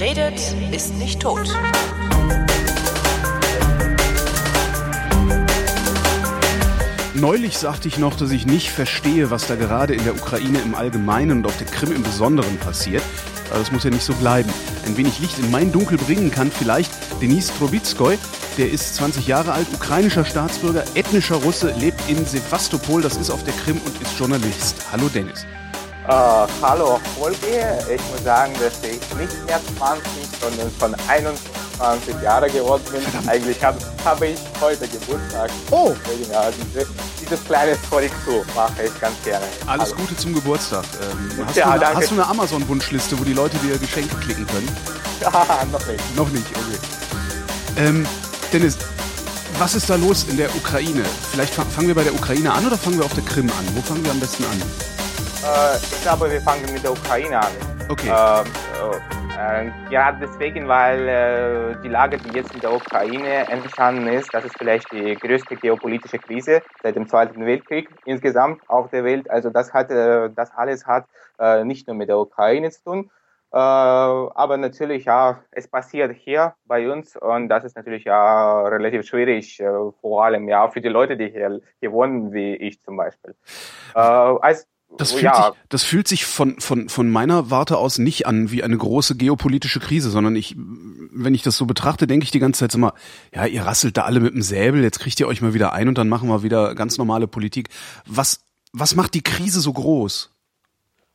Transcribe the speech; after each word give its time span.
Redet, 0.00 0.40
ist 0.70 0.94
nicht 0.94 1.20
tot. 1.20 1.48
Neulich 7.14 7.58
sagte 7.58 7.88
ich 7.88 7.98
noch, 7.98 8.14
dass 8.14 8.30
ich 8.30 8.46
nicht 8.46 8.70
verstehe, 8.70 9.32
was 9.32 9.48
da 9.48 9.56
gerade 9.56 9.94
in 9.94 10.04
der 10.04 10.14
Ukraine 10.14 10.60
im 10.60 10.76
Allgemeinen 10.76 11.38
und 11.38 11.46
auf 11.46 11.56
der 11.56 11.66
Krim 11.66 11.90
im 11.90 12.04
Besonderen 12.04 12.58
passiert. 12.58 13.02
Aber 13.50 13.58
das 13.58 13.72
muss 13.72 13.82
ja 13.82 13.90
nicht 13.90 14.04
so 14.04 14.14
bleiben. 14.14 14.50
Ein 14.86 14.96
wenig 14.96 15.18
Licht 15.18 15.36
in 15.40 15.50
mein 15.50 15.72
Dunkel 15.72 15.98
bringen 15.98 16.30
kann 16.30 16.52
vielleicht 16.52 16.92
Denis 17.20 17.52
Trubitskoy. 17.58 18.18
Der 18.56 18.70
ist 18.70 18.94
20 18.94 19.26
Jahre 19.26 19.52
alt, 19.52 19.66
ukrainischer 19.74 20.24
Staatsbürger, 20.24 20.84
ethnischer 20.94 21.36
Russe, 21.36 21.74
lebt 21.76 22.08
in 22.08 22.24
Sevastopol, 22.24 23.02
das 23.02 23.16
ist 23.16 23.30
auf 23.30 23.42
der 23.42 23.54
Krim 23.54 23.80
und 23.84 24.00
ist 24.00 24.16
Journalist. 24.16 24.76
Hallo 24.92 25.08
Dennis. 25.08 25.44
Uh, 26.08 26.46
hallo 26.62 26.98
Holger, 27.20 27.78
ich 27.80 28.00
muss 28.10 28.24
sagen, 28.24 28.54
dass 28.54 28.78
ich 28.82 28.98
nicht 29.18 29.46
mehr 29.46 29.60
20, 29.76 30.02
sondern 30.40 30.70
von 30.78 30.94
21 31.06 32.22
Jahre 32.22 32.48
geworden 32.48 32.82
bin. 32.90 33.28
Eigentlich 33.28 33.62
habe 33.62 33.76
hab 34.02 34.22
ich 34.22 34.38
heute 34.58 34.88
Geburtstag. 34.88 35.50
Oh! 35.70 35.92
Deswegen, 36.06 36.32
ja, 36.32 36.50
diese, 36.50 36.86
dieses 37.20 37.44
kleine 37.44 37.76
Korrektur 37.90 38.42
mache 38.56 38.84
ich 38.84 39.00
ganz 39.02 39.22
gerne. 39.22 39.44
Alles 39.66 39.90
hallo. 39.90 40.00
Gute 40.00 40.16
zum 40.16 40.32
Geburtstag. 40.32 40.86
Ähm, 41.02 41.44
hast, 41.46 41.56
ja, 41.58 41.66
du 41.66 41.72
eine, 41.72 41.94
hast 41.96 42.10
du 42.10 42.14
eine 42.14 42.26
Amazon-Wunschliste, 42.26 43.20
wo 43.20 43.24
die 43.24 43.34
Leute 43.34 43.58
dir 43.58 43.76
Geschenke 43.76 44.16
klicken 44.16 44.46
können? 44.46 44.74
Ja, 45.20 45.30
noch 45.70 45.86
nicht. 45.86 46.16
Noch 46.16 46.30
nicht, 46.30 46.46
okay. 46.52 47.86
Ähm, 47.86 48.06
Dennis, 48.50 48.78
was 49.58 49.74
ist 49.74 49.90
da 49.90 49.96
los 49.96 50.24
in 50.24 50.38
der 50.38 50.48
Ukraine? 50.56 51.04
Vielleicht 51.32 51.52
fangen 51.52 51.86
wir 51.86 51.94
bei 51.94 52.04
der 52.04 52.14
Ukraine 52.14 52.50
an 52.50 52.66
oder 52.66 52.78
fangen 52.78 52.96
wir 52.96 53.04
auf 53.04 53.12
der 53.12 53.24
Krim 53.24 53.50
an? 53.50 53.66
Wo 53.74 53.82
fangen 53.82 54.02
wir 54.02 54.10
am 54.10 54.20
besten 54.20 54.44
an? 54.44 54.62
Äh, 55.44 55.76
ich 55.76 56.02
glaube, 56.02 56.30
wir 56.30 56.40
fangen 56.40 56.72
mit 56.72 56.82
der 56.82 56.92
Ukraine 56.92 57.38
an. 57.38 57.52
Okay. 57.88 58.08
Ähm, 58.08 58.46
äh, 59.38 59.70
gerade 59.88 60.18
deswegen, 60.20 60.66
weil 60.66 61.08
äh, 61.08 61.82
die 61.82 61.88
Lage, 61.88 62.16
die 62.18 62.36
jetzt 62.36 62.52
in 62.54 62.60
der 62.60 62.72
Ukraine 62.72 63.48
entstanden 63.48 64.08
ist, 64.08 64.34
das 64.34 64.44
ist 64.44 64.58
vielleicht 64.58 64.90
die 64.90 65.14
größte 65.14 65.54
geopolitische 65.54 66.18
Krise 66.18 66.60
seit 66.82 66.96
dem 66.96 67.06
Zweiten 67.08 67.46
Weltkrieg 67.46 67.88
insgesamt 68.04 68.60
auf 68.68 68.90
der 68.90 69.04
Welt. 69.04 69.30
Also 69.30 69.50
das 69.50 69.72
hat, 69.72 69.90
äh, 69.92 70.28
das 70.34 70.50
alles 70.56 70.86
hat 70.86 71.06
äh, 71.38 71.64
nicht 71.64 71.86
nur 71.86 71.94
mit 71.94 72.08
der 72.08 72.18
Ukraine 72.18 72.70
zu 72.70 72.82
tun, 72.82 73.10
äh, 73.52 73.56
aber 73.56 74.56
natürlich, 74.56 75.04
ja, 75.04 75.42
es 75.52 75.68
passiert 75.68 76.14
hier 76.16 76.54
bei 76.66 76.90
uns 76.90 77.16
und 77.16 77.48
das 77.48 77.64
ist 77.64 77.76
natürlich 77.76 78.04
ja 78.04 78.62
relativ 78.66 79.06
schwierig, 79.06 79.58
äh, 79.60 79.70
vor 80.00 80.24
allem 80.24 80.48
ja 80.48 80.68
für 80.68 80.80
die 80.80 80.88
Leute, 80.88 81.16
die 81.16 81.30
hier, 81.30 81.60
hier 81.80 81.92
wohnen, 81.92 82.32
wie 82.32 82.56
ich 82.56 82.82
zum 82.82 82.96
Beispiel. 82.96 83.34
Äh, 83.94 84.00
als 84.00 84.66
das 84.96 85.12
fühlt, 85.12 85.22
ja. 85.22 85.34
sich, 85.34 85.62
das 85.68 85.82
fühlt 85.84 86.08
sich 86.08 86.24
von, 86.24 86.58
von, 86.60 86.88
von 86.88 87.10
meiner 87.10 87.50
Warte 87.50 87.76
aus 87.76 87.98
nicht 87.98 88.26
an 88.26 88.50
wie 88.50 88.64
eine 88.64 88.76
große 88.76 89.16
geopolitische 89.16 89.80
Krise, 89.80 90.10
sondern 90.10 90.34
ich, 90.34 90.56
wenn 90.56 91.34
ich 91.34 91.42
das 91.42 91.56
so 91.56 91.66
betrachte, 91.66 92.06
denke 92.06 92.24
ich 92.24 92.30
die 92.30 92.38
ganze 92.38 92.60
Zeit 92.60 92.74
immer, 92.74 92.94
ja, 93.34 93.46
ihr 93.46 93.64
rasselt 93.64 93.96
da 93.96 94.02
alle 94.02 94.20
mit 94.20 94.34
dem 94.34 94.42
Säbel, 94.42 94.82
jetzt 94.82 94.98
kriegt 94.98 95.20
ihr 95.20 95.28
euch 95.28 95.42
mal 95.42 95.54
wieder 95.54 95.72
ein 95.72 95.88
und 95.88 95.98
dann 95.98 96.08
machen 96.08 96.28
wir 96.28 96.42
wieder 96.42 96.74
ganz 96.74 96.98
normale 96.98 97.28
Politik. 97.28 97.68
Was, 98.06 98.40
was 98.72 98.94
macht 98.94 99.14
die 99.14 99.22
Krise 99.22 99.60
so 99.60 99.72
groß? 99.72 100.30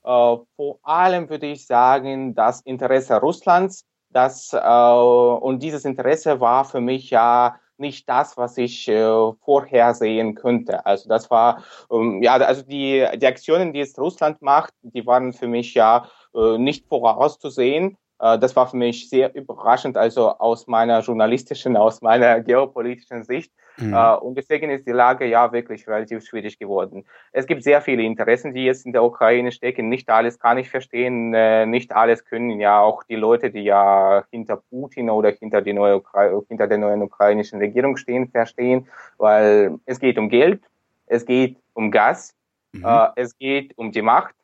Uh, 0.05 0.45
vor 0.55 0.79
allem 0.83 1.29
würde 1.29 1.47
ich 1.47 1.65
sagen, 1.65 2.35
das 2.35 2.61
Interesse 2.61 3.15
Russlands, 3.15 3.85
das, 4.09 4.53
uh, 4.53 5.37
und 5.41 5.63
dieses 5.63 5.85
Interesse 5.85 6.39
war 6.39 6.65
für 6.65 6.81
mich 6.81 7.09
ja 7.09 7.55
nicht 7.77 8.07
das, 8.09 8.37
was 8.37 8.57
ich 8.57 8.87
äh, 8.87 9.31
vorhersehen 9.43 10.35
könnte. 10.35 10.85
Also 10.85 11.09
das 11.09 11.29
war, 11.31 11.63
ähm, 11.91 12.21
ja, 12.21 12.33
also 12.35 12.63
die, 12.63 13.05
die 13.15 13.27
Aktionen, 13.27 13.73
die 13.73 13.79
jetzt 13.79 13.99
Russland 13.99 14.41
macht, 14.41 14.73
die 14.81 15.05
waren 15.05 15.33
für 15.33 15.47
mich 15.47 15.73
ja 15.73 16.07
äh, 16.35 16.57
nicht 16.57 16.87
vorauszusehen. 16.87 17.97
Äh, 18.19 18.39
das 18.39 18.55
war 18.55 18.67
für 18.67 18.77
mich 18.77 19.09
sehr 19.09 19.33
überraschend, 19.35 19.97
also 19.97 20.29
aus 20.29 20.67
meiner 20.67 21.01
journalistischen, 21.01 21.77
aus 21.77 22.01
meiner 22.01 22.41
geopolitischen 22.41 23.23
Sicht. 23.23 23.51
Mhm. 23.77 23.93
Äh, 23.93 24.15
und 24.15 24.35
deswegen 24.35 24.69
ist 24.69 24.85
die 24.85 24.91
Lage 24.91 25.25
ja 25.25 25.51
wirklich 25.51 25.87
relativ 25.87 26.23
schwierig 26.25 26.59
geworden. 26.59 27.05
Es 27.31 27.47
gibt 27.47 27.63
sehr 27.63 27.81
viele 27.81 28.03
Interessen, 28.03 28.53
die 28.53 28.65
jetzt 28.65 28.85
in 28.85 28.93
der 28.93 29.03
Ukraine 29.03 29.51
stecken. 29.51 29.89
Nicht 29.89 30.09
alles 30.09 30.39
kann 30.39 30.57
ich 30.57 30.69
verstehen. 30.69 31.33
Äh, 31.33 31.65
nicht 31.65 31.93
alles 31.95 32.25
können 32.25 32.59
ja 32.59 32.79
auch 32.79 33.03
die 33.03 33.15
Leute, 33.15 33.49
die 33.49 33.63
ja 33.63 34.23
hinter 34.31 34.57
Putin 34.69 35.09
oder 35.09 35.31
hinter, 35.31 35.61
die 35.61 35.73
neue, 35.73 36.03
hinter 36.47 36.67
der 36.67 36.77
neuen 36.77 37.01
ukrainischen 37.01 37.59
Regierung 37.59 37.97
stehen, 37.97 38.29
verstehen. 38.29 38.87
Weil 39.17 39.79
es 39.85 39.99
geht 39.99 40.17
um 40.17 40.29
Geld, 40.29 40.61
es 41.07 41.25
geht 41.25 41.57
um 41.73 41.91
Gas, 41.91 42.35
mhm. 42.73 42.85
äh, 42.85 43.07
es 43.15 43.37
geht 43.37 43.77
um 43.77 43.91
die 43.91 44.01
Macht. 44.01 44.35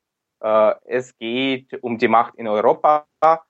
Uh, 0.42 0.72
es 0.86 1.18
geht 1.18 1.84
um 1.84 1.98
die 1.98 2.08
Macht 2.08 2.36
in 2.36 2.48
Europa 2.48 3.06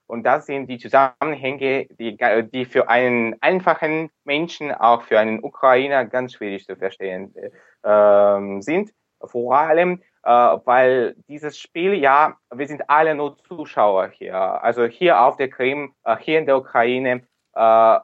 und 0.08 0.24
das 0.24 0.48
sind 0.48 0.68
die 0.68 0.80
Zusammenhänge, 0.80 1.86
die, 1.86 2.18
die 2.52 2.66
für 2.66 2.90
einen 2.90 3.36
einfachen 3.42 4.10
Menschen, 4.24 4.72
auch 4.72 5.04
für 5.04 5.20
einen 5.20 5.44
Ukrainer 5.44 6.06
ganz 6.06 6.34
schwierig 6.34 6.66
zu 6.66 6.76
verstehen 6.76 7.36
äh, 7.84 8.62
sind. 8.62 8.92
Vor 9.24 9.56
allem, 9.56 10.02
äh, 10.24 10.30
weil 10.32 11.16
dieses 11.28 11.60
Spiel, 11.60 11.94
ja, 11.94 12.38
wir 12.54 12.68
sind 12.68 12.90
alle 12.90 13.14
nur 13.16 13.38
Zuschauer 13.38 14.10
hier. 14.10 14.36
Also 14.36 14.86
hier 14.86 15.22
auf 15.22 15.38
der 15.38 15.50
Krim, 15.50 15.94
äh, 16.04 16.18
hier 16.18 16.40
in 16.40 16.46
der 16.46 16.58
Ukraine. 16.58 17.22
Äh, 17.54 18.00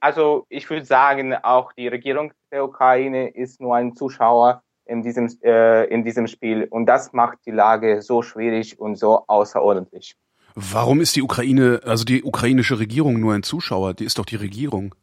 also 0.00 0.46
ich 0.48 0.68
würde 0.68 0.84
sagen, 0.84 1.34
auch 1.34 1.72
die 1.72 1.88
Regierung 1.88 2.32
der 2.52 2.64
Ukraine 2.64 3.28
ist 3.28 3.60
nur 3.60 3.76
ein 3.76 3.94
Zuschauer 3.94 4.62
in 4.86 5.02
diesem, 5.02 5.28
äh, 5.42 5.84
in 5.86 6.04
diesem 6.04 6.26
Spiel. 6.26 6.66
Und 6.70 6.86
das 6.86 7.12
macht 7.12 7.38
die 7.46 7.50
Lage 7.50 8.02
so 8.02 8.22
schwierig 8.22 8.78
und 8.78 8.96
so 8.96 9.24
außerordentlich. 9.26 10.16
Warum 10.54 11.00
ist 11.00 11.16
die 11.16 11.22
Ukraine, 11.22 11.80
also 11.84 12.04
die 12.04 12.22
ukrainische 12.22 12.78
Regierung 12.78 13.18
nur 13.18 13.34
ein 13.34 13.42
Zuschauer? 13.42 13.94
Die 13.94 14.04
ist 14.04 14.18
doch 14.18 14.26
die 14.26 14.36
Regierung. 14.36 14.94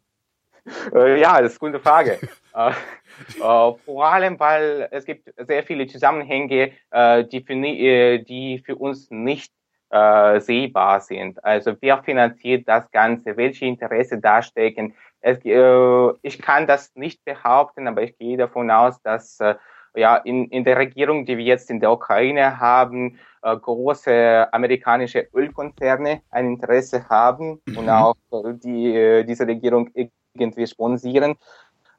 Äh, 0.94 1.20
ja, 1.20 1.42
das 1.42 1.54
ist 1.54 1.62
eine 1.62 1.72
gute 1.72 1.82
Frage. 1.82 2.18
äh, 2.54 2.70
äh, 2.70 3.74
vor 3.84 4.06
allem, 4.06 4.38
weil 4.38 4.88
es 4.92 5.04
gibt 5.04 5.28
sehr 5.36 5.64
viele 5.64 5.88
Zusammenhänge, 5.88 6.70
äh, 6.92 7.24
die, 7.24 7.40
für, 7.40 7.54
äh, 7.54 8.22
die 8.22 8.62
für 8.64 8.76
uns 8.76 9.10
nicht 9.10 9.52
sehbar 9.84 11.02
sind. 11.02 11.44
Also 11.44 11.76
wer 11.82 12.02
finanziert 12.02 12.66
das 12.66 12.90
Ganze? 12.90 13.36
Welche 13.36 13.66
Interesse 13.66 14.18
da 14.18 14.40
stecken? 14.40 14.94
Es, 15.20 15.36
ich 16.22 16.40
kann 16.40 16.66
das 16.66 16.94
nicht 16.94 17.22
behaupten, 17.26 17.86
aber 17.86 18.02
ich 18.02 18.16
gehe 18.16 18.38
davon 18.38 18.70
aus, 18.70 19.02
dass 19.02 19.38
ja 19.94 20.16
in, 20.16 20.46
in 20.46 20.64
der 20.64 20.76
Regierung, 20.78 21.26
die 21.26 21.36
wir 21.36 21.44
jetzt 21.44 21.70
in 21.70 21.80
der 21.80 21.92
Ukraine 21.92 22.58
haben, 22.58 23.18
äh, 23.42 23.56
große 23.56 24.48
amerikanische 24.52 25.28
Ölkonzerne 25.34 26.22
ein 26.30 26.46
Interesse 26.46 27.08
haben 27.08 27.60
mhm. 27.66 27.76
und 27.78 27.88
auch 27.88 28.16
äh, 28.32 28.54
die 28.54 28.94
äh, 28.94 29.24
diese 29.24 29.46
Regierung 29.46 29.90
irgendwie 30.34 30.66
sponsieren. 30.66 31.36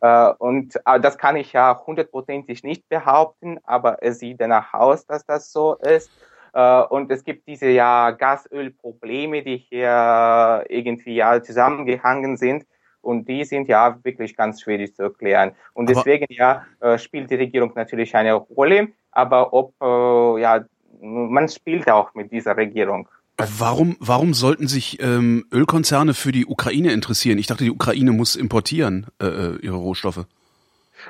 Äh, 0.02 0.34
und 0.40 0.76
äh, 0.86 1.00
das 1.00 1.18
kann 1.18 1.36
ich 1.36 1.54
ja 1.54 1.80
hundertprozentig 1.86 2.64
nicht 2.64 2.88
behaupten, 2.90 3.60
aber 3.64 4.04
es 4.04 4.20
sieht 4.20 4.42
danach 4.42 4.74
aus, 4.74 5.06
dass 5.06 5.26
das 5.26 5.52
so 5.52 5.76
ist. 5.76 6.12
Äh, 6.54 6.82
und 6.82 7.12
es 7.12 7.24
gibt 7.24 7.48
diese 7.48 7.68
ja 7.68 8.12
Gasölprobleme, 8.12 9.44
die 9.44 9.58
hier 9.58 10.66
irgendwie 10.68 11.16
ja 11.16 11.42
zusammengehangen 11.42 12.38
sind. 12.38 12.66
Und 13.04 13.28
die 13.28 13.44
sind 13.44 13.68
ja 13.68 14.00
wirklich 14.04 14.36
ganz 14.36 14.62
schwierig 14.62 14.96
zu 14.96 15.04
erklären. 15.04 15.52
Und 15.74 15.90
deswegen 15.90 16.26
ja 16.30 16.66
äh, 16.80 16.98
spielt 16.98 17.30
die 17.30 17.36
Regierung 17.36 17.74
natürlich 17.76 18.16
eine 18.16 18.34
Rolle. 18.34 18.88
Aber 19.12 19.54
ob 19.54 19.74
äh, 19.82 20.42
ja 20.42 20.66
man 21.04 21.50
spielt 21.50 21.90
auch 21.90 22.14
mit 22.14 22.32
dieser 22.32 22.56
Regierung. 22.58 23.08
Warum, 23.38 23.98
warum 24.00 24.34
sollten 24.34 24.68
sich 24.68 25.02
ähm, 25.02 25.46
Ölkonzerne 25.52 26.14
für 26.14 26.32
die 26.32 26.46
Ukraine 26.46 26.92
interessieren? 26.94 27.40
Ich 27.40 27.48
dachte, 27.48 27.64
die 27.64 27.72
Ukraine 27.72 28.12
muss 28.12 28.36
importieren 28.36 29.08
äh, 29.22 29.26
äh 29.26 29.58
ihre 29.62 29.76
Rohstoffe. 29.76 30.26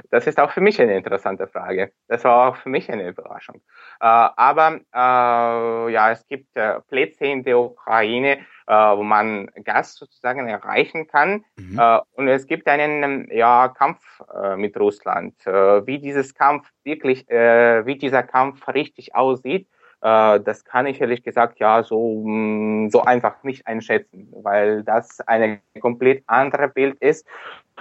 Das 0.10 0.26
ist 0.26 0.40
auch 0.40 0.52
für 0.52 0.62
mich 0.62 0.82
eine 0.82 0.98
interessante 0.98 1.48
Frage. 1.48 1.92
Das 2.08 2.24
war 2.24 2.50
auch 2.50 2.56
für 2.56 2.70
mich 2.70 2.90
eine 2.92 3.08
Überraschung. 3.08 3.58
Äh, 4.00 4.06
aber 4.06 4.80
äh, 4.94 5.94
ja, 5.94 6.12
es 6.12 6.26
gibt 6.28 6.56
äh, 6.56 6.80
Plätze 6.90 7.26
in 7.26 7.44
der 7.44 7.60
Ukraine, 7.60 8.40
äh, 8.68 8.74
wo 8.74 9.04
man 9.04 9.50
Gas 9.64 9.96
sozusagen 9.96 10.48
erreichen 10.48 11.08
kann. 11.08 11.44
Mhm. 11.58 11.80
Äh, 11.80 12.00
und 12.16 12.28
es 12.28 12.48
gibt 12.48 12.68
einen 12.68 13.30
ja, 13.32 13.70
Kampf 13.70 14.00
äh, 14.34 14.56
mit 14.56 14.78
Russland. 14.80 15.36
Äh, 15.46 15.86
wie 15.86 16.00
dieses 16.00 16.34
Kampf 16.34 16.70
wirklich, 16.84 17.30
äh, 17.30 17.86
wie 17.86 17.98
dieser 17.98 18.24
Kampf 18.24 18.68
richtig 18.68 19.16
aussieht, 19.16 19.68
äh, 20.02 20.40
das 20.40 20.66
kann 20.66 20.86
ich 20.86 21.02
ehrlich 21.02 21.24
gesagt 21.24 21.60
ja 21.60 21.84
so, 21.84 22.24
mm, 22.26 22.90
so 22.90 23.02
einfach 23.02 23.44
nicht 23.44 23.68
einschätzen, 23.68 24.30
weil 24.32 24.84
das 24.84 25.20
eine 25.22 25.62
komplett 25.80 26.24
andere 26.28 26.68
Bild 26.70 26.98
ist. 27.00 27.28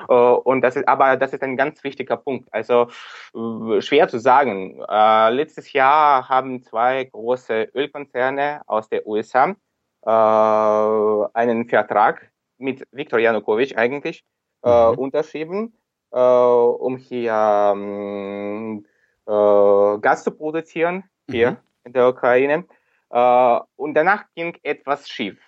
Und 0.09 0.63
das 0.63 0.77
ist, 0.77 0.89
aber 0.89 1.19
das 1.19 1.35
ist 1.35 1.43
ein 1.43 1.59
ganz 1.59 1.85
wichtiger 1.85 2.17
Punkt. 2.17 2.49
Also 2.51 2.89
schwer 3.81 4.09
zu 4.09 4.19
sagen. 4.19 4.83
letztes 5.31 5.75
Jahr 5.75 6.31
haben 6.31 6.63
zwei 6.63 7.05
große 7.05 7.69
Ölkonzerne 7.75 8.63
aus 8.67 8.89
der 8.89 9.07
USA 9.07 9.55
einen 10.05 11.69
Vertrag 11.69 12.31
mit 12.59 12.83
Viktor 12.91 13.19
Janukowitsch 13.19 13.77
eigentlich 13.77 14.25
mhm. 14.65 14.99
unterschrieben, 14.99 15.75
um 16.11 16.97
hier 16.97 17.73
ähm, 17.75 18.85
Gas 19.27 20.25
zu 20.25 20.33
produzieren 20.33 21.05
hier 21.31 21.53
mhm 21.53 21.57
in 21.85 21.93
der 21.93 22.09
Ukraine. 22.09 22.65
Äh, 23.11 23.61
und 23.77 23.95
danach 23.95 24.25
ging 24.35 24.57
etwas 24.63 25.09
schief. 25.09 25.39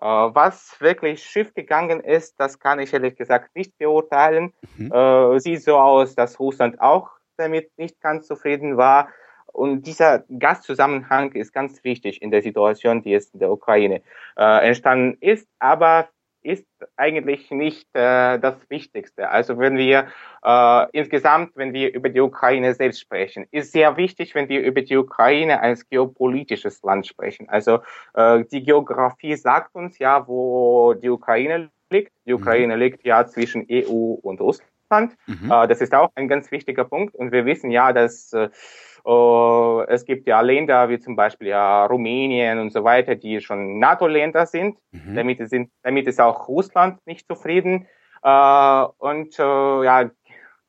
Äh, 0.00 0.04
was 0.04 0.76
wirklich 0.80 1.22
schief 1.22 1.54
gegangen 1.54 2.00
ist, 2.00 2.38
das 2.38 2.58
kann 2.58 2.80
ich 2.80 2.92
ehrlich 2.92 3.16
gesagt 3.16 3.54
nicht 3.54 3.76
beurteilen. 3.78 4.52
Mhm. 4.76 4.92
Äh, 4.92 5.38
sieht 5.40 5.62
so 5.62 5.76
aus, 5.76 6.14
dass 6.14 6.38
Russland 6.38 6.80
auch 6.80 7.10
damit 7.36 7.70
nicht 7.76 8.00
ganz 8.00 8.26
zufrieden 8.26 8.76
war. 8.76 9.08
Und 9.52 9.86
dieser 9.86 10.24
Gastzusammenhang 10.38 11.32
ist 11.32 11.52
ganz 11.52 11.82
wichtig 11.84 12.20
in 12.20 12.30
der 12.30 12.42
Situation, 12.42 13.02
die 13.02 13.10
jetzt 13.10 13.34
in 13.34 13.40
der 13.40 13.50
Ukraine 13.50 14.02
äh, 14.36 14.66
entstanden 14.66 15.16
ist. 15.20 15.48
Aber 15.58 16.08
ist 16.46 16.66
eigentlich 16.96 17.50
nicht 17.50 17.88
äh, 17.94 18.38
das 18.38 18.56
Wichtigste. 18.68 19.28
Also 19.28 19.58
wenn 19.58 19.76
wir 19.76 20.06
äh, 20.44 20.86
insgesamt, 20.92 21.56
wenn 21.56 21.72
wir 21.72 21.92
über 21.92 22.08
die 22.08 22.20
Ukraine 22.20 22.72
selbst 22.74 23.00
sprechen, 23.00 23.46
ist 23.50 23.72
sehr 23.72 23.96
wichtig, 23.96 24.34
wenn 24.34 24.48
wir 24.48 24.62
über 24.62 24.82
die 24.82 24.96
Ukraine 24.96 25.60
als 25.60 25.88
geopolitisches 25.88 26.82
Land 26.82 27.06
sprechen. 27.06 27.48
Also 27.48 27.80
äh, 28.14 28.44
die 28.44 28.62
Geografie 28.62 29.34
sagt 29.34 29.74
uns 29.74 29.98
ja, 29.98 30.26
wo 30.28 30.94
die 30.94 31.10
Ukraine 31.10 31.70
liegt. 31.90 32.12
Die 32.26 32.32
mhm. 32.32 32.40
Ukraine 32.40 32.74
mhm. 32.74 32.80
liegt 32.80 33.04
ja 33.04 33.26
zwischen 33.26 33.66
EU 33.70 34.14
und 34.22 34.40
Russland. 34.40 35.16
Mhm. 35.26 35.50
Äh, 35.50 35.66
das 35.66 35.80
ist 35.80 35.94
auch 35.94 36.12
ein 36.14 36.28
ganz 36.28 36.50
wichtiger 36.52 36.84
Punkt. 36.84 37.14
Und 37.16 37.32
wir 37.32 37.44
wissen 37.44 37.72
ja, 37.72 37.92
dass 37.92 38.32
äh, 38.32 38.50
Uh, 39.06 39.84
es 39.86 40.04
gibt 40.04 40.26
ja 40.26 40.40
Länder 40.40 40.88
wie 40.88 40.98
zum 40.98 41.14
Beispiel 41.14 41.48
ja 41.48 41.86
Rumänien 41.86 42.58
und 42.58 42.72
so 42.72 42.82
weiter, 42.82 43.14
die 43.14 43.40
schon 43.40 43.78
NATO-Länder 43.78 44.46
sind. 44.46 44.78
Mhm. 44.90 45.14
Damit, 45.14 45.48
sind. 45.48 45.70
damit 45.82 46.08
ist 46.08 46.20
auch 46.20 46.48
Russland 46.48 46.98
nicht 47.06 47.26
zufrieden. 47.28 47.86
Uh, 48.24 48.88
und 48.98 49.38
uh, 49.38 49.84
ja, 49.84 50.10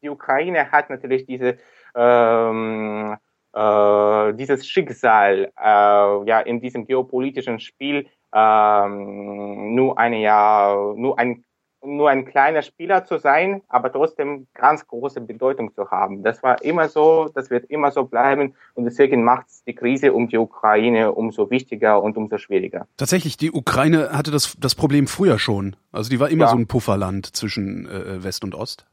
die 0.04 0.10
Ukraine 0.10 0.72
hat 0.72 0.92
natürlich 0.92 1.26
diese 1.26 1.58
ähm, 1.96 3.18
äh, 3.54 4.34
dieses 4.34 4.68
Schicksal 4.68 5.52
ja 5.58 6.40
in 6.42 6.62
diesem 6.62 6.86
geopolitischen 6.86 7.60
Spiel 7.60 8.08
ähm, 8.36 9.74
nur 9.74 9.98
eine 9.98 10.20
ja 10.20 10.76
nur 10.96 11.18
ein 11.18 11.44
nur 11.88 12.10
ein 12.10 12.26
kleiner 12.26 12.62
Spieler 12.62 13.06
zu 13.06 13.18
sein, 13.18 13.62
aber 13.68 13.92
trotzdem 13.92 14.48
ganz 14.54 14.86
große 14.86 15.22
Bedeutung 15.22 15.74
zu 15.74 15.90
haben. 15.90 16.24
Das 16.24 16.44
war 16.44 16.62
immer 16.62 16.90
so, 16.90 17.30
das 17.34 17.50
wird 17.50 17.66
immer 17.70 17.92
so 17.92 18.06
bleiben 18.06 18.54
und 18.76 18.86
deswegen 18.86 19.24
macht 19.24 19.48
die 19.66 19.74
Krise 19.74 20.14
um 20.14 20.28
die 20.28 20.38
Ukraine 20.38 21.14
umso 21.14 21.50
wichtiger 21.50 22.02
und 22.02 22.18
umso 22.18 22.38
schwieriger. 22.38 22.88
Tatsächlich, 22.98 23.38
die 23.38 23.52
Ukraine 23.52 24.12
hatte 24.12 24.32
das, 24.32 24.56
das 24.60 24.76
Problem 24.76 25.08
früher 25.08 25.40
schon. 25.40 25.76
Also 25.92 26.10
die 26.10 26.20
war 26.20 26.30
immer 26.30 26.46
ja. 26.46 26.52
so 26.52 26.58
ein 26.58 26.68
Pufferland 26.68 27.36
zwischen 27.36 27.88
äh, 27.88 28.24
West 28.24 28.44
und 28.44 28.54
Ost. 28.54 28.86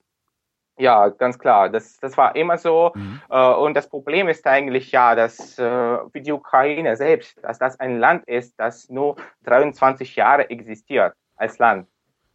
Ja, 0.76 1.08
ganz 1.08 1.38
klar. 1.38 1.68
Das, 1.68 1.98
das 2.00 2.16
war 2.16 2.34
immer 2.34 2.58
so. 2.58 2.92
Mhm. 2.94 3.20
Äh, 3.30 3.54
und 3.54 3.74
das 3.74 3.88
Problem 3.88 4.28
ist 4.28 4.46
eigentlich 4.46 4.90
ja, 4.90 5.14
dass 5.14 5.58
äh, 5.58 5.62
für 5.62 6.20
die 6.20 6.32
Ukraine 6.32 6.96
selbst, 6.96 7.42
dass 7.42 7.58
das 7.58 7.78
ein 7.78 7.98
Land 7.98 8.24
ist, 8.26 8.54
das 8.58 8.88
nur 8.88 9.16
23 9.44 10.16
Jahre 10.16 10.50
existiert 10.50 11.14
als 11.36 11.58
Land. 11.58 11.86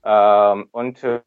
Ähm, 0.04 0.68
und 0.72 1.04
äh, 1.04 1.22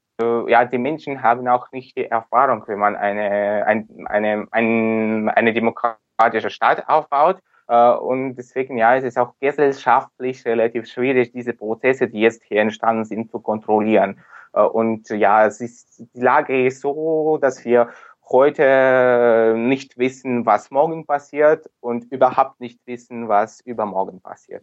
ja, 0.51 0.65
die 0.65 0.79
Menschen 0.79 1.23
haben 1.23 1.47
auch 1.49 1.71
nicht 1.73 1.97
die 1.97 2.07
Erfahrung, 2.07 2.65
wenn 2.67 2.79
man 2.79 2.97
eine, 2.97 3.67
ein, 3.67 3.89
eine, 4.07 4.47
ein, 4.51 5.29
eine 5.29 5.53
demokratische 5.53 6.51
Staat 6.51 6.89
aufbaut. 6.89 7.39
Äh, 7.69 7.93
und 7.93 8.37
deswegen, 8.37 8.77
ja, 8.77 8.97
es 8.97 9.05
ist 9.05 9.19
auch 9.19 9.35
gesellschaftlich 9.41 10.45
relativ 10.45 10.87
schwierig, 10.87 11.33
diese 11.33 11.53
Prozesse, 11.53 12.09
die 12.09 12.21
jetzt 12.21 12.43
hier 12.45 12.61
entstanden 12.61 13.05
sind, 13.05 13.31
zu 13.31 13.41
kontrollieren. 13.41 14.21
Äh, 14.53 14.63
und 14.63 15.09
ja, 15.11 15.47
es 15.47 15.61
ist, 15.61 16.05
die 16.15 16.21
Lage 16.21 16.67
ist 16.67 16.81
so, 16.81 17.39
dass 17.41 17.65
wir 17.65 17.89
heute 18.29 19.55
nicht 19.57 19.99
wissen, 19.99 20.47
was 20.47 20.71
morgen 20.71 21.07
passiert 21.07 21.71
und 21.81 22.11
überhaupt 22.11 22.61
nicht 22.61 22.81
wissen, 22.87 23.29
was 23.29 23.61
übermorgen 23.61 24.21
passiert. 24.21 24.63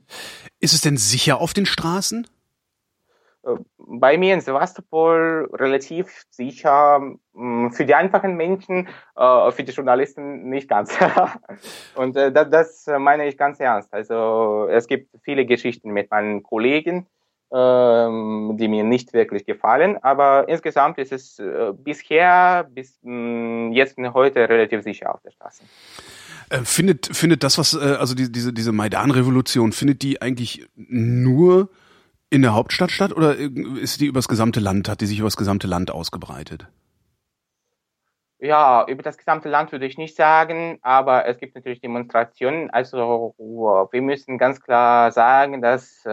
Ist 0.59 0.73
es 0.73 0.81
denn 0.81 0.97
sicher 0.97 1.39
auf 1.39 1.53
den 1.53 1.65
Straßen? 1.65 2.27
Bei 3.77 4.17
mir 4.17 4.33
in 4.33 4.41
Sevastopol 4.41 5.49
relativ 5.53 6.25
sicher, 6.29 6.99
mm, 7.33 7.69
für 7.69 7.85
die 7.85 7.95
einfachen 7.95 8.35
Menschen, 8.35 8.87
äh, 9.15 9.51
für 9.51 9.63
die 9.63 9.71
Journalisten 9.71 10.49
nicht 10.49 10.67
ganz. 10.67 10.97
Und 11.95 12.15
äh, 12.17 12.31
das 12.31 12.85
meine 12.99 13.27
ich 13.27 13.37
ganz 13.37 13.59
ernst. 13.59 13.93
Also 13.93 14.67
es 14.69 14.87
gibt 14.87 15.09
viele 15.23 15.45
Geschichten 15.45 15.91
mit 15.91 16.11
meinen 16.11 16.43
Kollegen, 16.43 17.07
ähm, 17.51 18.57
die 18.59 18.67
mir 18.67 18.83
nicht 18.83 19.13
wirklich 19.13 19.45
gefallen, 19.45 19.97
aber 20.03 20.47
insgesamt 20.49 20.97
ist 20.97 21.11
es 21.11 21.39
äh, 21.39 21.73
bisher, 21.73 22.67
bis 22.69 22.99
mm, 23.01 23.71
jetzt 23.71 23.97
heute 23.97 24.49
relativ 24.49 24.83
sicher 24.83 25.13
auf 25.13 25.21
der 25.21 25.31
Straße. 25.31 25.63
Findet, 26.63 27.05
findet 27.15 27.43
das, 27.43 27.59
was, 27.59 27.77
also 27.77 28.15
diese, 28.15 28.51
diese 28.51 28.71
Maidan-Revolution, 28.71 29.71
findet 29.71 30.01
die 30.01 30.19
eigentlich 30.19 30.67
nur 30.75 31.69
in 32.29 32.41
der 32.41 32.53
Hauptstadt 32.53 32.91
statt 32.91 33.11
oder 33.15 33.35
ist 33.35 34.01
die 34.01 34.05
übers 34.05 34.27
gesamte 34.27 34.59
Land, 34.59 34.89
hat 34.89 35.01
die 35.01 35.05
sich 35.05 35.19
übers 35.19 35.37
gesamte 35.37 35.67
Land 35.67 35.91
ausgebreitet? 35.91 36.67
Ja, 38.41 38.85
über 38.87 39.03
das 39.03 39.17
gesamte 39.17 39.49
Land 39.49 39.73
würde 39.73 39.85
ich 39.85 39.97
nicht 39.97 40.15
sagen, 40.15 40.79
aber 40.81 41.27
es 41.27 41.39
gibt 41.39 41.55
natürlich 41.55 41.81
Demonstrationen. 41.81 42.69
Also 42.69 43.35
wir 43.37 44.01
müssen 44.01 44.37
ganz 44.37 44.61
klar 44.61 45.11
sagen, 45.11 45.61
dass 45.61 46.05
äh, 46.05 46.09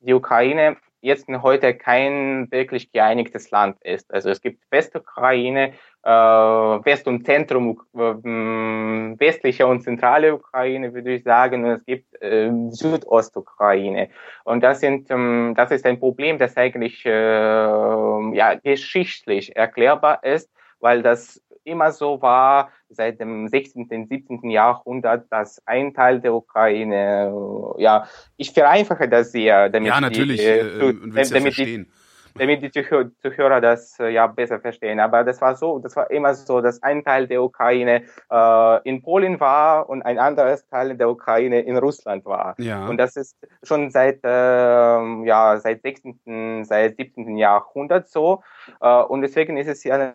die 0.00 0.14
Ukraine 0.14 0.78
jetzt 1.02 1.28
heute 1.28 1.74
kein 1.74 2.50
wirklich 2.50 2.90
geeinigtes 2.90 3.50
Land 3.50 3.82
ist. 3.82 4.14
Also 4.14 4.30
es 4.30 4.40
gibt 4.40 4.62
Westukraine, 4.70 5.68
äh, 5.68 5.72
West- 6.04 7.06
und 7.06 7.24
Zentrum, 7.24 7.80
äh, 7.94 7.98
westliche 7.98 9.66
und 9.66 9.82
zentrale 9.82 10.34
Ukraine, 10.34 10.92
würde 10.94 11.14
ich 11.14 11.22
sagen, 11.22 11.64
und 11.64 11.70
es 11.70 11.84
gibt 11.84 12.20
äh, 12.20 12.50
Südostukraine. 12.70 14.08
Und 14.44 14.62
das 14.62 14.80
sind, 14.80 15.10
ähm, 15.10 15.54
das 15.56 15.70
ist 15.70 15.86
ein 15.86 16.00
Problem, 16.00 16.38
das 16.38 16.56
eigentlich 16.56 17.06
äh, 17.06 17.10
ja 17.10 18.54
geschichtlich 18.54 19.54
erklärbar 19.54 20.24
ist, 20.24 20.50
weil 20.80 21.02
das 21.02 21.40
immer 21.64 21.92
so 21.92 22.20
war 22.20 22.72
seit 22.88 23.20
dem 23.20 23.48
16., 23.48 23.88
17. 24.08 24.50
Jahrhundert, 24.50 25.30
dass 25.30 25.62
ein 25.66 25.94
Teil 25.94 26.20
der 26.20 26.34
Ukraine, 26.34 27.32
ja, 27.78 28.08
ich 28.36 28.50
vereinfache 28.50 29.08
das 29.08 29.32
sehr, 29.32 29.68
damit 29.68 29.88
ja, 29.88 30.00
natürlich, 30.00 30.40
die, 30.40 30.46
äh, 30.46 30.94
damit, 31.30 31.56
ja 31.56 31.64
die, 31.64 31.86
damit 32.34 32.62
die 32.62 32.70
Zuhörer 32.70 33.60
das 33.60 33.98
ja 33.98 34.26
besser 34.26 34.60
verstehen. 34.60 35.00
Aber 35.00 35.24
das 35.24 35.40
war 35.40 35.54
so, 35.56 35.78
das 35.78 35.96
war 35.96 36.10
immer 36.10 36.34
so, 36.34 36.60
dass 36.60 36.82
ein 36.82 37.04
Teil 37.04 37.26
der 37.26 37.42
Ukraine 37.42 38.02
äh, 38.30 38.88
in 38.88 39.02
Polen 39.02 39.40
war 39.40 39.88
und 39.88 40.02
ein 40.02 40.18
anderes 40.18 40.66
Teil 40.68 40.96
der 40.96 41.10
Ukraine 41.10 41.60
in 41.60 41.76
Russland 41.76 42.24
war. 42.24 42.54
Ja. 42.58 42.86
Und 42.86 42.96
das 42.96 43.16
ist 43.16 43.36
schon 43.62 43.90
seit 43.90 44.20
äh, 44.24 44.28
ja 44.28 45.58
seit 45.58 45.82
16., 45.82 46.64
seit 46.64 46.96
17. 46.96 47.36
Jahrhundert 47.36 48.08
so. 48.08 48.42
Äh, 48.80 49.02
und 49.02 49.22
deswegen 49.22 49.56
ist 49.56 49.68
es 49.68 49.84
ja 49.84 50.14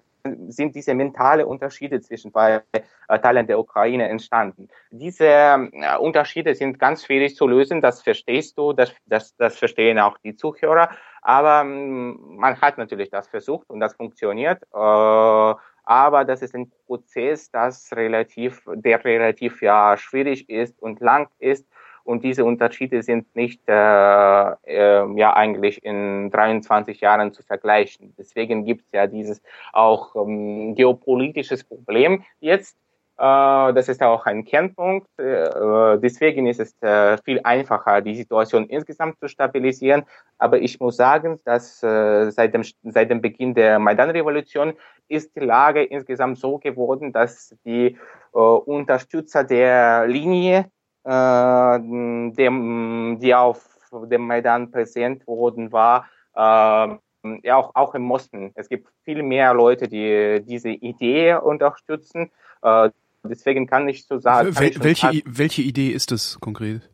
sind 0.50 0.76
diese 0.76 0.94
mentale 0.94 1.46
Unterschiede 1.46 2.02
zwischen 2.02 2.32
zwei 2.32 2.62
äh, 2.72 3.20
Teilen 3.20 3.48
der 3.48 3.60
Ukraine 3.60 4.08
entstanden. 4.10 4.68
Diese 4.92 5.26
äh, 5.26 5.98
Unterschiede 6.00 6.56
sind 6.56 6.80
ganz 6.80 7.06
schwierig 7.06 7.36
zu 7.36 7.48
lösen, 7.48 7.82
das 7.82 8.02
verstehst 8.02 8.58
du, 8.58 8.74
das, 8.74 8.94
das, 9.06 9.36
das 9.38 9.58
verstehen 9.58 10.00
auch 10.00 10.18
die 10.20 10.36
Zuhörer, 10.36 10.90
aber 11.22 11.62
ähm, 11.62 12.20
man 12.38 12.60
hat 12.62 12.78
natürlich 12.78 13.10
das 13.10 13.28
versucht 13.28 13.70
und 13.70 13.80
das 13.80 13.96
funktioniert. 13.96 14.62
Äh, 14.74 15.54
aber 15.90 16.26
das 16.26 16.42
ist 16.42 16.54
ein 16.54 16.70
Prozess, 16.86 17.50
das 17.50 17.90
relativ, 17.94 18.62
der 18.74 19.04
relativ 19.06 19.62
ja 19.62 19.96
schwierig 19.98 20.50
ist 20.50 20.82
und 20.82 21.00
lang 21.00 21.30
ist 21.40 21.66
und 22.08 22.24
diese 22.24 22.46
Unterschiede 22.46 23.04
sind 23.04 23.36
nicht 23.36 23.62
äh, 23.68 23.72
äh, 23.74 25.06
ja 25.16 25.36
eigentlich 25.36 25.84
in 25.84 26.32
23 26.32 27.02
Jahren 27.02 27.34
zu 27.34 27.44
vergleichen. 27.44 28.14
Deswegen 28.18 28.64
gibt 28.64 28.86
es 28.86 28.92
ja 28.94 29.08
dieses 29.08 29.42
auch 29.74 30.16
ähm, 30.16 30.74
geopolitisches 30.76 31.66
Problem 31.66 32.24
jetzt. 32.40 32.78
Äh, 33.18 33.74
das 33.74 33.90
ist 33.90 34.02
auch 34.02 34.26
ein 34.26 34.46
Kernpunkt. 34.46 35.08
Äh, 35.20 36.00
deswegen 36.00 36.48
ist 36.48 36.62
es 36.62 36.82
äh, 36.82 37.18
viel 37.26 37.42
einfacher, 37.44 38.00
die 38.02 38.16
Situation 38.16 38.68
insgesamt 38.68 39.20
zu 39.20 39.28
stabilisieren. 39.28 40.04
Aber 40.38 40.60
ich 40.62 40.80
muss 40.80 40.96
sagen, 40.96 41.42
dass 41.44 41.84
äh, 41.84 42.32
seit, 42.32 42.54
dem, 42.54 42.64
seit 42.84 43.10
dem 43.10 43.20
Beginn 43.20 43.54
der 43.54 43.80
Maidan-Revolution 43.80 44.74
ist 45.10 45.36
die 45.36 45.42
Lage 45.42 45.84
insgesamt 45.84 46.38
so 46.38 46.58
geworden, 46.58 47.12
dass 47.12 47.54
die 47.66 47.98
äh, 48.34 48.38
Unterstützer 48.38 49.44
der 49.44 50.08
Linie 50.08 50.60
äh, 50.60 50.77
dem, 51.08 53.18
die 53.22 53.34
auf 53.34 53.78
dem 53.94 54.28
Maidan 54.28 54.72
präsent 54.72 55.26
wurden, 55.26 55.72
war 55.72 56.08
äh, 56.36 56.98
ja 57.44 57.56
auch, 57.56 57.76
auch 57.76 57.96
im 57.96 58.10
Osten. 58.12 58.52
Es 58.56 58.70
gibt 58.70 58.88
viel 59.04 59.24
mehr 59.24 59.54
Leute, 59.54 59.88
die 59.88 60.44
diese 60.46 60.70
Idee 60.70 61.36
unterstützen. 61.36 62.32
Äh, 62.62 62.90
deswegen 63.24 63.68
kann 63.68 63.88
ich 63.88 64.06
so 64.06 64.20
sagen. 64.20 64.58
Wel 64.60 64.74
welche, 64.80 65.08
sagen, 65.08 65.22
welche 65.26 65.62
Idee 65.62 65.90
ist 65.90 66.12
das 66.12 66.40
konkret? 66.40 66.90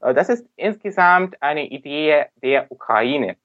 Äh, 0.00 0.14
das 0.14 0.28
ist 0.28 0.46
insgesamt 0.56 1.40
eine 1.42 1.68
Idee 1.68 2.26
der 2.42 2.70
Ukraine. 2.70 3.36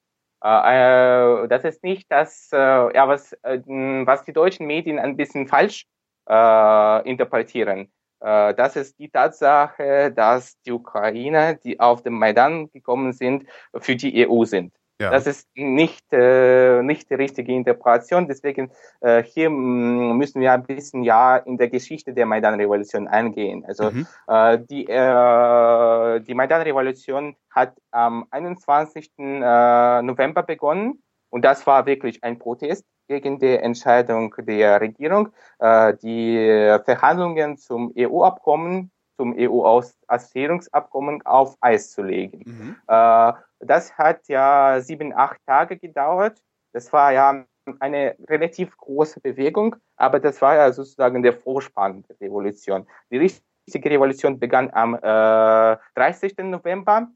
Äh, 0.42 1.48
das 1.48 1.64
ist 1.64 1.84
nicht 1.84 2.12
das, 2.12 2.50
ja, 2.52 3.08
was, 3.08 3.36
was 3.42 4.26
die 4.26 4.34
deutschen 4.34 4.68
Medien 4.68 5.00
ein 5.00 5.16
bisschen 5.16 5.48
falsch 5.48 5.86
interpretieren. 6.26 7.90
Äh, 8.24 8.54
das 8.56 8.76
ist 8.76 8.98
die 9.00 9.10
Tatsache, 9.10 10.12
dass 10.12 10.58
die 10.62 10.72
Ukrainer, 10.72 11.56
die 11.56 11.80
auf 11.80 12.02
dem 12.04 12.18
Maidan 12.18 12.72
gekommen 12.72 13.12
sind, 13.12 13.46
für 13.76 13.96
die 13.96 14.28
EU 14.28 14.46
sind. 14.46 14.74
Ja. 15.02 15.10
Das 15.10 15.28
ist 15.28 15.50
nicht, 15.56 16.06
äh, 16.14 16.82
nicht 16.82 17.10
die 17.10 17.16
richtige 17.16 17.52
Interpretation. 17.52 18.28
Deswegen 18.28 18.72
äh, 19.02 19.24
hier 19.24 19.50
mm, 19.50 20.18
müssen 20.18 20.40
wir 20.40 20.54
ein 20.54 20.64
bisschen 20.64 21.04
ja 21.04 21.38
in 21.38 21.58
der 21.58 21.68
Geschichte 21.68 22.14
der 22.14 22.26
Maidan-Revolution 22.26 23.08
eingehen. 23.08 23.66
Also 23.66 23.92
mhm. 23.92 24.08
äh, 24.28 24.60
die, 24.60 24.88
äh, 24.88 26.20
die 26.22 26.34
Maidan-Revolution 26.34 27.36
hat 27.50 27.76
am 27.92 28.28
21. 28.32 29.12
Äh, 29.18 30.02
November 30.04 30.44
begonnen 30.44 31.04
und 31.30 31.44
das 31.44 31.66
war 31.68 31.86
wirklich 31.86 32.24
ein 32.24 32.40
Protest 32.40 32.86
gegen 33.08 33.40
die 33.40 33.58
Entscheidung 33.58 34.34
der 34.40 34.82
Regierung, 34.82 35.30
äh, 35.60 35.94
die 35.96 36.78
Verhandlungen 36.86 37.58
zum 37.58 37.94
EU-Abkommen, 37.98 38.92
zum 39.18 39.36
EU-Assoziierungsabkommen 39.38 41.22
auf 41.26 41.56
Eis 41.62 41.92
zu 41.92 42.04
legen. 42.04 42.44
Mhm. 42.46 42.76
Äh, 42.88 43.34
das 43.60 43.98
hat 43.98 44.28
ja 44.28 44.80
sieben, 44.82 45.14
acht 45.14 45.40
Tage 45.46 45.78
gedauert. 45.78 46.42
Das 46.74 46.92
war 46.92 47.14
ja 47.14 47.46
eine 47.80 48.16
relativ 48.28 48.76
große 48.78 49.22
Bewegung, 49.22 49.76
aber 49.96 50.20
das 50.20 50.42
war 50.42 50.56
ja 50.56 50.72
sozusagen 50.72 51.24
der 51.24 51.34
Vorspann 51.34 52.04
der 52.10 52.20
Revolution. 52.20 52.86
Die 53.10 53.18
richtige 53.18 53.90
Revolution 53.90 54.40
begann 54.40 54.70
am 54.72 54.96
äh, 54.96 55.78
30. 55.96 56.38
November 56.40 57.08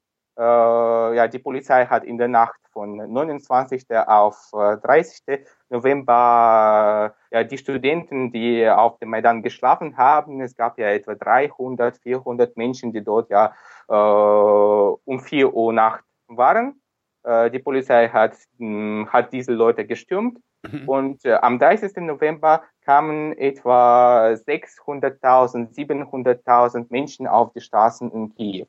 ja, 0.42 1.28
die 1.28 1.40
Polizei 1.40 1.86
hat 1.86 2.04
in 2.04 2.18
der 2.18 2.28
Nacht 2.28 2.60
von 2.78 2.98
29. 2.98 3.86
auf 4.06 4.52
30. 4.52 5.22
Äh, 5.28 5.40
November 5.70 7.16
äh, 7.32 7.36
ja, 7.36 7.44
die 7.44 7.58
Studenten, 7.58 8.32
die 8.32 8.70
auf 8.70 9.00
dem 9.00 9.10
Maidan 9.10 9.42
geschlafen 9.42 9.98
haben, 9.98 10.42
es 10.42 10.56
gab 10.56 10.78
ja 10.78 10.88
etwa 10.90 11.16
300, 11.16 11.98
400 11.98 12.56
Menschen, 12.56 12.94
die 12.94 13.04
dort 13.04 13.30
ja 13.30 13.54
äh, 13.90 13.94
um 13.94 15.20
4 15.20 15.54
Uhr 15.54 15.74
Nacht 15.74 16.04
waren. 16.28 16.82
Äh, 17.24 17.50
die 17.50 17.60
Polizei 17.60 18.08
hat, 18.10 18.36
hm, 18.60 19.08
hat 19.12 19.34
diese 19.34 19.54
Leute 19.54 19.86
gestürmt 19.86 20.40
mhm. 20.64 20.88
und 20.88 21.26
äh, 21.26 21.34
am 21.34 21.60
30. 21.60 21.98
November 21.98 22.64
kamen 22.86 23.34
etwa 23.38 24.28
600.000, 24.28 25.74
700.000 25.74 26.86
Menschen 26.90 27.28
auf 27.28 27.52
die 27.54 27.62
Straßen 27.62 28.12
in 28.12 28.36
Kiew. 28.36 28.68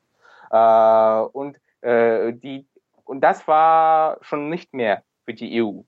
Äh, 0.51 1.21
und, 1.33 1.59
äh, 1.83 2.33
die, 2.33 2.67
und 3.05 3.21
das 3.21 3.47
war 3.49 4.19
schon 4.23 4.49
nicht 4.49 4.73
mehr 4.73 5.03
für 5.25 5.35
die 5.35 5.63
EU. 5.63 5.83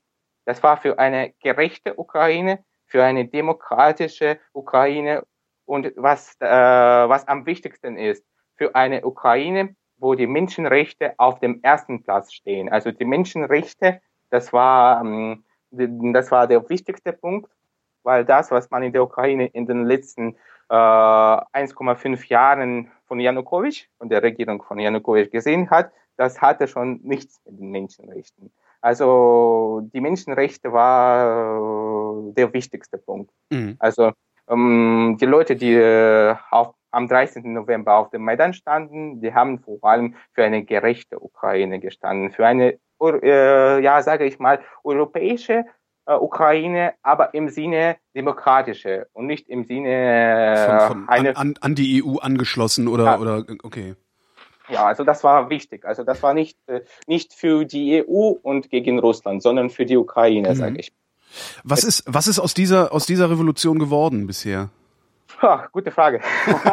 Das 0.45 0.63
war 0.63 0.77
für 0.77 0.99
eine 0.99 1.33
gerechte 1.41 1.97
Ukraine, 1.99 2.63
für 2.85 3.03
eine 3.03 3.27
demokratische 3.27 4.39
Ukraine 4.53 5.23
und 5.65 5.93
was, 5.95 6.35
äh, 6.39 6.45
was 6.45 7.27
am 7.27 7.45
wichtigsten 7.45 7.97
ist, 7.97 8.25
für 8.55 8.75
eine 8.75 9.05
Ukraine, 9.05 9.75
wo 9.97 10.15
die 10.15 10.27
Menschenrechte 10.27 11.13
auf 11.17 11.39
dem 11.39 11.61
ersten 11.61 12.03
Platz 12.03 12.33
stehen. 12.33 12.69
Also 12.69 12.91
die 12.91 13.05
Menschenrechte, 13.05 14.01
das 14.29 14.51
war, 14.51 15.01
ähm, 15.01 15.45
das 15.69 16.31
war 16.31 16.47
der 16.47 16.67
wichtigste 16.69 17.13
Punkt, 17.13 17.51
weil 18.03 18.25
das, 18.25 18.51
was 18.51 18.69
man 18.71 18.83
in 18.83 18.93
der 18.93 19.03
Ukraine 19.03 19.47
in 19.47 19.67
den 19.67 19.85
letzten 19.85 20.37
1,5 20.73 22.27
Jahren 22.27 22.91
von 23.05 23.19
Janukowitsch, 23.19 23.87
von 23.97 24.09
der 24.09 24.23
Regierung 24.23 24.63
von 24.63 24.79
Janukowitsch 24.79 25.31
gesehen 25.31 25.69
hat, 25.69 25.91
das 26.17 26.41
hatte 26.41 26.67
schon 26.67 26.99
nichts 27.03 27.41
mit 27.45 27.59
den 27.59 27.71
Menschenrechten. 27.71 28.51
Also 28.81 29.81
die 29.93 30.01
Menschenrechte 30.01 30.71
war 30.71 32.29
äh, 32.29 32.33
der 32.33 32.53
wichtigste 32.53 32.97
Punkt. 32.97 33.31
Mhm. 33.51 33.75
Also 33.79 34.11
ähm, 34.49 35.17
die 35.19 35.25
Leute, 35.25 35.55
die 35.55 35.73
äh, 35.73 36.35
auf, 36.49 36.73
am 36.91 37.07
13. 37.07 37.53
November 37.53 37.95
auf 37.95 38.09
dem 38.09 38.23
Maidan 38.23 38.53
standen, 38.53 39.21
die 39.21 39.33
haben 39.33 39.59
vor 39.59 39.77
allem 39.83 40.15
für 40.33 40.43
eine 40.43 40.63
gerechte 40.63 41.21
Ukraine 41.21 41.79
gestanden, 41.79 42.31
für 42.31 42.45
eine, 42.45 42.79
äh, 43.01 43.81
ja, 43.81 44.01
sage 44.01 44.25
ich 44.25 44.39
mal, 44.39 44.59
europäische 44.83 45.53
äh, 45.53 45.63
Ukraine, 46.07 46.93
aber 47.03 47.33
im 47.33 47.49
Sinne 47.49 47.97
demokratische 48.15 49.07
und 49.13 49.27
nicht 49.27 49.49
im 49.49 49.65
Sinne 49.65 49.89
äh, 49.89 50.87
von, 50.87 50.87
von 50.87 51.09
eine, 51.09 51.37
an, 51.37 51.55
an, 51.61 51.75
die 51.75 52.03
EU 52.03 52.17
angeschlossen 52.17 52.87
oder 52.87 53.05
ja. 53.05 53.19
oder 53.19 53.45
okay. 53.63 53.95
Ja, 54.69 54.85
also 54.85 55.03
das 55.03 55.23
war 55.23 55.49
wichtig. 55.49 55.85
Also 55.85 56.03
das 56.03 56.23
war 56.23 56.33
nicht 56.33 56.57
äh, 56.67 56.81
nicht 57.07 57.33
für 57.33 57.65
die 57.65 58.03
EU 58.03 58.33
und 58.41 58.69
gegen 58.69 58.99
Russland, 58.99 59.43
sondern 59.43 59.69
für 59.69 59.85
die 59.85 59.97
Ukraine, 59.97 60.49
mhm. 60.49 60.55
sage 60.55 60.79
ich. 60.79 60.93
Was 61.63 61.83
ist 61.83 62.03
was 62.07 62.27
ist 62.27 62.39
aus 62.39 62.53
dieser 62.53 62.91
aus 62.93 63.05
dieser 63.05 63.29
Revolution 63.29 63.79
geworden 63.79 64.27
bisher? 64.27 64.69
Ha, 65.41 65.67
gute 65.71 65.91
Frage. 65.91 66.21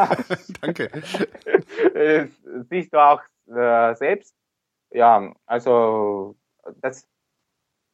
Danke. 0.61 0.91
Siehst 2.71 2.93
du 2.93 2.99
auch 2.99 3.21
äh, 3.47 3.95
selbst? 3.95 4.35
Ja, 4.91 5.33
also 5.47 6.37
das 6.81 7.07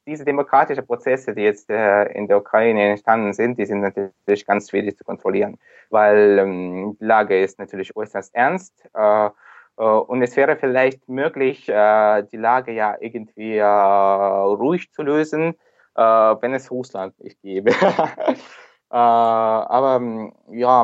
diese 0.06 0.24
demokratischen 0.24 0.86
Prozesse, 0.86 1.34
die 1.34 1.42
jetzt 1.42 1.70
äh, 1.70 2.04
in 2.12 2.28
der 2.28 2.38
Ukraine 2.38 2.90
entstanden 2.90 3.32
sind, 3.32 3.58
die 3.58 3.66
sind 3.66 3.80
natürlich 3.80 4.46
ganz 4.46 4.70
schwierig 4.70 4.96
zu 4.96 5.04
kontrollieren, 5.04 5.58
weil 5.90 6.38
ähm, 6.38 6.96
die 7.00 7.04
Lage 7.04 7.40
ist 7.40 7.58
natürlich 7.58 7.96
äußerst 7.96 8.34
ernst. 8.34 8.88
Äh, 8.94 9.30
äh, 9.76 9.82
und 9.82 10.22
es 10.22 10.36
wäre 10.36 10.56
vielleicht 10.56 11.08
möglich, 11.08 11.68
äh, 11.68 12.22
die 12.24 12.36
Lage 12.36 12.72
ja 12.72 12.96
irgendwie 13.00 13.56
äh, 13.56 13.64
ruhig 13.64 14.90
zu 14.92 15.02
lösen, 15.02 15.54
wenn 15.96 16.54
es 16.54 16.72
Russland 16.72 17.16
nicht 17.22 17.40
gäbe. 17.40 17.70
aber 18.88 19.96
ähm, 19.96 20.34
ja, 20.50 20.82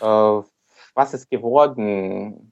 äh, 0.00 0.42
was 0.94 1.12
ist 1.12 1.28
geworden? 1.28 2.50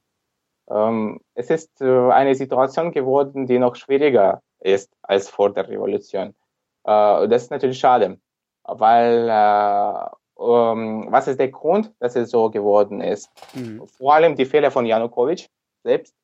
Ähm, 0.69 1.19
es 1.33 1.49
ist 1.49 1.81
eine 1.81 2.35
Situation 2.35 2.91
geworden, 2.91 3.47
die 3.47 3.57
noch 3.57 3.75
schwieriger 3.75 4.43
ist 4.59 4.91
als 5.01 5.29
vor 5.29 5.53
der 5.53 5.67
Revolution. 5.67 6.35
Äh, 6.83 7.27
das 7.27 7.43
ist 7.43 7.51
natürlich 7.51 7.79
schade, 7.79 8.19
weil 8.63 9.29
äh, 9.29 10.05
ähm, 10.41 11.07
was 11.09 11.27
ist 11.27 11.39
der 11.39 11.49
Grund, 11.49 11.91
dass 11.99 12.15
es 12.15 12.31
so 12.31 12.49
geworden 12.49 13.01
ist? 13.01 13.29
Mhm. 13.53 13.85
Vor 13.87 14.13
allem 14.13 14.35
die 14.35 14.45
Fehler 14.45 14.71
von 14.71 14.85
Janukowitsch 14.85 15.47
selbst. 15.83 16.15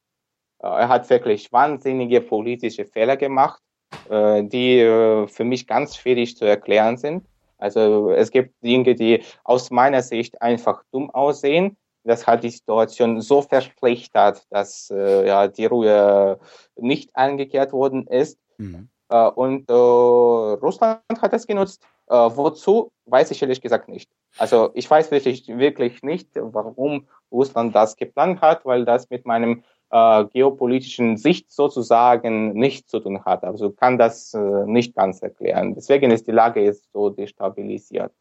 Äh, 0.60 0.68
er 0.68 0.90
hat 0.90 1.10
wirklich 1.10 1.52
wahnsinnige 1.52 2.22
politische 2.22 2.86
Fehler 2.86 3.18
gemacht, 3.18 3.62
die 4.10 4.82
für 5.28 5.44
mich 5.46 5.68
ganz 5.68 5.96
schwierig 5.96 6.36
zu 6.36 6.44
erklären 6.44 6.98
sind. 6.98 7.26
Also 7.58 8.12
es 8.12 8.30
gibt 8.30 8.54
Dinge, 8.62 8.94
die 8.94 9.24
aus 9.44 9.72
meiner 9.72 10.02
Sicht 10.02 10.42
einfach 10.42 10.84
dumm 10.92 11.10
aussehen, 11.12 11.78
das 12.06 12.28
hat 12.28 12.44
die 12.44 12.52
Situation 12.52 13.20
so 13.22 13.42
verschlechtert, 13.42 14.46
dass 14.50 14.90
äh, 14.92 15.28
ja, 15.28 15.48
die 15.48 15.66
Ruhe 15.66 16.40
nicht 16.76 17.16
eingekehrt 17.16 17.74
worden 17.74 18.08
ist. 18.08 18.40
Mhm. 18.58 18.90
Äh, 19.10 19.30
und 19.30 19.70
äh, 19.70 19.74
Russland 19.74 21.02
hat 21.22 21.34
das 21.34 21.48
genutzt. 21.48 21.84
Äh, 22.08 22.14
wozu, 22.14 22.92
weiß 23.06 23.32
ich 23.32 23.42
ehrlich 23.42 23.62
gesagt 23.62 23.90
nicht. 23.90 24.10
Also 24.38 24.70
ich 24.76 24.90
weiß 24.90 25.10
wirklich, 25.12 25.48
wirklich 25.48 26.04
nicht, 26.04 26.30
warum 26.36 27.08
Russland 27.32 27.76
das 27.76 27.96
geplant 27.96 28.42
hat, 28.42 28.66
weil 28.66 28.86
das 28.86 29.10
mit 29.10 29.26
meinem 29.26 29.64
äh, 29.92 30.26
geopolitischen 30.26 31.18
Sicht 31.18 31.52
sozusagen 31.52 32.54
nichts 32.54 32.90
zu 32.90 33.00
tun 33.00 33.24
hat. 33.24 33.44
Also 33.44 33.72
kann 33.72 33.98
das 33.98 34.34
äh, 34.34 34.66
nicht 34.66 34.96
ganz 34.96 35.22
erklären. 35.22 35.76
Deswegen 35.76 36.12
ist 36.12 36.28
die 36.28 36.32
Lage 36.32 36.62
jetzt 36.62 36.92
so 36.92 37.10
destabilisiert. 37.10 38.12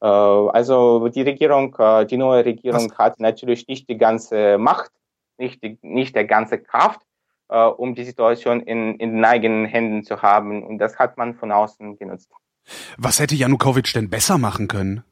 Äh, 0.00 0.06
also 0.06 1.08
die 1.08 1.22
Regierung, 1.22 1.74
äh, 1.78 2.06
die 2.06 2.16
neue 2.16 2.44
Regierung 2.44 2.90
Was? 2.90 2.98
hat 2.98 3.20
natürlich 3.20 3.66
nicht 3.68 3.88
die 3.88 3.98
ganze 3.98 4.58
Macht, 4.58 4.92
nicht 5.38 5.62
die, 5.62 5.78
nicht 5.82 6.14
der 6.14 6.24
ganze 6.24 6.58
Kraft, 6.58 7.00
äh, 7.48 7.64
um 7.64 7.94
die 7.94 8.04
Situation 8.04 8.60
in, 8.60 8.94
in 8.96 9.14
den 9.14 9.24
eigenen 9.24 9.66
Händen 9.66 10.04
zu 10.04 10.22
haben. 10.22 10.62
Und 10.64 10.78
das 10.78 10.98
hat 10.98 11.16
man 11.16 11.34
von 11.34 11.52
außen 11.52 11.98
genutzt. 11.98 12.30
Was 12.96 13.18
hätte 13.18 13.34
Janukowitsch 13.34 13.94
denn 13.94 14.10
besser 14.10 14.38
machen 14.38 14.68
können? 14.68 15.04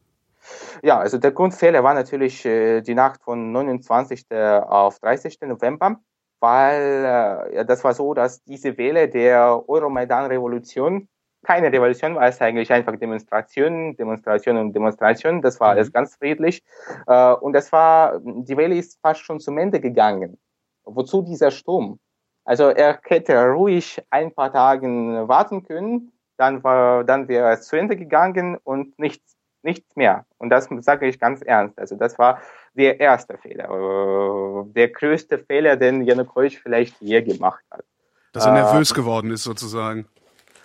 Ja, 0.82 0.98
also 0.98 1.18
der 1.18 1.32
Grundfehler 1.32 1.82
war 1.82 1.94
natürlich 1.94 2.44
äh, 2.44 2.80
die 2.80 2.94
Nacht 2.94 3.22
von 3.22 3.52
29. 3.52 4.26
auf 4.30 4.98
30. 5.00 5.40
November, 5.42 6.00
weil 6.40 7.04
äh, 7.04 7.56
ja, 7.56 7.64
das 7.64 7.84
war 7.84 7.94
so, 7.94 8.14
dass 8.14 8.42
diese 8.44 8.76
Welle 8.76 9.08
der 9.08 9.62
Euromaidan-Revolution 9.68 11.08
keine 11.46 11.72
Revolution 11.72 12.16
war, 12.16 12.26
es 12.26 12.40
eigentlich 12.40 12.72
einfach 12.72 12.96
Demonstrationen, 12.96 13.96
Demonstrationen 13.96 14.66
und 14.66 14.72
Demonstrationen. 14.74 15.42
Das 15.42 15.60
war 15.60 15.68
mhm. 15.68 15.78
alles 15.78 15.92
ganz 15.92 16.16
friedlich. 16.16 16.62
Äh, 17.06 17.32
und 17.34 17.52
das 17.52 17.70
war, 17.72 18.20
die 18.20 18.56
Welle 18.56 18.76
ist 18.76 18.98
fast 19.00 19.20
schon 19.20 19.38
zum 19.38 19.56
Ende 19.58 19.80
gegangen. 19.80 20.38
Wozu 20.84 21.22
dieser 21.22 21.50
Sturm? 21.50 22.00
Also 22.44 22.68
er 22.68 23.00
hätte 23.04 23.40
ruhig 23.48 24.02
ein 24.10 24.32
paar 24.32 24.52
Tage 24.52 24.86
warten 25.26 25.64
können, 25.64 26.12
dann 26.36 26.62
war, 26.62 27.02
dann 27.04 27.28
wäre 27.28 27.52
es 27.52 27.66
zu 27.66 27.76
Ende 27.76 27.96
gegangen 27.96 28.56
und 28.62 28.98
nichts 28.98 29.35
nichts 29.66 29.94
mehr. 29.96 30.24
Und 30.38 30.48
das 30.48 30.68
sage 30.80 31.06
ich 31.06 31.20
ganz 31.20 31.42
ernst. 31.42 31.78
Also 31.78 31.96
das 31.96 32.18
war 32.18 32.40
der 32.72 32.98
erste 32.98 33.36
Fehler, 33.36 33.64
äh, 33.64 34.72
der 34.72 34.88
größte 34.88 35.38
Fehler, 35.38 35.76
den 35.76 36.02
Janukowitsch 36.02 36.58
vielleicht 36.62 36.98
je 37.00 37.20
gemacht 37.20 37.64
hat. 37.70 37.84
Dass 38.32 38.46
er 38.46 38.52
nervös 38.52 38.92
äh, 38.92 38.94
geworden 38.94 39.30
ist 39.30 39.44
sozusagen. 39.44 40.06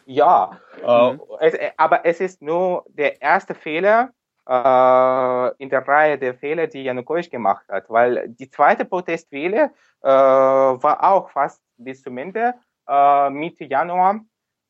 Ja, 0.05 0.59
äh, 0.81 1.11
mhm. 1.11 1.21
äh, 1.39 1.47
es, 1.47 1.73
aber 1.77 2.05
es 2.05 2.21
ist 2.21 2.41
nur 2.41 2.85
der 2.87 3.21
erste 3.21 3.55
Fehler 3.55 4.11
äh, 4.47 5.63
in 5.63 5.69
der 5.69 5.87
Reihe 5.87 6.17
der 6.17 6.35
Fehler, 6.35 6.67
die 6.67 6.83
Janukowitsch 6.83 7.29
gemacht 7.29 7.65
hat, 7.69 7.89
weil 7.89 8.29
die 8.29 8.49
zweite 8.49 8.85
Protestwelle 8.85 9.71
äh, 10.01 10.07
war 10.07 11.03
auch 11.03 11.29
fast 11.29 11.61
bis 11.77 12.01
zum 12.01 12.17
Ende, 12.17 12.53
äh, 12.87 13.29
Mitte 13.29 13.65
Januar. 13.65 14.21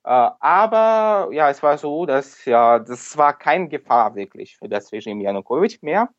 Äh, 0.03 0.29
aber 0.39 1.29
ja, 1.33 1.49
es 1.49 1.61
war 1.63 1.77
so, 1.77 2.05
dass 2.05 2.45
ja, 2.45 2.79
das 2.79 3.17
war 3.17 3.37
keine 3.37 3.67
Gefahr 3.69 4.15
wirklich 4.15 4.57
für 4.57 4.67
das 4.69 4.91
Regime 4.91 5.23
Janukowitsch 5.23 5.81
mehr. 5.81 6.09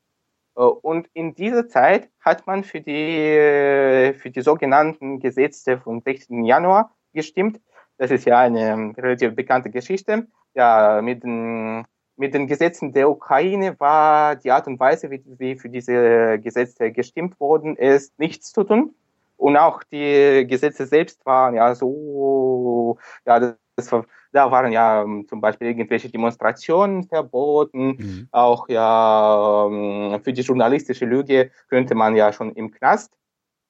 Äh, 0.57 0.63
und 0.63 1.09
in 1.15 1.35
dieser 1.35 1.69
Zeit 1.69 2.11
hat 2.21 2.47
man 2.47 2.65
für 2.65 2.81
die, 2.81 4.15
für 4.19 4.31
die 4.31 4.43
sogenannten 4.43 5.21
Gesetze 5.21 5.79
vom 5.79 6.01
16. 6.01 6.45
Januar 6.45 6.95
gestimmt. 7.13 7.61
Das 7.99 8.11
ist 8.11 8.27
ja 8.27 8.39
eine 8.41 8.95
relativ 8.97 9.35
bekannte 9.35 9.71
Geschichte. 9.71 10.27
Ja, 10.55 11.01
mit 11.03 11.23
den 11.25 11.85
mit 12.17 12.35
den 12.35 12.47
Gesetzen 12.47 12.93
der 12.93 13.11
Ukraine 13.11 13.79
war 13.81 14.37
die 14.37 14.51
Art 14.51 14.67
und 14.67 14.79
Weise, 14.79 15.11
wie, 15.11 15.57
für 15.57 15.69
diese 15.69 16.39
Gesetze 16.39 16.93
gestimmt 16.93 17.41
worden 17.41 17.77
ist, 17.77 18.19
nichts 18.19 18.53
zu 18.53 18.65
tun. 18.65 18.95
Und 19.37 19.57
auch 19.57 19.83
die 19.83 20.47
Gesetze 20.47 20.87
selbst 20.87 21.25
waren 21.27 21.55
ja 21.55 21.75
so, 21.75 22.99
ja, 23.27 23.57
das 23.83 23.93
war, 23.93 24.07
da 24.33 24.51
waren 24.51 24.73
ja 24.73 25.03
ähm, 25.03 25.27
zum 25.29 25.41
Beispiel 25.41 25.69
irgendwelche 25.69 26.11
Demonstrationen 26.11 27.05
verboten. 27.05 27.97
Mhm. 27.99 28.29
Auch 28.31 28.69
ja, 28.69 29.67
ähm, 29.67 30.21
für 30.23 30.33
die 30.33 30.43
journalistische 30.43 31.05
Lüge 31.05 31.51
könnte 31.69 31.95
man 31.95 32.17
ja 32.17 32.33
schon 32.33 32.53
im 32.53 32.71
Knast 32.71 33.13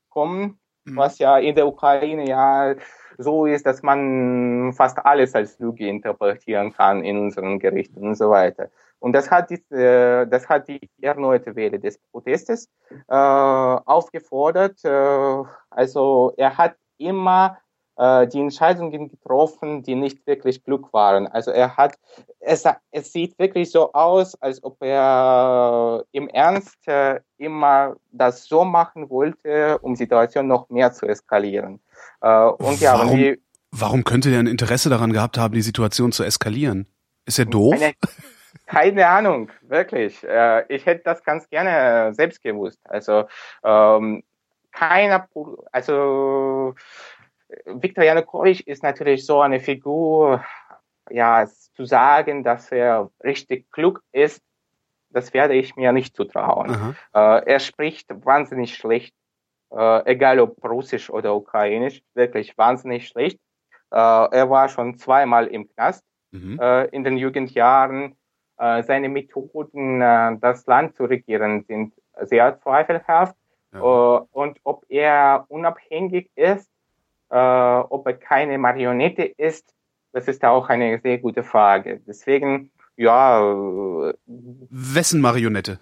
kommen, 0.08 0.58
mhm. 0.84 0.96
was 0.96 1.18
ja 1.18 1.38
in 1.38 1.54
der 1.54 1.66
Ukraine 1.66 2.28
ja 2.28 2.74
so 3.18 3.46
ist, 3.46 3.66
dass 3.66 3.82
man 3.82 4.72
fast 4.72 4.98
alles 5.04 5.34
als 5.34 5.58
Lüge 5.58 5.86
interpretieren 5.86 6.72
kann 6.72 7.04
in 7.04 7.18
unseren 7.18 7.58
Gerichten 7.58 8.06
und 8.06 8.14
so 8.14 8.30
weiter. 8.30 8.70
Und 8.98 9.12
das 9.14 9.30
hat 9.30 9.50
die, 9.50 9.60
äh, 9.74 10.26
das 10.26 10.48
hat 10.48 10.68
die 10.68 10.88
erneute 11.00 11.56
Welle 11.56 11.78
des 11.78 11.98
Protestes 11.98 12.68
äh, 13.08 13.14
aufgefordert. 13.14 14.84
Äh, 14.84 15.42
also 15.70 16.32
er 16.36 16.56
hat 16.56 16.76
immer 16.98 17.58
äh, 18.02 18.26
die 18.26 18.40
Entscheidungen 18.40 19.08
getroffen, 19.08 19.84
die 19.84 19.94
nicht 19.94 20.26
wirklich 20.26 20.64
klug 20.64 20.92
waren. 20.92 21.28
Also 21.28 21.52
er 21.52 21.76
hat, 21.76 21.94
es, 22.40 22.64
es 22.90 23.12
sieht 23.12 23.38
wirklich 23.38 23.70
so 23.70 23.92
aus, 23.92 24.34
als 24.42 24.62
ob 24.64 24.82
er 24.82 26.04
im 26.10 26.28
Ernst 26.28 26.88
äh, 26.88 27.20
immer 27.38 27.94
das 28.10 28.46
so 28.46 28.64
machen 28.64 29.08
wollte, 29.08 29.78
um 29.78 29.94
die 29.94 29.98
Situation 29.98 30.48
noch 30.48 30.68
mehr 30.68 30.92
zu 30.92 31.06
eskalieren. 31.06 31.78
Äh, 32.20 32.46
und 32.46 32.80
ja, 32.80 32.98
warum, 32.98 33.16
die, 33.16 33.40
warum 33.70 34.02
könnte 34.02 34.30
er 34.30 34.40
ein 34.40 34.48
Interesse 34.48 34.90
daran 34.90 35.12
gehabt 35.12 35.38
haben, 35.38 35.54
die 35.54 35.62
Situation 35.62 36.10
zu 36.10 36.24
eskalieren? 36.24 36.86
Ist 37.24 37.38
er 37.38 37.44
doof? 37.44 37.78
Keine, 37.78 37.94
keine 38.66 39.06
Ahnung, 39.06 39.48
wirklich. 39.62 40.24
Äh, 40.24 40.64
ich 40.74 40.86
hätte 40.86 41.04
das 41.04 41.22
ganz 41.22 41.48
gerne 41.48 42.12
selbst 42.14 42.42
gewusst. 42.42 42.80
Also 42.82 43.26
ähm, 43.62 44.24
keiner, 44.72 45.28
also 45.70 46.74
Viktor 47.66 48.04
Janukowitsch 48.04 48.60
ist 48.62 48.82
natürlich 48.82 49.26
so 49.26 49.40
eine 49.40 49.60
Figur, 49.60 50.44
ja, 51.10 51.46
zu 51.74 51.84
sagen, 51.84 52.44
dass 52.44 52.70
er 52.70 53.10
richtig 53.22 53.70
klug 53.70 54.02
ist, 54.12 54.42
das 55.10 55.34
werde 55.34 55.54
ich 55.54 55.76
mir 55.76 55.92
nicht 55.92 56.16
zutrauen. 56.16 56.96
Äh, 57.14 57.44
er 57.44 57.60
spricht 57.60 58.08
wahnsinnig 58.24 58.74
schlecht, 58.74 59.14
äh, 59.70 60.10
egal 60.10 60.40
ob 60.40 60.62
Russisch 60.64 61.10
oder 61.10 61.34
Ukrainisch, 61.34 62.02
wirklich 62.14 62.56
wahnsinnig 62.56 63.08
schlecht. 63.08 63.38
Äh, 63.90 63.96
er 63.96 64.48
war 64.48 64.68
schon 64.68 64.96
zweimal 64.96 65.46
im 65.48 65.68
Knast 65.68 66.04
mhm. 66.30 66.58
Äh, 66.60 66.86
in 66.86 67.04
den 67.04 67.18
Jugendjahren. 67.18 68.16
Äh, 68.58 68.82
seine 68.82 69.08
Methoden, 69.08 70.00
äh, 70.00 70.38
das 70.40 70.66
Land 70.66 70.96
zu 70.96 71.04
regieren, 71.04 71.64
sind 71.64 71.92
sehr 72.22 72.58
zweifelhaft. 72.60 73.36
Ja. 73.74 73.80
und 73.80 74.58
ob 74.64 74.84
er 74.90 75.46
unabhängig 75.48 76.30
ist, 76.34 76.70
äh, 77.32 77.36
ob 77.88 78.06
er 78.06 78.14
keine 78.14 78.58
Marionette 78.58 79.24
ist, 79.24 79.74
das 80.12 80.28
ist 80.28 80.44
auch 80.44 80.68
eine 80.68 81.00
sehr 81.00 81.18
gute 81.18 81.42
Frage. 81.42 82.00
Deswegen, 82.06 82.70
ja. 82.96 83.40
Äh, 83.40 84.14
Wessen 84.26 85.20
Marionette? 85.20 85.78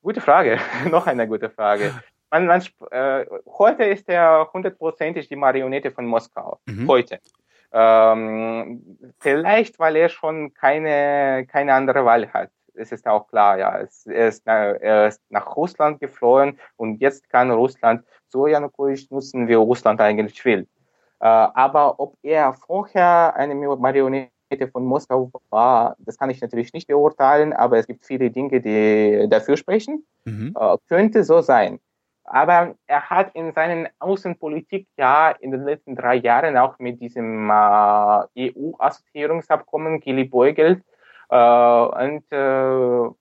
Gute 0.00 0.20
Frage. 0.20 0.60
Noch 0.90 1.08
eine 1.08 1.26
gute 1.26 1.50
Frage. 1.50 1.92
Man, 2.30 2.46
man, 2.46 2.62
äh, 2.92 3.26
heute 3.46 3.84
ist 3.84 4.08
er 4.08 4.48
hundertprozentig 4.52 5.28
die 5.28 5.36
Marionette 5.36 5.90
von 5.90 6.06
Moskau. 6.06 6.60
Mhm. 6.66 6.86
Heute. 6.88 7.18
Ähm, 7.72 9.12
vielleicht, 9.18 9.80
weil 9.80 9.96
er 9.96 10.08
schon 10.08 10.54
keine, 10.54 11.46
keine 11.50 11.74
andere 11.74 12.04
Wahl 12.04 12.32
hat 12.32 12.50
es 12.76 12.92
ist 12.92 13.06
auch 13.06 13.26
klar, 13.28 13.58
ja, 13.58 13.70
er, 13.70 14.28
ist, 14.28 14.46
er 14.46 15.08
ist 15.08 15.22
nach 15.30 15.56
Russland 15.56 16.00
geflohen 16.00 16.58
und 16.76 17.00
jetzt 17.00 17.28
kann 17.30 17.50
Russland 17.50 18.04
so 18.28 18.46
Janukowitsch 18.46 19.10
nutzen, 19.10 19.48
wie 19.48 19.54
Russland 19.54 20.00
eigentlich 20.00 20.44
will. 20.44 20.66
Äh, 21.20 21.26
aber 21.26 21.98
ob 21.98 22.16
er 22.22 22.52
vorher 22.52 23.34
eine 23.36 23.54
Marionette 23.54 24.30
von 24.70 24.84
Moskau 24.84 25.30
war, 25.50 25.96
das 25.98 26.18
kann 26.18 26.30
ich 26.30 26.40
natürlich 26.40 26.72
nicht 26.72 26.88
beurteilen, 26.88 27.52
aber 27.52 27.78
es 27.78 27.86
gibt 27.86 28.04
viele 28.04 28.30
Dinge, 28.30 28.60
die 28.60 29.26
dafür 29.28 29.56
sprechen. 29.56 30.04
Mhm. 30.24 30.54
Äh, 30.58 30.76
könnte 30.88 31.24
so 31.24 31.40
sein. 31.40 31.80
Aber 32.24 32.74
er 32.88 33.08
hat 33.08 33.30
in 33.34 33.52
seinen 33.52 33.88
Außenpolitik 34.00 34.88
ja 34.96 35.30
in 35.30 35.52
den 35.52 35.64
letzten 35.64 35.94
drei 35.94 36.16
Jahren 36.16 36.56
auch 36.56 36.78
mit 36.80 37.00
diesem 37.00 37.48
äh, 37.48 38.52
EU-Assoziierungsabkommen 38.52 40.00
Gili 40.00 40.24
Beugelt 40.24 40.82
äh, 41.28 41.36
und 41.36 42.24
äh, 42.30 42.36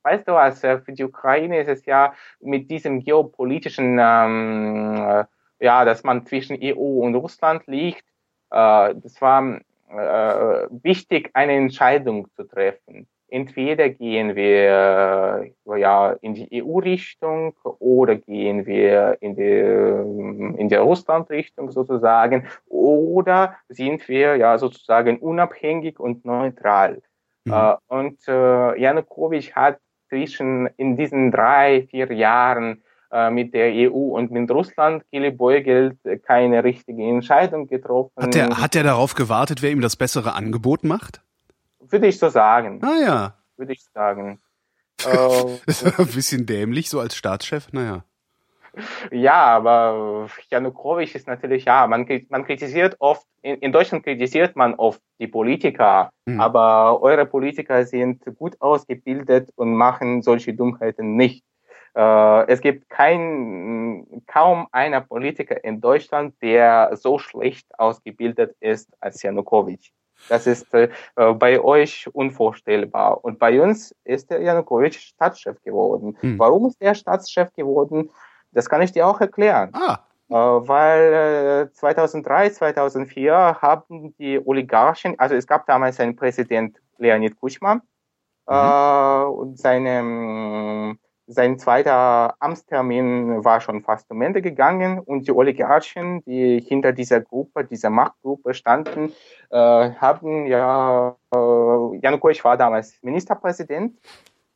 weißt 0.04 0.28
du 0.28 0.34
was, 0.34 0.64
äh, 0.64 0.80
für 0.80 0.94
die 0.94 1.04
Ukraine 1.04 1.60
ist 1.60 1.70
es 1.70 1.86
ja 1.86 2.14
mit 2.40 2.70
diesem 2.70 3.04
geopolitischen, 3.04 3.98
ähm, 4.00 4.96
äh, 4.96 5.26
ja, 5.60 5.86
dass 5.86 6.04
man 6.04 6.26
zwischen 6.26 6.58
EU 6.62 7.04
und 7.04 7.16
Russland 7.16 7.66
liegt, 7.68 8.04
äh, 8.52 8.94
das 8.96 9.20
war 9.22 9.60
äh, 9.90 10.68
wichtig, 10.84 11.32
eine 11.34 11.54
Entscheidung 11.54 12.28
zu 12.36 12.44
treffen. 12.44 13.08
Entweder 13.28 13.90
gehen 13.90 14.36
wir 14.36 15.50
ja 15.66 16.12
in 16.22 16.36
die 16.36 16.64
EU-Richtung 16.64 17.56
oder 17.80 18.16
gehen 18.16 18.68
wir 18.68 19.18
in 19.20 19.36
die 19.36 20.62
in 20.62 20.70
der 20.70 20.82
Russland-Richtung 20.82 21.72
sozusagen 21.72 22.48
oder 22.68 23.56
sind 23.68 24.08
wir 24.08 24.36
ja 24.38 24.58
sozusagen 24.60 25.18
unabhängig 25.18 26.00
und 26.00 26.24
neutral. 26.24 27.02
Mhm. 27.46 27.54
Äh, 27.54 27.76
und 27.88 28.28
äh, 28.28 28.80
Janukowitsch 28.80 29.54
hat 29.54 29.80
zwischen 30.10 30.68
in 30.78 30.98
diesen 30.98 31.32
drei, 31.32 31.88
vier 31.90 32.12
Jahren 32.12 32.84
äh, 33.12 33.30
mit 33.30 33.54
der 33.54 33.72
EU 33.92 34.16
und 34.16 34.32
mit 34.32 34.50
Russland, 34.52 35.04
Kili 35.10 35.32
Beugelt, 35.32 35.98
keine 36.24 36.64
richtige 36.64 37.04
Entscheidung 37.04 37.68
getroffen. 37.68 38.12
Hat 38.18 38.36
er, 38.36 38.62
hat 38.62 38.76
darauf 38.76 39.16
gewartet, 39.16 39.62
wer 39.62 39.72
ihm 39.72 39.82
das 39.82 39.96
bessere 39.96 40.34
Angebot 40.34 40.84
macht? 40.84 41.22
Würde 41.80 42.08
ich 42.08 42.20
so 42.20 42.30
sagen. 42.30 42.82
Ah 42.84 43.00
ja. 43.04 43.38
Würde 43.58 43.74
ich 43.74 43.84
sagen. 43.94 44.40
das 44.98 45.84
ist 45.84 46.00
ein 46.00 46.08
bisschen 46.08 46.46
dämlich, 46.46 46.90
so 46.90 47.00
als 47.00 47.16
Staatschef, 47.16 47.72
naja. 47.72 48.04
Ja, 49.12 49.34
aber 49.34 50.28
Janukowitsch 50.50 51.16
ist 51.16 51.28
natürlich, 51.28 51.66
ja, 51.66 51.88
man, 51.88 52.08
man 52.30 52.46
kritisiert 52.46 52.96
oft, 53.00 53.26
in, 53.42 53.56
in 53.58 53.72
Deutschland 53.72 54.04
kritisiert 54.04 54.56
man 54.56 54.76
oft 54.76 55.02
die 55.20 55.28
Politiker, 55.28 56.10
mhm. 56.26 56.40
aber 56.40 57.02
eure 57.02 57.26
Politiker 57.26 57.86
sind 57.86 58.24
gut 58.38 58.60
ausgebildet 58.60 59.52
und 59.56 59.76
machen 59.76 60.22
solche 60.22 60.54
Dummheiten 60.54 61.16
nicht. 61.16 61.44
Äh, 61.96 62.48
es 62.48 62.62
gibt 62.62 62.90
kein, 62.90 64.24
kaum 64.28 64.68
einer 64.72 65.02
Politiker 65.02 65.64
in 65.64 65.80
Deutschland, 65.80 66.36
der 66.42 66.96
so 66.96 67.18
schlecht 67.18 67.68
ausgebildet 67.78 68.56
ist 68.60 68.90
als 69.00 69.24
Janukowitsch. 69.24 69.92
Das 70.30 70.48
ist 70.48 70.74
äh, 70.74 70.90
bei 71.16 71.60
euch 71.60 72.08
unvorstellbar. 72.14 73.24
Und 73.24 73.38
bei 73.40 73.62
uns 73.62 73.94
ist 74.04 74.30
der 74.30 74.42
Janukowitsch 74.42 75.00
Stadtchef 75.00 75.62
geworden. 75.62 76.18
Mhm. 76.22 76.40
Warum 76.40 76.68
ist 76.68 76.82
er 76.82 76.96
Stadtchef 76.96 77.54
geworden? 77.54 78.10
Das 78.56 78.70
kann 78.70 78.82
ich 78.82 78.94
dir 78.94 79.06
auch 79.06 79.22
erklären. 79.22 79.70
Ah. 79.74 80.00
Äh, 80.30 80.34
weil 80.34 81.68
äh, 81.70 81.72
2003, 81.74 82.50
2004 82.50 83.62
haben 83.62 84.16
die 84.18 84.40
Oligarchen, 84.44 85.20
also 85.20 85.36
es 85.36 85.46
gab 85.46 85.68
damals 85.68 86.00
einen 86.00 86.16
Präsident 86.16 86.82
Leonid 86.98 87.40
Kuchma 87.40 87.76
mhm. 87.76 87.82
äh, 88.48 89.24
und 89.26 89.60
seine, 89.60 90.98
sein 91.28 91.60
zweiter 91.60 92.34
Amtstermin 92.40 93.44
war 93.44 93.62
schon 93.62 93.84
fast 93.84 94.08
zum 94.08 94.22
Ende 94.24 94.42
gegangen 94.42 95.00
und 95.00 95.28
die 95.28 95.32
Oligarchen, 95.32 96.24
die 96.24 96.60
hinter 96.60 96.92
dieser 96.92 97.22
Gruppe, 97.22 97.66
dieser 97.66 97.92
Machtgruppe 97.92 98.56
standen, 98.56 99.12
äh, 99.52 99.92
haben 99.92 100.48
ja, 100.48 101.16
äh, 101.36 101.98
Janukowitsch 102.02 102.44
war 102.44 102.58
damals 102.58 102.98
Ministerpräsident, 103.04 104.00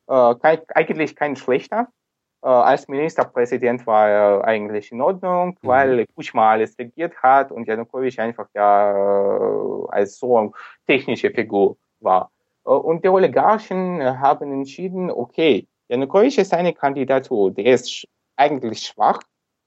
äh, 0.08 0.34
eigentlich 0.74 1.16
kein 1.16 1.36
schlechter, 1.36 1.82
äh, 1.82 1.99
als 2.48 2.88
Ministerpräsident 2.88 3.86
war 3.86 4.10
er 4.10 4.44
eigentlich 4.46 4.92
in 4.92 5.02
Ordnung, 5.02 5.58
mhm. 5.62 5.68
weil 5.68 6.06
Kuchma 6.16 6.52
alles 6.52 6.78
regiert 6.78 7.16
hat 7.22 7.52
und 7.52 7.68
Janukowitsch 7.68 8.20
einfach 8.20 8.48
ja 8.54 8.92
äh, 8.92 9.88
als 9.90 10.18
so 10.18 10.54
technische 10.88 11.32
Figur 11.32 11.78
war. 12.00 12.32
Und 12.64 13.04
die 13.04 13.10
Oligarchen 13.10 14.04
haben 14.20 14.52
entschieden, 14.52 15.10
okay, 15.10 15.68
Janukowitsch 15.88 16.38
ist 16.38 16.54
eine 16.54 16.74
Kandidatur, 16.74 17.52
der 17.52 17.74
ist 17.74 18.06
eigentlich 18.36 18.82
schwach. 18.82 19.20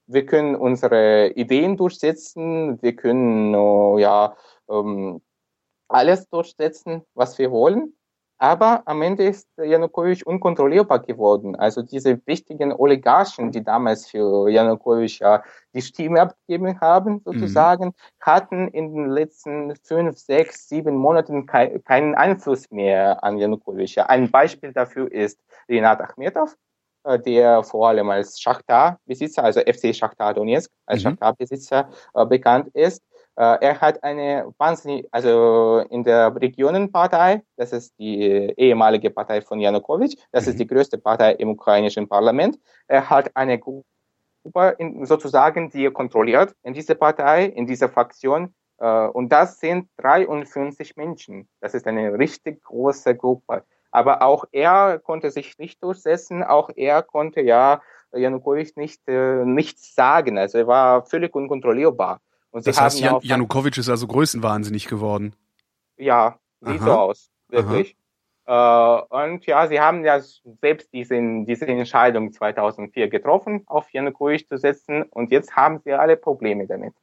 Wir 0.07 0.25
können 0.25 0.55
unsere 0.55 1.31
Ideen 1.31 1.77
durchsetzen, 1.77 2.81
wir 2.81 2.95
können 2.95 3.55
ja 3.99 4.37
ähm, 4.71 5.21
alles 5.89 6.29
durchsetzen, 6.29 7.03
was 7.15 7.39
wir 7.39 7.51
wollen. 7.51 7.95
Aber 8.42 8.83
am 8.87 9.02
Ende 9.02 9.22
ist 9.28 9.48
Janukowitsch 9.57 10.24
unkontrollierbar 10.24 10.98
geworden. 10.98 11.55
Also 11.55 11.81
diese 11.81 12.20
wichtigen 12.26 12.72
Oligarchen, 12.72 13.52
die 13.52 13.62
damals 13.62 14.11
für 14.11 14.48
Janukowitsch 14.48 15.20
ja 15.20 15.44
die 15.72 15.81
Stimme 15.81 16.22
abgegeben 16.22 16.81
haben, 16.81 17.20
sozusagen, 17.24 17.85
mhm. 17.85 17.92
hatten 18.18 18.66
in 18.66 18.96
den 18.96 19.11
letzten 19.11 19.76
fünf, 19.85 20.18
sechs, 20.18 20.68
sieben 20.68 20.96
Monaten 20.96 21.46
kei 21.46 21.78
keinen 21.85 22.16
Einfluss 22.16 22.68
mehr 22.72 23.22
an 23.22 23.38
Janukowitsch. 23.38 23.98
Ein 23.98 24.28
Beispiel 24.28 24.72
dafür 24.72 25.12
ist 25.12 25.38
Renat 25.68 26.00
Achmetov, 26.00 26.57
äh, 27.05 27.20
der 27.20 27.62
vor 27.62 27.90
allem 27.90 28.11
als 28.11 28.40
Schachtar-Besitzer, 28.40 29.44
also 29.44 29.61
FC 29.61 29.94
Schachtar 29.94 30.35
Donetsk, 30.35 30.68
als 30.87 31.05
mhm. 31.05 31.11
Schachtar-Besitzer 31.11 31.90
äh, 32.14 32.26
bekannt 32.26 32.74
ist. 32.74 33.05
Äh, 33.37 33.59
er 33.61 33.81
hat 33.81 34.03
eine 34.05 34.53
wahnsinnig, 34.59 35.07
also 35.11 35.85
in 35.90 36.05
der 36.05 36.35
Regionenpartei, 36.35 37.42
das 37.57 37.73
ist 37.73 37.99
die 37.99 38.53
ehemalige 38.57 39.11
Partei 39.11 39.40
von 39.40 39.59
Janukowitsch, 39.59 40.16
das 40.33 40.47
ist 40.47 40.59
die 40.59 40.64
mhm. 40.64 40.68
größte 40.68 40.99
Partei 40.99 41.33
im 41.33 41.51
ukrainischen 41.51 42.09
Parlament. 42.09 42.59
Er 42.88 43.09
hat 43.09 43.35
eine 43.35 43.59
Gruppe 43.59 43.85
in, 44.79 45.07
sozusagen, 45.07 45.71
die 45.71 45.87
er 45.87 45.92
kontrolliert 45.92 46.55
in 46.62 46.75
dieser 46.75 46.95
Partei, 46.95 47.47
in 47.47 47.66
dieser 47.66 47.88
Fraktion. 47.88 48.55
Äh, 48.79 49.07
und 49.09 49.31
das 49.31 49.59
sind 49.59 49.88
53 49.99 50.97
Menschen. 50.97 51.49
Das 51.61 51.75
ist 51.75 51.87
eine 51.87 52.18
richtig 52.18 52.62
große 52.62 53.16
Gruppe. 53.16 53.64
Aber 53.90 54.23
auch 54.23 54.45
er 54.53 54.99
konnte 54.99 55.31
sich 55.31 55.59
nicht 55.59 55.83
durchsetzen. 55.83 56.42
Auch 56.42 56.71
er 56.77 57.03
konnte 57.03 57.40
ja 57.40 57.81
Janukowitsch 58.12 58.77
nicht 58.77 59.01
äh, 59.07 59.45
nichts 59.45 59.95
sagen. 59.95 60.37
Also 60.38 60.59
er 60.59 60.66
war 60.66 61.07
völlig 61.07 61.35
unkontrollierbar. 61.35 62.21
Und 62.53 62.67
das 62.67 62.81
heißt, 62.81 63.01
Jan 63.01 63.19
Janukowitsch 63.23 63.79
ist 63.79 63.88
also 63.88 64.07
größenwahnsinnig 64.07 64.87
geworden. 64.87 65.35
Ja, 65.97 66.38
sieht 66.61 66.81
Aha. 66.81 66.85
so 66.85 66.93
aus, 66.93 67.31
wirklich. 67.49 67.97
Äh, 68.47 68.53
und 68.53 69.47
ja, 69.47 69.67
sie 69.69 69.81
haben 69.81 70.05
ja 70.05 70.21
selbst 70.61 70.93
diese, 70.93 71.19
diese 71.47 71.67
Entscheidung 71.67 72.33
2004 72.33 73.09
getroffen, 73.09 73.62
auf 73.67 73.91
Janukowitsch 73.93 74.47
zu 74.49 74.59
setzen. 74.59 75.05
Und 75.05 75.33
jetzt 75.33 75.57
haben 75.57 75.81
sie 75.85 75.93
alle 75.93 76.17
Probleme 76.17 76.67
damit. 76.67 76.95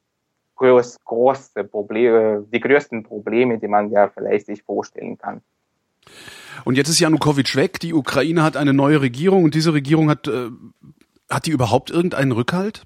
Groß, 0.55 0.97
große 1.05 1.63
Probleme, 1.63 2.45
die 2.51 2.59
größten 2.59 3.03
Probleme, 3.03 3.57
die 3.57 3.67
man 3.67 3.89
ja 3.91 4.09
vielleicht 4.09 4.45
sich 4.45 4.61
vorstellen 4.63 5.17
kann. 5.17 5.41
Und 6.65 6.75
jetzt 6.75 6.89
ist 6.89 6.99
Janukowitsch 6.99 7.55
weg, 7.55 7.79
die 7.79 7.93
Ukraine 7.93 8.43
hat 8.43 8.57
eine 8.57 8.73
neue 8.73 9.01
Regierung 9.01 9.45
und 9.45 9.55
diese 9.55 9.73
Regierung 9.73 10.09
hat, 10.09 10.27
äh, 10.27 10.49
hat 11.29 11.45
die 11.45 11.51
überhaupt 11.51 11.89
irgendeinen 11.89 12.33
Rückhalt? 12.33 12.83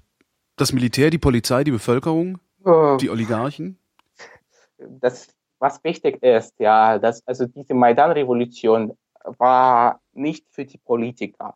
Das 0.56 0.72
Militär, 0.72 1.10
die 1.10 1.18
Polizei, 1.18 1.64
die 1.64 1.72
Bevölkerung? 1.72 2.38
Äh, 2.64 2.96
die 2.98 3.10
Oligarchen? 3.10 3.78
Das, 4.78 5.28
was 5.58 5.82
wichtig 5.84 6.22
ist, 6.22 6.58
ja, 6.58 6.98
dass 6.98 7.26
also 7.26 7.46
diese 7.46 7.74
Maidan-Revolution 7.74 8.96
war 9.38 10.00
nicht 10.12 10.46
für 10.50 10.64
die 10.64 10.78
Politiker. 10.78 11.54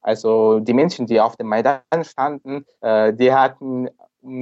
Also 0.00 0.60
die 0.60 0.72
Menschen, 0.72 1.06
die 1.06 1.20
auf 1.20 1.36
dem 1.36 1.48
Maidan 1.48 1.80
standen, 2.02 2.64
äh, 2.80 3.12
die 3.12 3.32
hatten 3.32 3.88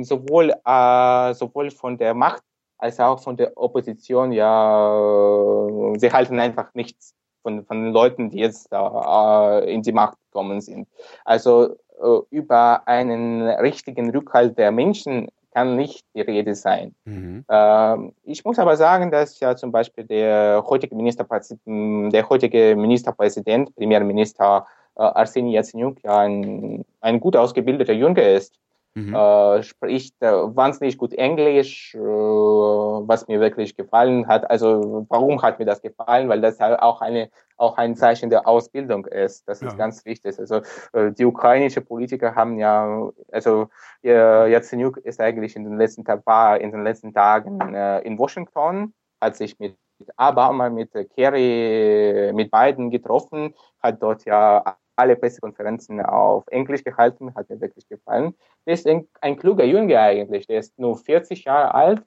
sowohl 0.03 0.55
äh, 0.65 1.35
sowohl 1.35 1.71
von 1.71 1.97
der 1.97 2.15
Macht 2.15 2.43
als 2.79 3.01
auch 3.01 3.23
von 3.23 3.37
der 3.37 3.57
Opposition 3.57 4.33
ja, 4.33 5.91
sie 5.97 6.13
halten 6.13 6.39
einfach 6.39 6.75
nichts 6.75 7.15
von 7.43 7.65
von 7.65 7.83
den 7.83 7.93
Leuten, 7.93 8.31
die 8.31 8.39
jetzt 8.39 8.69
äh, 8.73 9.73
in 9.73 9.83
die 9.83 9.93
Macht 9.93 10.19
gekommen 10.27 10.61
sind. 10.61 10.89
Also 11.25 11.77
äh, 12.03 12.19
über 12.31 12.87
einen 12.87 13.43
richtigen 13.43 14.11
Rückhalt 14.11 14.59
der 14.59 14.71
Menschen 14.71 15.29
kann 15.55 15.77
nicht 15.77 16.05
die 16.15 16.21
Rede 16.21 16.55
sein. 16.55 16.95
Mhm. 17.05 17.45
Ähm, 17.49 18.13
ich 18.25 18.45
muss 18.45 18.59
aber 18.59 18.77
sagen, 18.77 19.11
dass 19.11 19.39
ja 19.41 19.55
zum 19.55 19.71
Beispiel 19.71 20.05
der 20.05 20.65
heutige 20.69 20.95
Ministerpräsident, 20.95 22.13
der 22.13 22.29
heutige 22.29 22.75
Ministerpräsident, 22.77 23.75
Premierminister 23.77 24.67
äh, 24.97 25.03
Arseni 25.03 25.53
Yatsenyuk 25.55 26.03
ja 26.03 26.19
ein, 26.19 26.85
ein 27.01 27.21
gut 27.21 27.37
ausgebildeter 27.37 27.93
Junge 27.93 28.23
ist 28.23 28.59
Mhm. 28.95 29.13
Äh, 29.13 29.63
spricht 29.65 30.15
wahnsinnig 30.21 30.99
gut 30.99 31.15
Englisch, 31.15 31.97
äh, 31.97 31.99
was 31.99 33.27
mir 33.27 33.41
wirklich 33.41 33.77
gefallen 33.77 34.29
hat. 34.29 34.49
Also 34.49 35.05
warum 35.09 35.43
hat 35.43 35.59
mir 35.59 35.65
das 35.65 35.83
gefallen? 35.83 36.29
Weil 36.29 36.41
das 36.41 36.61
halt 36.61 36.79
auch 36.81 37.01
eine 37.01 37.29
auch 37.57 37.77
ein 37.77 37.95
Zeichen 37.97 38.31
der 38.31 38.47
Ausbildung 38.49 39.07
ist. 39.07 39.49
Das 39.49 39.63
ist 39.63 39.73
ja. 39.73 39.79
ganz 39.79 40.05
wichtig. 40.05 40.39
Also 40.39 40.61
äh, 40.93 41.13
die 41.13 41.25
ukrainische 41.25 41.81
Politiker 41.81 42.35
haben 42.35 42.59
ja, 42.59 43.11
also 43.33 43.69
Yatsenyuk 44.03 44.99
ist 44.99 45.21
eigentlich 45.21 45.57
in 45.57 45.65
den 45.65 45.79
letzten 45.79 46.05
war 46.25 46.61
in 46.61 46.73
den 46.73 46.85
letzten 46.85 47.13
Tagen 47.13 47.75
äh, 47.75 48.01
in 48.01 48.19
Washington, 48.19 48.93
hat 49.21 49.37
sich 49.37 49.59
mit 49.59 49.77
Obama, 50.17 50.69
mit 50.69 50.91
Kerry, 51.15 52.33
mit 52.35 52.51
Biden 52.51 52.91
getroffen, 52.91 53.55
hat 53.81 54.03
dort 54.03 54.25
ja 54.25 54.77
alle 54.97 55.17
Pressekonferenzen 55.17 56.01
auf 56.01 56.45
Englisch 56.49 56.85
gehalten, 56.85 57.35
hat 57.35 57.49
mir 57.51 57.61
wirklich 57.61 57.89
gefallen. 57.89 58.35
Der 58.67 58.75
ist 58.75 58.87
ein, 58.87 59.09
ein 59.21 59.37
kluger 59.37 59.65
Junge 59.65 59.99
eigentlich, 59.99 60.47
der 60.47 60.61
ist 60.61 60.79
nur 60.79 60.97
40 60.97 61.45
Jahre 61.45 61.75
alt. 61.75 62.03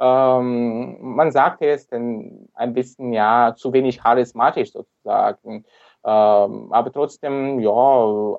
Ähm, 0.00 0.96
man 1.00 1.32
sagt, 1.32 1.60
er 1.60 1.74
ist 1.74 1.92
ein, 1.92 2.48
ein 2.54 2.72
bisschen 2.72 3.12
ja 3.12 3.54
zu 3.56 3.72
wenig 3.72 3.98
charismatisch 3.98 4.72
sozusagen. 4.72 5.64
Ähm, 6.04 6.72
aber 6.72 6.92
trotzdem, 6.92 7.58
ja, 7.60 8.38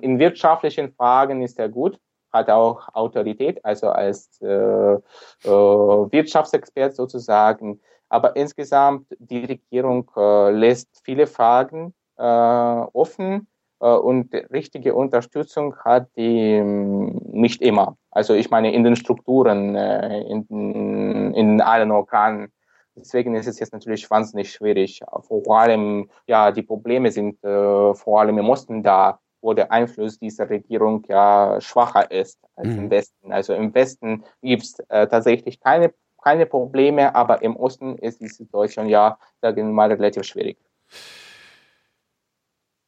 in 0.00 0.18
wirtschaftlichen 0.18 0.92
Fragen 0.92 1.42
ist 1.42 1.58
er 1.58 1.68
gut, 1.68 1.98
hat 2.32 2.48
auch 2.48 2.88
Autorität, 2.94 3.64
also 3.64 3.88
als 3.88 4.40
äh, 4.40 4.46
äh, 4.46 4.98
Wirtschaftsexpert 5.44 6.94
sozusagen. 6.94 7.80
Aber 8.08 8.36
insgesamt, 8.36 9.06
die 9.18 9.44
Regierung 9.44 10.10
äh, 10.16 10.50
lässt 10.50 11.00
viele 11.04 11.26
Fragen 11.26 11.92
äh, 12.20 12.86
offen 12.92 13.48
äh, 13.80 13.86
und 13.86 14.32
richtige 14.52 14.94
Unterstützung 14.94 15.74
hat 15.84 16.08
die 16.16 16.52
ähm, 16.52 17.20
nicht 17.32 17.62
immer. 17.62 17.96
Also 18.10 18.34
ich 18.34 18.50
meine 18.50 18.72
in 18.72 18.84
den 18.84 18.96
Strukturen, 18.96 19.74
äh, 19.74 20.20
in, 20.22 21.34
in 21.34 21.60
allen 21.60 21.90
Organen. 21.90 22.52
Deswegen 22.94 23.34
ist 23.34 23.46
es 23.46 23.58
jetzt 23.58 23.72
natürlich 23.72 24.10
wahnsinnig 24.10 24.52
schwierig. 24.52 25.00
Vor 25.22 25.58
allem, 25.58 26.10
ja, 26.26 26.50
die 26.50 26.62
Probleme 26.62 27.10
sind 27.10 27.42
äh, 27.42 27.94
vor 27.94 28.20
allem 28.20 28.36
im 28.38 28.50
Osten 28.50 28.82
da, 28.82 29.20
wo 29.40 29.54
der 29.54 29.72
Einfluss 29.72 30.18
dieser 30.18 30.50
Regierung 30.50 31.02
ja 31.08 31.58
schwacher 31.60 32.10
ist 32.10 32.38
als 32.56 32.68
mhm. 32.68 32.78
im 32.78 32.90
Westen. 32.90 33.32
Also 33.32 33.54
im 33.54 33.72
Westen 33.74 34.24
gibt 34.42 34.64
es 34.64 34.78
äh, 34.88 35.06
tatsächlich 35.06 35.60
keine, 35.60 35.94
keine 36.22 36.44
Probleme, 36.44 37.14
aber 37.14 37.40
im 37.42 37.56
Osten 37.56 37.96
ist 37.96 38.20
die 38.20 38.28
Situation 38.28 38.86
ja, 38.86 39.16
sagen 39.40 39.68
wir 39.68 39.72
mal, 39.72 39.90
relativ 39.90 40.24
schwierig. 40.24 40.58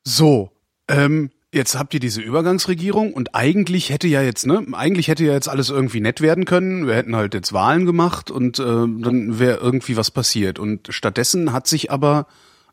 So, 0.04 0.50
ähm, 0.88 1.30
jetzt 1.52 1.78
habt 1.78 1.94
ihr 1.94 2.00
diese 2.00 2.20
Übergangsregierung 2.20 3.12
und 3.12 3.34
eigentlich 3.34 3.90
hätte 3.90 4.08
ja 4.08 4.22
jetzt, 4.22 4.46
ne, 4.46 4.66
eigentlich 4.72 5.08
hätte 5.08 5.24
ja 5.24 5.32
jetzt 5.32 5.48
alles 5.48 5.68
irgendwie 5.70 6.00
nett 6.00 6.20
werden 6.20 6.44
können. 6.44 6.86
Wir 6.86 6.94
hätten 6.94 7.14
halt 7.14 7.34
jetzt 7.34 7.52
Wahlen 7.52 7.86
gemacht 7.86 8.30
und 8.30 8.58
äh, 8.58 8.64
dann 8.64 9.38
wäre 9.38 9.58
irgendwie 9.58 9.96
was 9.96 10.10
passiert. 10.10 10.58
Und 10.58 10.88
stattdessen 10.90 11.52
hat 11.52 11.66
sich 11.66 11.90
aber 11.90 12.26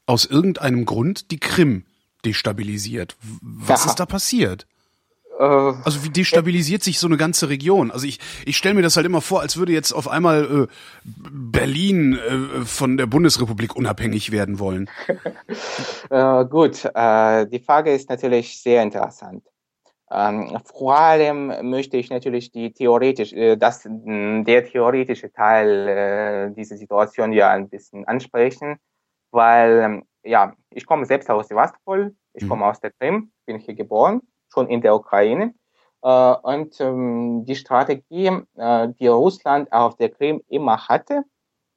aus 0.06 0.26
irgendeinem 0.26 0.86
Grund 0.86 1.32
die 1.32 1.40
Krim 1.40 1.86
destabilisiert. 2.26 3.16
Was 3.42 3.86
ja. 3.86 3.92
ist 3.92 4.00
da 4.00 4.06
passiert? 4.06 4.66
Äh, 5.40 5.44
also 5.44 6.04
wie 6.04 6.10
destabilisiert 6.10 6.84
sich 6.84 7.00
so 7.00 7.08
eine 7.08 7.18
ganze 7.18 7.50
Region? 7.50 7.92
Also 7.92 8.06
ich, 8.06 8.20
ich 8.46 8.58
stelle 8.58 8.76
mir 8.76 8.82
das 8.82 8.98
halt 8.98 9.06
immer 9.06 9.22
vor, 9.22 9.42
als 9.42 9.58
würde 9.58 9.72
jetzt 9.72 9.94
auf 9.94 10.08
einmal 10.08 10.66
äh, 10.66 10.68
Berlin 11.06 12.14
äh, 12.14 12.66
von 12.66 12.98
der 12.98 13.08
Bundesrepublik 13.08 13.76
unabhängig 13.76 14.32
werden 14.32 14.60
wollen. 14.60 14.90
äh, 16.10 16.46
gut, 16.46 16.86
äh, 16.94 17.48
die 17.48 17.60
Frage 17.60 17.94
ist 17.94 18.10
natürlich 18.10 18.62
sehr 18.62 18.84
interessant. 18.84 19.44
Ähm, 20.12 20.58
vor 20.66 20.98
allem 20.98 21.70
möchte 21.70 21.96
ich 21.96 22.10
natürlich 22.10 22.52
die 22.52 22.74
theoretisch, 22.74 23.32
äh, 23.32 23.56
das, 23.56 23.84
der 23.86 24.66
theoretische 24.66 25.32
Teil 25.32 26.52
dieser 26.58 26.78
Situation 26.78 27.32
ja 27.32 27.52
ein 27.52 27.70
bisschen 27.70 28.06
ansprechen, 28.06 28.78
weil 29.32 29.80
ähm, 29.84 30.04
ja, 30.24 30.56
ich 30.72 30.86
komme 30.86 31.06
selbst 31.06 31.30
aus 31.30 31.48
Sevastopol, 31.48 32.16
ich 32.34 32.44
mhm. 32.44 32.50
komme 32.50 32.66
aus 32.66 32.80
der 32.82 32.92
Krim, 32.92 33.32
bin 33.46 33.60
hier 33.60 33.76
geboren 33.76 34.22
schon 34.50 34.68
in 34.68 34.82
der 34.82 34.96
Ukraine. 34.96 35.54
Äh, 36.02 36.10
und 36.10 36.80
ähm, 36.80 37.46
die 37.46 37.56
Strategie, 37.56 38.32
äh, 38.56 38.90
die 39.00 39.08
Russland 39.08 39.72
auf 39.72 39.96
der 39.98 40.10
Krim 40.10 40.42
immer 40.48 40.88
hatte, 40.88 41.24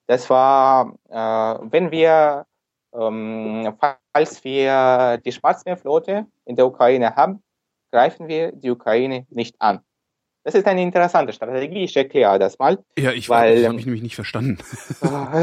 das 0.07 0.29
war, 0.31 0.95
äh, 1.09 1.67
wenn 1.71 1.91
wir, 1.91 2.47
ähm, 2.95 3.75
falls 4.13 4.45
wir 4.45 5.19
die 5.25 5.33
Schwarzmeerflotte 5.33 6.27
in 6.45 6.57
der 6.57 6.67
Ukraine 6.67 7.17
haben, 7.17 7.43
greifen 7.91 8.29
wir 8.29 8.53
die 8.53 8.71
Ukraine 8.71 9.27
nicht 9.31 9.57
an. 9.61 9.81
Das 10.45 10.55
ist 10.55 10.67
eine 10.67 10.83
interessante 10.83 11.33
Strategie. 11.33 11.85
Ich 11.85 11.97
erkläre 11.97 12.39
das 12.39 12.59
mal. 12.59 12.79
Ja, 12.99 13.13
ich, 13.13 13.29
weil, 13.29 13.59
ich 13.59 13.65
habe 13.65 13.77
mich 13.77 13.87
nämlich 13.87 14.03
nicht 14.03 14.17
verstanden. 14.17 14.59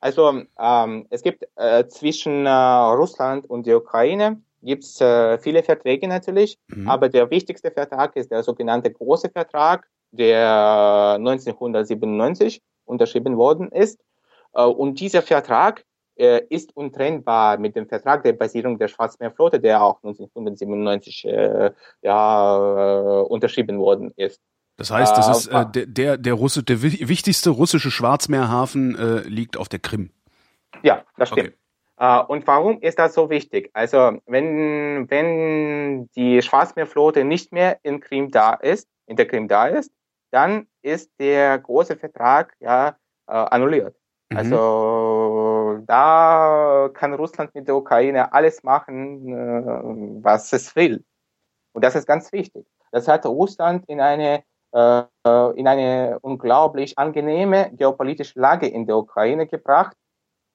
Also 0.00 0.44
ähm, 0.58 1.06
es 1.10 1.22
gibt 1.22 1.44
äh, 1.56 1.86
zwischen 1.86 2.46
äh, 2.46 2.50
Russland 2.50 3.48
und 3.48 3.66
der 3.66 3.76
Ukraine 3.76 4.40
gibt's 4.62 5.00
äh, 5.00 5.38
viele 5.38 5.62
Verträge 5.62 6.08
natürlich, 6.08 6.58
mhm. 6.68 6.88
aber 6.88 7.08
der 7.08 7.30
wichtigste 7.30 7.70
Vertrag 7.70 8.16
ist 8.16 8.30
der 8.30 8.42
sogenannte 8.42 8.90
Große 8.90 9.30
Vertrag, 9.30 9.86
der 10.12 11.16
1997 11.18 12.60
unterschrieben 12.84 13.36
worden 13.36 13.68
ist. 13.70 14.00
Äh, 14.54 14.62
und 14.64 15.00
dieser 15.00 15.22
Vertrag 15.22 15.84
äh, 16.16 16.42
ist 16.50 16.76
untrennbar 16.76 17.58
mit 17.58 17.76
dem 17.76 17.86
Vertrag 17.88 18.22
der 18.22 18.34
Basierung 18.34 18.78
der 18.78 18.88
Schwarzmeerflotte, 18.88 19.60
der 19.60 19.82
auch 19.82 19.96
1997 20.02 21.24
äh, 21.24 21.70
ja, 22.02 22.56
äh, 22.56 23.22
unterschrieben 23.22 23.78
worden 23.78 24.12
ist. 24.16 24.40
Das 24.76 24.90
heißt, 24.90 25.16
das 25.16 25.28
ist 25.28 25.46
äh, 25.48 25.86
der, 25.86 26.16
der, 26.16 26.34
Russe, 26.34 26.62
der 26.62 26.82
wichtigste 26.82 27.50
russische 27.50 27.90
Schwarzmeerhafen 27.90 28.96
äh, 28.96 29.20
liegt 29.28 29.56
auf 29.58 29.68
der 29.68 29.78
Krim. 29.78 30.10
Ja, 30.82 31.04
das 31.18 31.28
stimmt. 31.28 31.48
Okay. 31.48 31.56
Und 32.00 32.46
warum 32.46 32.80
ist 32.80 32.98
das 32.98 33.14
so 33.14 33.28
wichtig? 33.28 33.70
Also, 33.74 34.18
wenn, 34.26 35.10
wenn 35.10 36.08
die 36.16 36.40
Schwarzmeerflotte 36.40 37.24
nicht 37.24 37.52
mehr 37.52 37.78
in 37.82 38.00
Krim 38.00 38.30
da 38.30 38.54
ist, 38.54 38.88
in 39.06 39.16
der 39.16 39.28
Krim 39.28 39.48
da 39.48 39.66
ist, 39.66 39.92
dann 40.30 40.66
ist 40.82 41.10
der 41.18 41.58
große 41.58 41.96
Vertrag 41.96 42.54
ja 42.60 42.96
äh, 43.26 43.32
annulliert. 43.32 43.96
Mhm. 44.30 44.36
Also 44.36 45.82
da 45.86 46.88
kann 46.94 47.14
Russland 47.14 47.54
mit 47.54 47.68
der 47.68 47.76
Ukraine 47.76 48.32
alles 48.32 48.62
machen, 48.62 49.28
äh, 49.28 50.22
was 50.22 50.52
es 50.52 50.74
will. 50.76 51.04
Und 51.72 51.84
das 51.84 51.96
ist 51.96 52.06
ganz 52.06 52.32
wichtig. 52.32 52.66
Das 52.92 53.08
hat 53.08 53.26
Russland 53.26 53.84
in 53.88 54.00
eine 54.00 54.42
äh, 54.72 55.02
in 55.56 55.66
eine 55.66 56.18
unglaublich 56.20 56.96
angenehme 56.96 57.70
geopolitische 57.72 58.38
Lage 58.38 58.68
in 58.68 58.86
der 58.86 58.96
Ukraine 58.96 59.46
gebracht, 59.46 59.96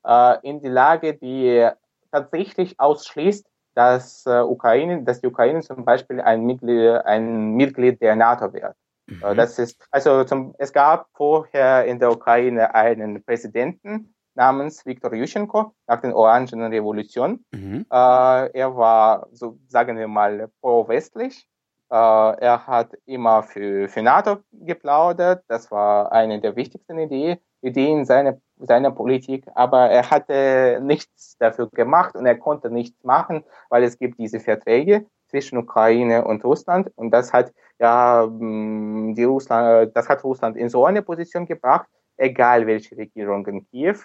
äh, 0.05 0.37
in 0.47 0.61
die 0.61 0.69
Lage, 0.69 1.15
die 1.15 1.67
tatsächlich 2.11 2.79
ausschließt, 2.79 3.45
dass 3.75 4.25
äh, 4.25 4.39
Ukraine, 4.39 5.03
dass 5.03 5.21
die 5.21 5.27
Ukraine 5.27 5.61
zum 5.61 5.83
Beispiel 5.83 6.21
ein 6.21 6.45
Mitglied, 6.45 7.05
ein 7.05 7.51
Mitglied 7.51 8.01
der 8.01 8.15
NATO 8.15 8.53
wird. 8.53 8.75
Mhm. 9.07 9.35
Das 9.35 9.59
ist, 9.59 9.85
also 9.91 10.23
zum, 10.23 10.55
es 10.57 10.71
gab 10.71 11.07
vorher 11.13 11.85
in 11.85 11.99
der 11.99 12.11
Ukraine 12.11 12.73
einen 12.73 13.23
Präsidenten 13.23 14.15
namens 14.35 14.85
Viktor 14.85 15.13
Yushchenko 15.13 15.73
nach 15.87 16.01
der 16.01 16.15
Orangenen 16.15 16.71
Revolution. 16.71 17.43
Mhm. 17.51 17.85
Äh, 17.91 18.51
er 18.51 18.75
war, 18.75 19.27
so 19.31 19.57
sagen 19.67 19.97
wir 19.97 20.07
mal, 20.07 20.49
pro-westlich. 20.61 21.47
Äh, 21.89 21.95
er 21.95 22.65
hat 22.65 22.93
immer 23.05 23.43
für, 23.43 23.87
für 23.87 24.01
NATO 24.01 24.37
geplaudert. 24.51 25.43
Das 25.47 25.71
war 25.71 26.11
eine 26.11 26.41
der 26.41 26.55
wichtigsten 26.55 26.97
Ideen, 26.97 27.37
Ideen 27.65 28.05
seiner, 28.05 28.37
seiner 28.57 28.91
Politik. 28.91 29.45
Aber 29.55 29.89
er 29.89 30.09
hatte 30.09 30.79
nichts 30.81 31.37
dafür 31.37 31.69
gemacht 31.69 32.15
und 32.15 32.25
er 32.25 32.37
konnte 32.37 32.69
nichts 32.69 33.03
machen, 33.03 33.43
weil 33.69 33.83
es 33.83 33.97
gibt 33.97 34.19
diese 34.19 34.39
Verträge 34.39 35.05
zwischen 35.27 35.57
Ukraine 35.57 36.23
und 36.25 36.43
Russland 36.43 36.91
und 36.95 37.11
das 37.11 37.33
hat 37.33 37.51
ja 37.79 38.25
mm, 38.27 39.15
die 39.15 39.23
Russland, 39.23 39.91
das 39.95 40.07
hat 40.07 40.23
Russland 40.23 40.55
in 40.55 40.69
so 40.69 40.85
eine 40.85 41.01
Position 41.01 41.45
gebracht, 41.45 41.87
egal 42.17 42.67
welche 42.67 42.95
Regierung 42.95 43.45
in 43.47 43.65
Kiew 43.67 43.97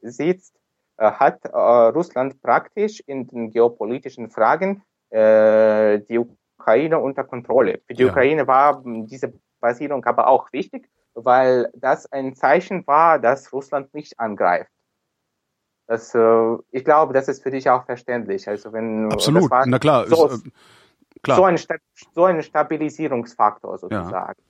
sitzt, 0.00 0.54
äh, 0.98 1.10
hat 1.10 1.44
äh, 1.44 1.56
Russland 1.56 2.40
praktisch 2.42 3.00
in 3.06 3.26
den 3.28 3.50
geopolitischen 3.50 4.30
Fragen 4.30 4.82
äh, 5.10 6.00
die 6.00 6.18
Ukraine 6.18 6.98
unter 6.98 7.24
Kontrolle. 7.24 7.80
Für 7.86 7.94
die 7.94 8.02
ja. 8.02 8.08
Ukraine 8.10 8.46
war 8.46 8.82
diese 8.84 9.32
Basierung 9.60 10.04
aber 10.04 10.26
auch 10.26 10.52
wichtig, 10.52 10.88
weil 11.16 11.70
das 11.74 12.10
ein 12.12 12.34
Zeichen 12.34 12.86
war, 12.86 13.18
dass 13.18 13.52
Russland 13.52 13.92
nicht 13.94 14.20
angreift. 14.20 14.70
Das, 15.86 16.14
äh, 16.14 16.56
ich 16.70 16.84
glaube, 16.84 17.14
das 17.14 17.28
ist 17.28 17.42
für 17.42 17.50
dich 17.50 17.68
auch 17.70 17.84
verständlich. 17.84 18.48
Also 18.48 18.72
wenn 18.72 19.10
absolut, 19.10 19.50
war, 19.50 19.66
na 19.66 19.78
klar, 19.78 20.06
so, 20.06 20.26
ist, 20.26 20.46
äh, 20.46 20.50
klar. 21.22 21.36
So, 21.36 21.44
ein, 21.44 21.58
so 22.12 22.24
ein 22.24 22.42
Stabilisierungsfaktor 22.42 23.78
sozusagen. 23.78 24.42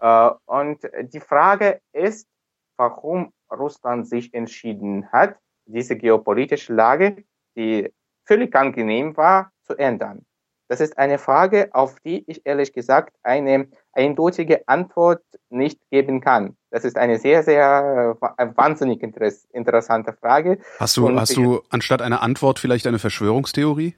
Ja. 0.00 0.28
Äh, 0.28 0.34
und 0.46 0.80
die 1.12 1.20
Frage 1.20 1.80
ist, 1.92 2.28
warum 2.76 3.32
Russland 3.50 4.08
sich 4.08 4.32
entschieden 4.32 5.10
hat, 5.12 5.36
diese 5.66 5.96
geopolitische 5.96 6.72
Lage, 6.72 7.24
die 7.56 7.92
völlig 8.24 8.54
angenehm 8.54 9.16
war, 9.16 9.52
zu 9.62 9.76
ändern. 9.76 10.24
Das 10.68 10.80
ist 10.80 10.96
eine 10.96 11.18
Frage, 11.18 11.68
auf 11.72 12.00
die 12.00 12.24
ich 12.26 12.46
ehrlich 12.46 12.72
gesagt 12.72 13.14
eine 13.22 13.68
eindeutige 13.92 14.66
Antwort 14.66 15.22
nicht 15.50 15.78
geben 15.90 16.20
kann. 16.20 16.56
Das 16.70 16.84
ist 16.84 16.96
eine 16.96 17.18
sehr, 17.18 17.42
sehr 17.42 18.16
äh, 18.38 18.46
wahnsinnig 18.54 19.02
interess 19.02 19.46
interessante 19.52 20.14
Frage. 20.14 20.58
Hast 20.78 20.96
du, 20.96 21.06
Und 21.06 21.20
hast 21.20 21.36
du 21.36 21.62
anstatt 21.70 22.00
einer 22.00 22.22
Antwort 22.22 22.58
vielleicht 22.58 22.86
eine 22.86 22.98
Verschwörungstheorie? 22.98 23.94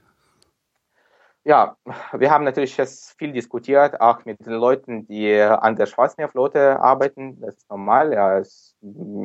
Ja, 1.47 1.77
wir 2.11 2.29
haben 2.29 2.43
natürlich 2.43 2.75
das 2.75 3.15
viel 3.17 3.31
diskutiert, 3.31 4.01
auch 4.01 4.25
mit 4.25 4.45
den 4.45 4.51
Leuten, 4.51 5.07
die 5.07 5.39
an 5.39 5.77
der 5.77 5.85
Schwarzmeerflotte 5.85 6.77
arbeiten. 6.81 7.39
Das 7.39 7.55
ist 7.55 7.69
normal. 7.69 8.11
Ja, 8.11 8.39
es, 8.39 8.75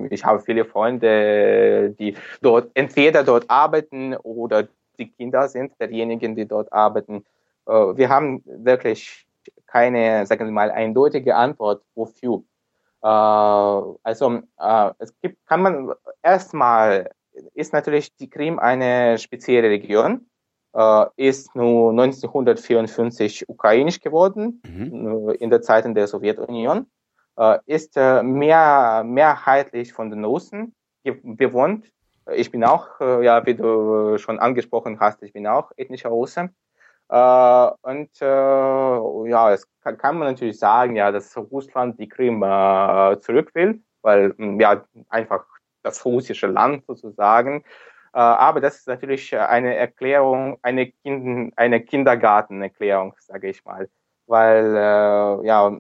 ich 0.08 0.24
habe 0.24 0.38
viele 0.38 0.64
Freunde, 0.64 1.90
die 1.98 2.16
dort 2.40 2.70
entweder 2.74 3.24
dort 3.24 3.50
arbeiten 3.50 4.14
oder 4.14 4.68
die 5.04 5.10
Kinder 5.10 5.48
sind 5.48 5.72
derjenigen, 5.80 6.36
die 6.36 6.46
dort 6.46 6.72
arbeiten. 6.72 7.24
Äh, 7.66 7.72
wir 7.72 8.08
haben 8.08 8.42
wirklich 8.44 9.26
keine, 9.66 10.26
sagen 10.26 10.46
wir 10.46 10.52
mal, 10.52 10.70
eindeutige 10.70 11.34
Antwort 11.34 11.82
wofür. 11.94 12.42
Äh, 13.02 13.06
also 13.06 14.42
äh, 14.58 14.90
es 14.98 15.14
gibt, 15.20 15.44
kann 15.46 15.62
man 15.62 15.92
erstmal 16.22 17.10
ist 17.54 17.72
natürlich 17.72 18.14
die 18.16 18.28
Krim 18.28 18.58
eine 18.58 19.16
spezielle 19.16 19.70
Region, 19.70 20.26
ist 21.16 21.54
nur 21.54 21.90
1954 21.92 23.48
ukrainisch 23.48 24.00
geworden 24.00 24.60
mhm. 24.66 25.30
in 25.38 25.48
der 25.48 25.62
Zeit 25.62 25.86
in 25.86 25.94
der 25.94 26.08
Sowjetunion, 26.08 26.86
ist 27.64 27.96
mehr 27.96 29.02
mehrheitlich 29.06 29.94
von 29.94 30.10
den 30.10 30.26
Russen 30.26 30.74
bewohnt 31.02 31.90
ich 32.34 32.50
bin 32.50 32.64
auch, 32.64 33.00
äh, 33.00 33.24
ja, 33.24 33.44
wie 33.46 33.54
du 33.54 34.18
schon 34.18 34.38
angesprochen 34.38 35.00
hast, 35.00 35.22
ich 35.22 35.32
bin 35.32 35.46
auch 35.46 35.72
ethnischer 35.76 36.10
Russe. 36.10 36.50
Äh, 37.08 37.70
und 37.82 38.10
äh, 38.22 39.30
ja, 39.30 39.52
es 39.52 39.68
kann, 39.82 39.98
kann, 39.98 40.18
man 40.18 40.28
natürlich 40.28 40.58
sagen, 40.58 40.96
ja, 40.96 41.12
dass 41.12 41.36
Russland 41.36 41.98
die 41.98 42.08
Krim 42.08 42.42
äh, 42.42 43.18
zurück 43.20 43.54
will, 43.54 43.82
weil 44.02 44.34
hm, 44.36 44.60
ja 44.60 44.84
einfach 45.08 45.44
das 45.82 46.04
russische 46.04 46.46
Land 46.46 46.86
sozusagen. 46.86 47.64
Äh, 48.14 48.18
aber 48.18 48.60
das 48.60 48.78
ist 48.78 48.88
natürlich 48.88 49.36
eine 49.36 49.74
Erklärung, 49.76 50.58
eine, 50.62 50.90
kind, 50.90 51.52
eine 51.56 51.80
Kindergartenerklärung, 51.82 53.14
sage 53.18 53.50
ich 53.50 53.64
mal, 53.64 53.88
weil 54.26 54.74
äh, 54.76 55.46
ja 55.46 55.78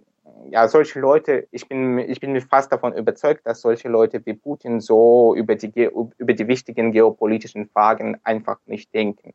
ja, 0.50 0.68
solche 0.68 1.00
Leute, 1.00 1.48
ich 1.50 1.68
bin, 1.68 1.98
ich 1.98 2.20
bin 2.20 2.40
fast 2.40 2.72
davon 2.72 2.92
überzeugt, 2.94 3.46
dass 3.46 3.60
solche 3.60 3.88
Leute 3.88 4.24
wie 4.24 4.34
Putin 4.34 4.80
so 4.80 5.34
über 5.34 5.54
die, 5.54 5.90
über 6.18 6.34
die 6.34 6.46
wichtigen 6.46 6.92
geopolitischen 6.92 7.68
Fragen 7.68 8.18
einfach 8.24 8.58
nicht 8.66 8.92
denken. 8.94 9.34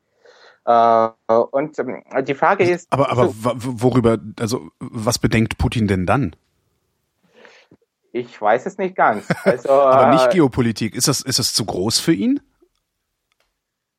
Äh, 0.68 1.10
und 1.52 1.80
ähm, 1.80 2.04
die 2.24 2.36
Frage 2.36 2.66
ist. 2.66 2.92
Aber, 2.92 3.10
aber 3.10 3.32
worüber, 3.34 4.18
also, 4.38 4.70
was 4.80 5.18
bedenkt 5.18 5.58
Putin 5.58 5.88
denn 5.88 6.06
dann? 6.06 6.36
Ich 8.12 8.40
weiß 8.40 8.66
es 8.66 8.78
nicht 8.78 8.96
ganz. 8.96 9.28
Also, 9.46 9.72
aber 9.72 10.12
nicht 10.12 10.28
äh, 10.28 10.32
Geopolitik. 10.32 10.94
Ist 10.94 11.08
das, 11.08 11.22
ist 11.22 11.40
das 11.40 11.54
zu 11.54 11.66
groß 11.66 12.00
für 12.00 12.14
ihn? 12.14 12.42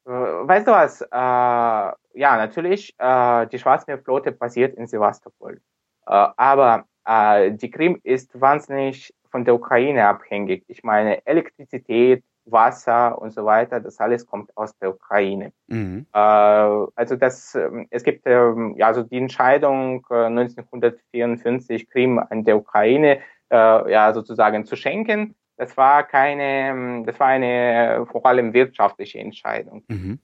Äh, 0.05 0.11
weißt 0.11 0.67
du 0.67 0.73
was? 0.73 1.01
Ja, 1.11 2.37
natürlich, 2.37 2.97
die 2.99 3.59
Schwarzmeerflotte 3.59 4.33
basiert 4.33 4.75
in 4.75 4.89
Sevastopol. 4.89 5.61
Äh, 6.09 6.29
aber 6.37 6.85
äh, 7.05 7.53
die 7.53 7.71
Krim 7.71 8.01
ist 8.03 8.41
wahnsinnig 8.41 9.15
von 9.31 9.45
der 9.45 9.55
Ukraine 9.55 10.07
abhängig. 10.07 10.65
Ich 10.69 10.83
meine, 10.83 11.25
Elektrizität, 11.27 12.25
Wasser 12.47 13.21
und 13.21 13.33
so 13.33 13.45
weiter, 13.45 13.79
das 13.79 14.01
alles 14.01 14.27
kommt 14.27 14.57
aus 14.57 14.75
der 14.79 14.89
Ukraine. 14.91 15.53
Mhm. 15.67 16.07
Äh, 16.15 16.19
also 16.19 17.17
das, 17.17 17.55
ähm, 17.55 17.87
es 17.91 18.03
gibt 18.03 18.23
ähm, 18.25 18.75
ja 18.79 18.87
also 18.87 19.03
die 19.03 19.19
Entscheidung 19.19 20.07
1954 20.09 21.91
Krim 21.91 22.19
an 22.19 22.45
der 22.45 22.57
Ukraine 22.57 23.21
ja 23.51 24.13
sozusagen 24.13 24.67
zu 24.67 24.77
schenken. 24.77 25.35
Das 25.57 25.75
war 25.79 26.03
keine, 26.03 26.69
ähm, 26.69 27.07
das 27.07 27.19
war 27.19 27.29
eine 27.29 28.05
vor 28.13 28.27
allem 28.27 28.53
wirtschaftliche 28.53 29.21
Entscheidung. 29.21 29.85
Mhm. 29.89 30.19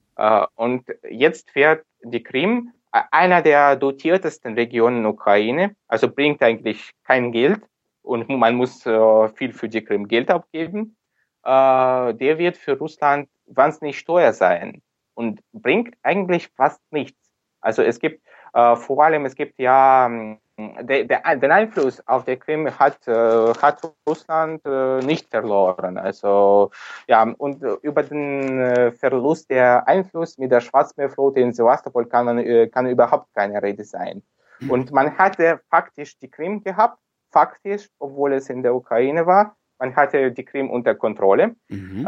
und 0.53 0.83
jetzt 1.09 1.55
wird 1.55 1.83
die 2.03 2.21
Krim 2.21 2.71
einer 3.11 3.41
der 3.41 3.75
dotiertesten 3.75 4.53
Regionen 4.53 4.99
in 4.99 5.05
Ukraine, 5.05 5.75
also 5.87 6.09
bringt 6.09 6.41
eigentlich 6.41 6.91
kein 7.03 7.31
Geld 7.31 7.61
und 8.01 8.29
man 8.29 8.55
muss 8.55 8.85
äh, 8.85 9.27
viel 9.29 9.53
für 9.53 9.67
die 9.67 9.83
Krim 9.83 10.07
Geld 10.07 10.31
abgeben. 10.31 10.95
Äh, 11.43 12.13
der 12.13 12.37
wird 12.37 12.57
für 12.57 12.77
Russland 12.77 13.29
wahnsinnig 13.47 14.03
teuer 14.05 14.33
sein 14.33 14.81
und 15.13 15.41
bringt 15.51 15.95
eigentlich 16.03 16.47
fast 16.55 16.81
nichts. 16.91 17.19
Also 17.61 17.81
es 17.83 17.99
gibt 17.99 18.25
äh, 18.53 18.75
vor 18.75 19.03
allem, 19.03 19.25
es 19.25 19.35
gibt 19.35 19.59
ja 19.59 20.09
der, 20.57 21.03
der, 21.03 21.35
den 21.35 21.51
Einfluss 21.51 22.01
auf 22.07 22.25
die 22.25 22.37
Krim 22.37 22.69
hat, 22.79 23.07
äh, 23.07 23.53
hat 23.61 23.81
Russland 24.07 24.61
äh, 24.65 24.99
nicht 24.99 25.29
verloren. 25.29 25.97
Also 25.97 26.71
ja, 27.07 27.23
und 27.23 27.61
über 27.81 28.03
den 28.03 28.59
äh, 28.59 28.91
Verlust 28.91 29.49
der 29.49 29.87
Einfluss 29.87 30.37
mit 30.37 30.51
der 30.51 30.61
Schwarzmeerflotte 30.61 31.41
in 31.41 31.53
Sevastopol 31.53 32.05
kann 32.05 32.25
man 32.25 32.39
äh, 32.39 32.67
kann 32.67 32.87
überhaupt 32.87 33.33
keine 33.33 33.61
Rede 33.61 33.83
sein. 33.83 34.23
Mhm. 34.59 34.71
Und 34.71 34.91
man 34.91 35.17
hatte 35.17 35.59
faktisch 35.69 36.17
die 36.19 36.29
Krim 36.29 36.63
gehabt, 36.63 36.99
faktisch, 37.31 37.89
obwohl 37.99 38.33
es 38.33 38.49
in 38.49 38.63
der 38.63 38.75
Ukraine 38.75 39.25
war. 39.25 39.55
Man 39.77 39.93
hatte 39.95 40.31
die 40.31 40.45
Krim 40.45 40.69
unter 40.69 40.95
Kontrolle. 40.95 41.55
Mhm. 41.67 42.07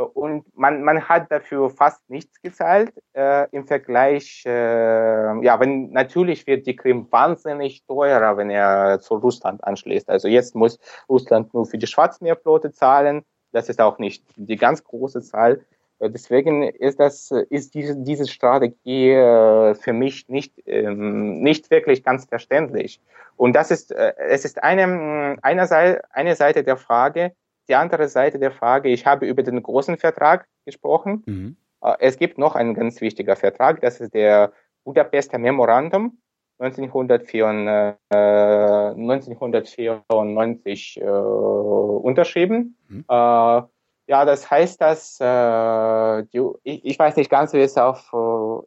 Und 0.00 0.44
man, 0.56 0.82
man 0.82 1.08
hat 1.08 1.30
dafür 1.30 1.70
fast 1.70 2.08
nichts 2.08 2.40
gezahlt 2.40 2.92
äh, 3.14 3.48
im 3.50 3.66
Vergleich. 3.66 4.42
Äh, 4.46 5.44
ja, 5.44 5.60
wenn 5.60 5.90
natürlich 5.90 6.46
wird 6.46 6.66
die 6.66 6.76
Krim 6.76 7.06
wahnsinnig 7.10 7.84
teurer, 7.86 8.36
wenn 8.36 8.50
er 8.50 9.00
zu 9.00 9.14
Russland 9.14 9.62
anschließt. 9.64 10.08
Also 10.08 10.28
jetzt 10.28 10.54
muss 10.54 10.78
Russland 11.08 11.52
nur 11.54 11.66
für 11.66 11.78
die 11.78 11.86
Schwarzmeerflotte 11.86 12.72
zahlen. 12.72 13.22
Das 13.52 13.68
ist 13.68 13.80
auch 13.80 13.98
nicht 13.98 14.24
die 14.36 14.56
ganz 14.56 14.84
große 14.84 15.22
Zahl. 15.22 15.64
Äh, 16.00 16.10
deswegen 16.10 16.62
ist 16.62 16.98
das 16.98 17.30
ist 17.50 17.74
diese 17.74 17.96
diese 17.96 18.26
Strategie 18.26 19.10
äh, 19.10 19.74
für 19.74 19.92
mich 19.92 20.28
nicht 20.28 20.54
ähm, 20.66 21.40
nicht 21.40 21.70
wirklich 21.70 22.02
ganz 22.02 22.24
verständlich. 22.24 23.00
Und 23.36 23.54
das 23.54 23.70
ist 23.70 23.92
äh, 23.92 24.14
es 24.18 24.44
ist 24.44 24.62
eine 24.62 25.36
eine 25.42 25.66
Seite 25.66 26.02
eine 26.10 26.34
Seite 26.34 26.64
der 26.64 26.76
Frage 26.76 27.32
die 27.70 27.76
andere 27.76 28.08
Seite 28.08 28.38
der 28.38 28.50
Frage, 28.50 28.90
ich 28.90 29.06
habe 29.06 29.24
über 29.26 29.42
den 29.42 29.62
großen 29.62 29.96
Vertrag 29.96 30.46
gesprochen. 30.66 31.22
Mhm. 31.26 31.56
Äh, 31.82 31.94
es 32.00 32.18
gibt 32.18 32.36
noch 32.36 32.54
einen 32.56 32.74
ganz 32.74 33.00
wichtigen 33.00 33.34
Vertrag, 33.36 33.80
das 33.80 34.00
ist 34.00 34.12
der 34.12 34.52
Budapester 34.84 35.38
Memorandum 35.38 36.18
1994, 36.58 37.96
äh, 38.10 38.16
1994 38.16 41.00
äh, 41.00 41.08
unterschrieben. 41.08 42.76
Mhm. 42.88 43.06
Äh, 43.08 43.62
ja, 44.06 44.24
das 44.24 44.50
heißt, 44.50 44.80
dass 44.80 45.20
äh, 45.20 46.24
die, 46.32 46.40
ich, 46.64 46.84
ich 46.84 46.98
weiß 46.98 47.14
nicht 47.16 47.30
ganz, 47.30 47.52
wie 47.52 47.60
es 47.60 47.78
auf 47.78 48.10
äh, 48.12 48.16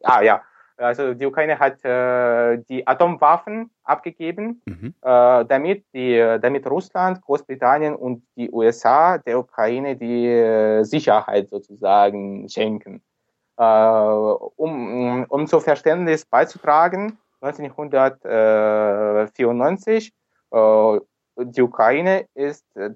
ah 0.02 0.22
ja 0.22 0.40
also 0.76 1.14
die 1.14 1.26
Ukraine 1.26 1.58
hat 1.58 1.84
äh, 1.84 2.58
die 2.68 2.86
Atomwaffen 2.86 3.70
abgegeben, 3.84 4.62
mhm. 4.66 4.94
äh, 5.02 5.44
damit 5.44 5.84
die, 5.94 6.38
damit 6.40 6.68
Russland, 6.68 7.20
Großbritannien 7.22 7.94
und 7.94 8.24
die 8.36 8.50
USA 8.50 9.18
der 9.18 9.38
Ukraine 9.38 9.96
die 9.96 10.26
äh, 10.26 10.82
Sicherheit 10.84 11.48
sozusagen 11.48 12.48
schenken. 12.48 13.02
Äh, 13.56 13.64
um, 13.64 15.24
um 15.28 15.46
zu 15.46 15.60
Verständnis 15.60 16.26
beizutragen, 16.26 17.18
1994 17.40 20.12
äh, 20.50 20.98
die 21.36 21.62
Ukraine 21.62 22.26
ist 22.34 22.64
äh, 22.76 22.90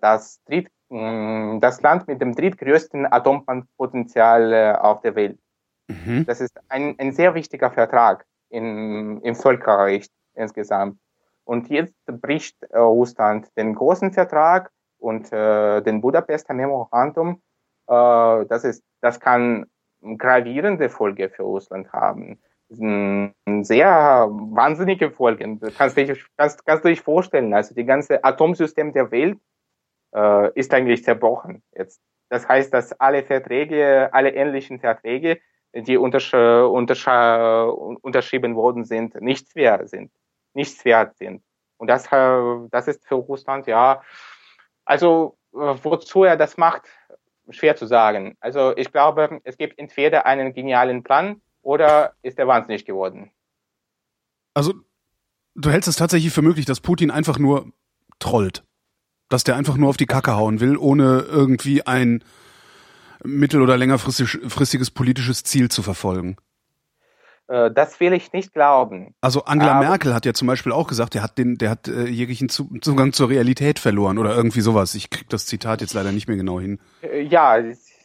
das, 0.00 0.40
dritt, 0.44 0.68
das 0.90 1.82
Land 1.82 2.08
mit 2.08 2.20
dem 2.20 2.34
drittgrößten 2.34 3.06
Atompotenzial 3.10 4.52
äh, 4.52 4.72
auf 4.72 5.00
der 5.00 5.14
Welt. 5.14 5.38
Mhm. 5.88 6.24
Das 6.26 6.40
ist 6.40 6.58
ein, 6.68 6.96
ein 6.98 7.12
sehr 7.12 7.34
wichtiger 7.34 7.70
Vertrag 7.70 8.26
in, 8.48 9.20
im 9.22 9.34
Völkerrecht 9.34 10.12
insgesamt. 10.34 10.98
Und 11.44 11.68
jetzt 11.68 11.94
bricht 12.06 12.60
äh, 12.70 12.78
Russland 12.78 13.48
den 13.56 13.74
großen 13.74 14.12
Vertrag 14.12 14.70
und 14.98 15.32
äh, 15.32 15.80
den 15.82 16.00
Budapester 16.00 16.54
Memorandum. 16.54 17.40
Äh, 17.86 18.46
das 18.46 18.64
ist, 18.64 18.82
das 19.00 19.20
kann 19.20 19.66
gravierende 20.18 20.88
Folge 20.88 21.30
für 21.30 21.44
Russland 21.44 21.92
haben. 21.92 22.40
Sehr 22.68 23.86
wahnsinnige 24.28 25.12
Folgen. 25.12 25.60
Kannst 25.78 25.96
dich, 25.96 26.24
kannst, 26.36 26.66
kannst 26.66 26.84
du 26.84 26.88
dich 26.88 27.00
vorstellen. 27.00 27.54
Also 27.54 27.76
die 27.76 27.84
ganze 27.84 28.24
Atomsystem 28.24 28.92
der 28.92 29.12
Welt 29.12 29.38
äh, 30.12 30.50
ist 30.58 30.74
eigentlich 30.74 31.04
zerbrochen 31.04 31.62
jetzt. 31.76 32.00
Das 32.28 32.48
heißt, 32.48 32.74
dass 32.74 32.92
alle 32.98 33.22
Verträge, 33.22 34.08
alle 34.12 34.34
ähnlichen 34.34 34.80
Verträge 34.80 35.38
die 35.82 35.96
untersch 35.96 36.34
untersch 36.34 37.06
unterschrieben 37.06 38.56
worden 38.56 38.84
sind, 38.84 39.20
nichts 39.20 39.54
wert 39.54 39.88
sind, 39.88 40.10
nichts 40.54 40.84
wert 40.84 41.16
sind. 41.16 41.42
Und 41.78 41.88
das, 41.88 42.10
äh, 42.10 42.68
das 42.70 42.88
ist 42.88 43.06
für 43.06 43.16
Russland, 43.16 43.66
ja, 43.66 44.02
also 44.84 45.36
äh, 45.52 45.74
wozu 45.82 46.24
er 46.24 46.36
das 46.36 46.56
macht, 46.56 46.82
schwer 47.50 47.76
zu 47.76 47.86
sagen. 47.86 48.36
Also 48.40 48.76
ich 48.76 48.92
glaube, 48.92 49.40
es 49.44 49.56
gibt 49.56 49.78
entweder 49.78 50.26
einen 50.26 50.54
genialen 50.54 51.02
Plan 51.02 51.40
oder 51.62 52.14
ist 52.22 52.38
er 52.38 52.46
wahnsinnig 52.46 52.84
geworden. 52.84 53.30
Also 54.54 54.74
du 55.54 55.70
hältst 55.70 55.88
es 55.88 55.96
tatsächlich 55.96 56.32
für 56.32 56.42
möglich, 56.42 56.64
dass 56.64 56.80
Putin 56.80 57.10
einfach 57.10 57.38
nur 57.38 57.72
trollt. 58.18 58.64
Dass 59.28 59.44
der 59.44 59.56
einfach 59.56 59.76
nur 59.76 59.88
auf 59.88 59.96
die 59.96 60.06
Kacke 60.06 60.36
hauen 60.36 60.60
will, 60.60 60.76
ohne 60.76 61.26
irgendwie 61.28 61.84
ein 61.84 62.22
mittel- 63.24 63.62
oder 63.62 63.76
längerfristiges 63.76 64.90
politisches 64.90 65.42
Ziel 65.44 65.70
zu 65.70 65.82
verfolgen. 65.82 66.36
Äh, 67.48 67.70
das 67.70 68.00
will 68.00 68.12
ich 68.12 68.32
nicht 68.32 68.52
glauben. 68.52 69.14
Also 69.20 69.44
Angela 69.44 69.72
Aber 69.72 69.88
Merkel 69.88 70.14
hat 70.14 70.26
ja 70.26 70.34
zum 70.34 70.48
Beispiel 70.48 70.72
auch 70.72 70.88
gesagt, 70.88 71.14
der 71.14 71.22
hat 71.22 71.38
den, 71.38 71.56
der 71.56 71.70
hat 71.70 71.88
äh, 71.88 72.06
jeglichen 72.06 72.48
Zugang 72.48 73.12
zur 73.12 73.28
Realität 73.28 73.78
verloren 73.78 74.18
oder 74.18 74.34
irgendwie 74.34 74.60
sowas. 74.60 74.94
Ich 74.94 75.10
krieg 75.10 75.28
das 75.28 75.46
Zitat 75.46 75.80
jetzt 75.80 75.94
leider 75.94 76.12
nicht 76.12 76.28
mehr 76.28 76.36
genau 76.36 76.60
hin. 76.60 76.80
Äh, 77.02 77.22
ja, 77.22 77.62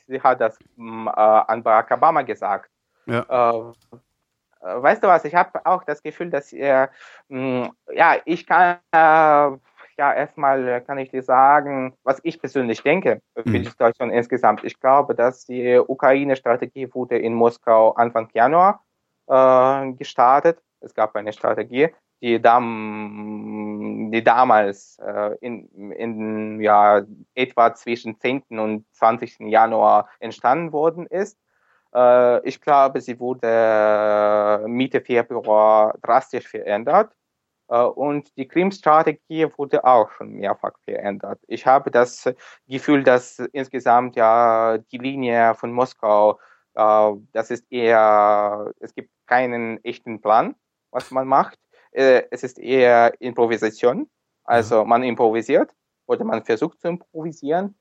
sie 0.07 0.21
hat 0.21 0.41
das 0.41 0.57
mm, 0.75 1.07
äh, 1.07 1.11
an 1.11 1.63
Barack 1.63 1.91
Obama 1.91 2.21
gesagt. 2.21 2.69
Ja. 3.07 3.25
Äh, 3.29 3.73
weißt 4.61 5.03
du 5.03 5.07
was? 5.07 5.25
Ich 5.25 5.33
habe 5.33 5.65
auch 5.65 5.83
das 5.83 6.03
Gefühl, 6.03 6.29
dass 6.29 6.53
er, 6.53 6.91
mh, 7.29 7.65
mm, 7.65 7.71
ja, 7.95 8.17
ich 8.25 8.45
kann 8.45 8.77
äh, 8.91 9.57
ja, 9.97 10.13
erstmal 10.13 10.67
äh, 10.67 10.81
kann 10.81 10.97
ich 10.97 11.09
dir 11.09 11.23
sagen, 11.23 11.93
was 12.03 12.19
ich 12.23 12.39
persönlich 12.39 12.81
denke 12.81 13.21
für 13.35 13.43
die 13.43 13.59
mhm. 13.59 13.65
Situation 13.65 14.11
insgesamt. 14.11 14.63
Ich 14.63 14.79
glaube, 14.79 15.15
dass 15.15 15.45
die 15.45 15.79
Ukraine-Strategie 15.79 16.93
wurde 16.93 17.17
in 17.17 17.33
Moskau 17.33 17.91
Anfang 17.91 18.29
Januar 18.33 18.83
äh, 19.27 19.93
gestartet. 19.93 20.61
Es 20.79 20.93
gab 20.93 21.15
eine 21.15 21.33
Strategie, 21.33 21.89
die, 22.21 22.41
dam 22.41 24.09
die 24.11 24.23
damals 24.23 24.99
äh, 24.99 25.35
in, 25.41 25.91
in 25.91 26.61
ja, 26.61 27.01
etwa 27.35 27.73
zwischen 27.73 28.19
10. 28.19 28.43
und 28.59 28.85
20. 28.93 29.39
Januar 29.41 30.09
entstanden 30.19 30.71
worden 30.71 31.05
ist. 31.07 31.37
Äh, 31.93 32.47
ich 32.47 32.61
glaube, 32.61 33.01
sie 33.01 33.19
wurde 33.19 33.47
äh, 33.47 34.67
Mitte 34.67 35.01
Februar 35.01 35.95
drastisch 36.01 36.47
verändert. 36.47 37.11
Äh, 37.71 37.83
und 37.83 38.35
die 38.37 38.47
Krim-Strategie 38.47 39.47
wurde 39.57 39.83
auch 39.85 40.11
schon 40.11 40.33
mehrfach 40.33 40.73
verändert. 40.83 41.39
Ich 41.47 41.65
habe 41.65 41.89
das 41.89 42.29
Gefühl, 42.67 43.03
dass 43.03 43.39
insgesamt 43.53 44.15
ja 44.15 44.77
die 44.91 44.97
Linie 44.97 45.55
von 45.55 45.71
Moskau, 45.71 46.39
äh, 46.75 47.11
das 47.31 47.49
ist 47.49 47.71
eher, 47.71 48.71
es 48.79 48.93
gibt 48.93 49.09
keinen 49.25 49.83
echten 49.85 50.21
Plan, 50.21 50.55
was 50.91 51.11
man 51.11 51.27
macht. 51.27 51.57
Äh, 51.91 52.23
es 52.31 52.43
ist 52.43 52.59
eher 52.59 53.13
Improvisation. 53.21 54.09
Also 54.43 54.83
mhm. 54.83 54.89
man 54.89 55.03
improvisiert 55.03 55.71
oder 56.07 56.25
man 56.25 56.43
versucht 56.43 56.81
zu 56.81 56.89
improvisieren. 56.89 57.75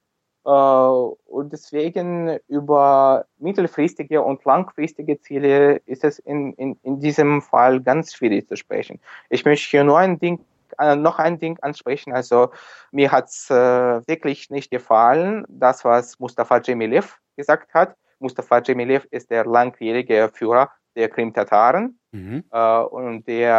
Äh, 0.44 0.48
und 0.48 1.52
deswegen 1.52 2.38
über 2.48 3.26
mittelfristige 3.38 4.22
und 4.22 4.44
langfristige 4.44 5.20
Ziele 5.20 5.76
ist 5.86 6.04
es 6.04 6.18
in, 6.18 6.54
in, 6.54 6.78
in 6.82 7.00
diesem 7.00 7.42
Fall 7.42 7.80
ganz 7.80 8.14
schwierig 8.14 8.48
zu 8.48 8.56
sprechen. 8.56 9.00
Ich 9.28 9.44
möchte 9.44 9.68
hier 9.68 9.84
nur 9.84 9.98
ein 9.98 10.18
Ding, 10.18 10.44
äh, 10.78 10.96
noch 10.96 11.18
ein 11.18 11.38
Ding 11.38 11.58
ansprechen. 11.60 12.12
Also 12.12 12.50
mir 12.90 13.12
hat's 13.12 13.50
äh, 13.50 13.54
wirklich 13.54 14.50
nicht 14.50 14.70
gefallen, 14.70 15.44
das 15.48 15.84
was 15.84 16.18
Mustafa 16.18 16.62
Cemilev 16.62 17.18
gesagt 17.36 17.74
hat. 17.74 17.96
Mustafa 18.18 18.62
Cemilev 18.64 19.06
ist 19.10 19.30
der 19.30 19.44
langjährige 19.44 20.30
Führer 20.32 20.70
der 20.96 21.08
Krim-Tataren 21.08 21.98
mhm. 22.12 22.44
äh, 22.50 22.78
und 22.80 23.26
der 23.28 23.54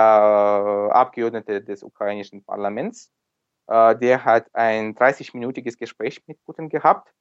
Abgeordnete 0.91 1.61
des 1.61 1.83
ukrainischen 1.83 2.43
Parlaments. 2.43 3.11
Äh, 3.67 3.95
der 3.95 4.23
hat 4.25 4.47
ein 4.53 4.95
30-minütiges 4.95 5.77
Gespräch 5.77 6.21
mit 6.27 6.43
Putin 6.45 6.69
gehabt 6.69 7.11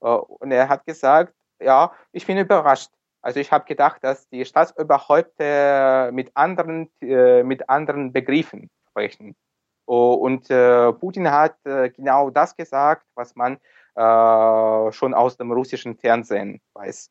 äh, 0.00 0.06
und 0.06 0.50
er 0.50 0.68
hat 0.68 0.84
gesagt, 0.84 1.34
ja, 1.60 1.92
ich 2.12 2.26
bin 2.26 2.38
überrascht. 2.38 2.90
Also 3.22 3.38
ich 3.38 3.52
habe 3.52 3.66
gedacht, 3.66 4.02
dass 4.02 4.28
die 4.30 4.44
Staatsoberhäupter 4.44 6.10
mit 6.12 6.30
anderen, 6.34 6.90
äh, 7.02 7.42
mit 7.42 7.68
anderen 7.68 8.12
Begriffen 8.12 8.70
sprechen. 8.88 9.36
Und 9.84 10.46
Putin 10.46 11.28
hat 11.32 11.56
genau 11.64 12.30
das 12.30 12.54
gesagt, 12.54 13.04
was 13.16 13.34
man 13.34 13.58
schon 13.96 15.14
aus 15.14 15.36
dem 15.36 15.50
russischen 15.50 15.96
Fernsehen 15.96 16.60
weiß. 16.74 17.10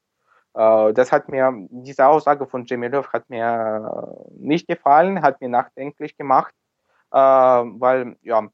das 0.53 1.11
hat 1.11 1.27
mir, 1.27 1.51
diese 1.71 2.07
Aussage 2.07 2.47
von 2.47 2.63
Jemilov 2.63 3.11
hat 3.11 3.29
mir 3.29 4.15
nicht 4.31 4.65
gefallen, 4.69 5.21
hat 5.21 5.41
mir 5.41 5.49
nachdenklich 5.49 6.15
gemacht, 6.15 6.55
weil, 7.09 8.15
ja, 8.21 8.39
äh, 8.45 8.49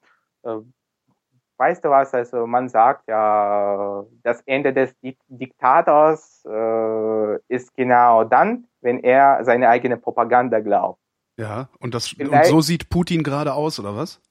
weißt 1.58 1.84
du 1.84 1.90
was, 1.90 2.14
also 2.14 2.46
man 2.48 2.70
sagt 2.70 3.08
ja, 3.08 4.04
das 4.24 4.42
Ende 4.46 4.74
des 4.74 4.96
Diktators 5.28 6.44
äh, 6.46 7.38
ist 7.48 7.74
genau 7.76 8.24
dann, 8.24 8.68
wenn 8.82 9.04
er 9.04 9.44
seine 9.44 9.70
eigene 9.70 9.98
Propaganda 9.98 10.60
glaubt. 10.60 11.00
Ja, 11.38 11.70
und, 11.80 11.94
das, 11.94 12.14
und 12.14 12.46
so 12.46 12.62
sieht 12.62 12.90
Putin 12.90 13.24
gerade 13.24 13.54
aus, 13.54 13.80
oder 13.80 13.96
was? 13.96 14.22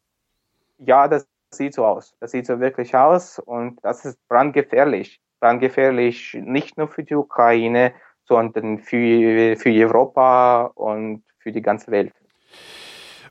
Ja, 0.79 1.07
das 1.07 1.27
sieht 1.51 1.75
so 1.75 1.85
aus. 1.85 2.15
Das 2.21 2.31
sieht 2.31 2.47
so 2.47 2.61
wirklich 2.61 2.95
aus 2.95 3.39
und 3.39 3.79
das 3.83 4.05
ist 4.05 4.19
brandgefährlich. 4.29 5.21
Brandgefährlich 5.41 6.35
nicht 6.41 6.79
nur 6.79 6.89
für 6.89 7.05
die 7.05 7.15
Ukraine, 7.15 7.93
sondern 8.27 8.79
für, 8.79 9.57
für 9.57 9.71
Europa 9.71 10.71
und 10.75 11.23
für 11.39 11.53
die 11.53 11.61
ganze 11.61 11.91
Welt. 11.91 12.13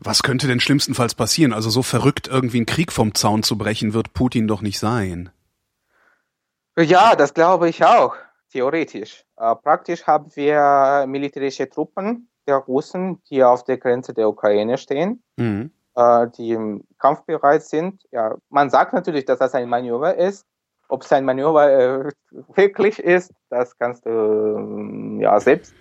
Was 0.06 0.22
könnte 0.22 0.48
denn 0.48 0.60
schlimmstenfalls 0.60 1.16
passieren? 1.16 1.54
Also 1.54 1.70
so 1.70 1.82
verrückt 1.82 2.28
irgendwie 2.28 2.58
einen 2.58 2.66
Krieg 2.66 2.92
vom 2.92 3.16
Zaun 3.16 3.42
zu 3.42 3.58
brechen, 3.58 3.94
wird 3.94 4.14
Putin 4.14 4.48
doch 4.48 4.62
nicht 4.62 4.78
sein. 4.78 5.30
Ja, 6.78 7.16
das 7.16 7.34
glaube 7.34 7.70
ich 7.70 7.86
auch, 7.86 8.16
theoretisch. 8.52 9.24
Äh, 9.38 9.56
praktisch 9.56 10.06
haben 10.06 10.30
wir 10.36 11.06
militärische 11.08 11.70
Truppen 11.70 12.28
der 12.48 12.58
Russen, 12.58 13.22
die 13.30 13.44
auf 13.44 13.64
der 13.64 13.78
Grenze 13.78 14.14
der 14.14 14.28
Ukraine 14.28 14.78
stehen, 14.78 15.24
mhm. 15.38 15.72
äh, 15.96 16.28
die 16.38 16.82
kampfbereit 17.00 17.64
sind. 17.64 18.04
Ja, 18.12 18.36
man 18.50 18.70
sagt 18.70 18.94
natürlich, 18.94 19.24
dass 19.24 19.40
das 19.40 19.54
ein 19.54 19.70
Manöver 19.70 20.16
ist. 20.16 20.46
Ob 20.90 21.04
es 21.04 21.14
ein 21.14 21.24
Manöver 21.24 21.72
äh, 21.72 22.10
wirklich 22.56 23.00
ist, 23.00 23.32
das 23.50 23.78
kannst 23.78 24.06
du 24.06 25.20
äh, 25.20 25.24
ja 25.24 25.40
selbst 25.40 25.74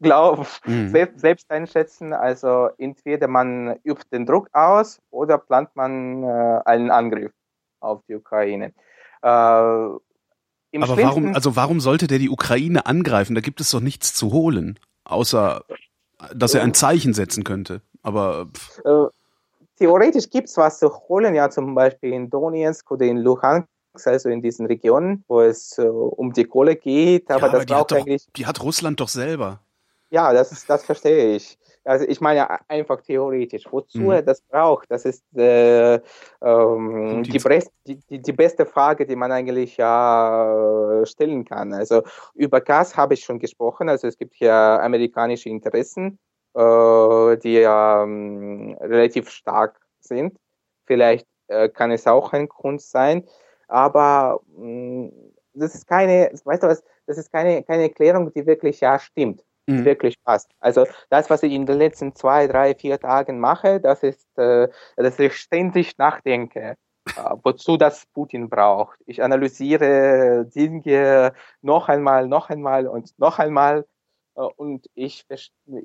glauben, 0.00 0.46
mhm. 0.66 0.90
selbst, 0.90 1.20
selbst 1.20 1.50
einschätzen. 1.50 2.12
Also 2.12 2.70
entweder 2.78 3.28
man 3.28 3.78
übt 3.84 4.06
den 4.12 4.26
Druck 4.26 4.48
aus 4.52 5.00
oder 5.10 5.38
plant 5.38 5.70
man 5.74 6.22
äh, 6.22 6.60
einen 6.64 6.90
Angriff 6.90 7.32
auf 7.80 8.02
die 8.08 8.14
Ukraine. 8.14 8.72
Äh, 9.22 9.28
Aber 9.28 10.00
warum, 10.72 11.34
also 11.34 11.56
warum 11.56 11.80
sollte 11.80 12.06
der 12.06 12.18
die 12.18 12.30
Ukraine 12.30 12.86
angreifen? 12.86 13.34
Da 13.34 13.40
gibt 13.40 13.60
es 13.60 13.70
doch 13.70 13.80
nichts 13.80 14.14
zu 14.14 14.32
holen, 14.32 14.78
außer 15.04 15.64
dass 16.34 16.54
er 16.54 16.62
ein 16.62 16.74
Zeichen 16.74 17.14
setzen 17.14 17.44
könnte. 17.44 17.82
Aber 18.02 18.48
äh, 18.84 19.06
theoretisch 19.76 20.30
gibt 20.30 20.48
es 20.48 20.56
was 20.56 20.78
zu 20.78 20.90
holen, 21.08 21.34
ja 21.34 21.50
zum 21.50 21.74
Beispiel 21.74 22.12
in 22.12 22.30
Donetsk 22.30 22.90
oder 22.90 23.06
in 23.06 23.18
Luhansk, 23.18 23.68
also 24.04 24.28
in 24.28 24.42
diesen 24.42 24.66
Regionen, 24.66 25.24
wo 25.28 25.40
es 25.40 25.78
äh, 25.78 25.82
um 25.82 26.32
die 26.32 26.44
Kohle 26.44 26.76
geht. 26.76 27.30
Aber 27.30 27.46
ja, 27.46 27.52
das 27.52 27.62
aber 27.62 27.74
braucht 27.74 27.92
eigentlich. 27.92 28.26
die 28.36 28.46
hat 28.46 28.62
Russland 28.62 29.00
doch 29.00 29.08
selber. 29.08 29.60
Ja, 30.10 30.32
das, 30.32 30.66
das 30.66 30.84
verstehe 30.84 31.36
ich. 31.36 31.56
Also 31.84 32.04
ich 32.06 32.20
meine 32.20 32.68
einfach 32.68 33.00
theoretisch, 33.00 33.64
wozu 33.70 34.00
mhm. 34.00 34.10
er 34.10 34.22
das 34.22 34.42
braucht, 34.42 34.90
das 34.90 35.04
ist 35.04 35.24
äh, 35.34 35.94
ähm, 36.42 37.22
die, 37.22 37.38
die, 37.86 38.00
die, 38.10 38.20
die, 38.20 38.32
beste 38.32 38.66
Frage, 38.66 39.06
die 39.06 39.16
man 39.16 39.32
eigentlich 39.32 39.76
ja 39.78 41.02
stellen 41.04 41.44
kann. 41.44 41.72
Also 41.72 42.02
über 42.34 42.60
Gas 42.60 42.96
habe 42.96 43.14
ich 43.14 43.24
schon 43.24 43.38
gesprochen, 43.38 43.88
also 43.88 44.08
es 44.08 44.18
gibt 44.18 44.34
hier 44.34 44.52
amerikanische 44.52 45.48
Interessen, 45.48 46.18
äh, 46.54 47.36
die 47.38 47.54
ja 47.54 48.02
ähm, 48.02 48.76
relativ 48.80 49.30
stark 49.30 49.80
sind. 50.00 50.36
Vielleicht 50.84 51.26
äh, 51.48 51.68
kann 51.70 51.92
es 51.92 52.06
auch 52.06 52.32
ein 52.34 52.48
Grund 52.48 52.82
sein, 52.82 53.26
aber 53.68 54.40
mh, 54.56 55.06
mm, 55.06 55.12
das 55.54 55.74
ist 55.74 55.86
keine, 55.86 56.30
weißt 56.44 56.62
du 56.62 56.68
was, 56.68 56.82
das 57.06 57.16
ist 57.16 57.32
keine, 57.32 57.62
keine 57.62 57.84
Erklärung, 57.84 58.32
die 58.32 58.46
wirklich 58.46 58.80
ja 58.80 58.98
stimmt 58.98 59.42
mhm. 59.70 59.84
wirklich 59.84 60.22
passt. 60.22 60.50
Also 60.60 60.86
das, 61.08 61.30
was 61.30 61.42
ich 61.42 61.52
in 61.52 61.66
den 61.66 61.78
letzten 61.78 62.14
zwei, 62.14 62.46
drei, 62.46 62.74
vier 62.74 62.98
Tagen 62.98 63.40
mache, 63.40 63.80
das 63.80 64.02
ist, 64.02 64.26
äh, 64.38 64.68
dass 64.96 65.18
ich 65.18 65.36
ständig 65.36 65.98
nachdenke. 65.98 66.76
Äh, 67.16 67.36
wozu 67.42 67.76
das 67.76 68.06
Putin 68.12 68.48
braucht. 68.48 68.98
Ich 69.06 69.22
analysiere 69.22 70.46
Dinge 70.54 71.32
noch 71.62 71.88
einmal, 71.88 72.28
noch 72.28 72.50
einmal 72.50 72.86
und 72.86 73.18
noch 73.18 73.38
einmal 73.38 73.86
äh, 74.36 74.40
und 74.40 74.86
ich, 74.94 75.24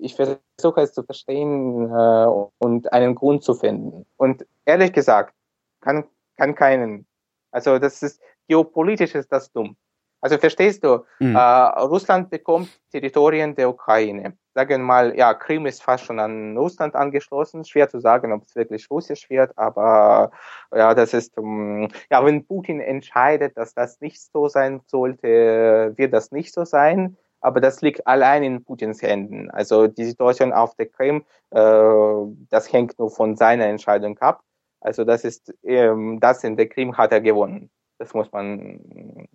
ich 0.01 0.15
versuche 0.15 0.81
es 0.81 0.93
zu 0.93 1.03
verstehen 1.03 1.89
äh, 1.89 2.27
und 2.59 2.91
einen 2.91 3.15
Grund 3.15 3.43
zu 3.43 3.53
finden. 3.53 4.05
Und 4.17 4.45
ehrlich 4.65 4.93
gesagt, 4.93 5.33
kann, 5.81 6.05
kann 6.37 6.55
keinen. 6.55 7.05
Also 7.51 7.79
das 7.79 8.03
ist 8.03 8.21
geopolitisch 8.47 9.15
ist 9.15 9.31
das 9.31 9.51
dumm. 9.51 9.77
Also 10.25 10.39
verstehst 10.39 10.83
du, 10.83 11.05
mhm. 11.19 11.35
äh, 11.35 11.39
Russland 11.39 12.31
bekommt 12.31 12.69
Territorien 12.91 13.53
der 13.53 13.69
Ukraine. 13.69 14.33
Sagen 14.55 14.69
wir 14.69 14.77
mal, 14.79 15.15
ja, 15.15 15.35
Krim 15.35 15.67
ist 15.67 15.83
fast 15.83 16.03
schon 16.03 16.19
an 16.19 16.57
Russland 16.57 16.95
angeschlossen. 16.95 17.63
Schwer 17.63 17.89
zu 17.89 17.99
sagen, 17.99 18.33
ob 18.33 18.41
es 18.43 18.55
wirklich 18.55 18.89
russisch 18.89 19.29
wird, 19.29 19.55
aber 19.55 20.31
ja, 20.73 20.95
das 20.95 21.13
ist, 21.13 21.37
um, 21.37 21.83
ähm, 21.83 21.89
ja, 22.09 22.25
wenn 22.25 22.43
Putin 22.43 22.79
entscheidet, 22.79 23.55
dass 23.55 23.75
das 23.75 24.01
nicht 24.01 24.19
so 24.19 24.47
sein 24.47 24.81
sollte, 24.87 25.93
wird 25.95 26.11
das 26.11 26.31
nicht 26.31 26.51
so 26.55 26.65
sein. 26.65 27.17
Aber 27.39 27.61
das 27.61 27.83
liegt 27.83 28.07
allein 28.07 28.41
in 28.41 28.63
Putins 28.63 29.03
Händen. 29.03 29.51
Also 29.51 29.85
die 29.85 30.05
Situation 30.05 30.53
auf 30.53 30.73
der 30.73 30.87
Krim, 30.87 31.23
äh, 31.51 32.35
das 32.49 32.73
hängt 32.73 32.97
nur 32.97 33.11
von 33.11 33.35
seiner 33.35 33.65
Entscheidung 33.65 34.17
ab. 34.17 34.41
Also 34.79 35.03
das 35.03 35.23
ist, 35.23 35.53
ähm, 35.61 36.19
das 36.19 36.43
in 36.43 36.57
der 36.57 36.67
Krim 36.67 36.97
hat 36.97 37.11
er 37.11 37.21
gewonnen. 37.21 37.69
Das 37.97 38.13
muss 38.13 38.31
man 38.31 39.27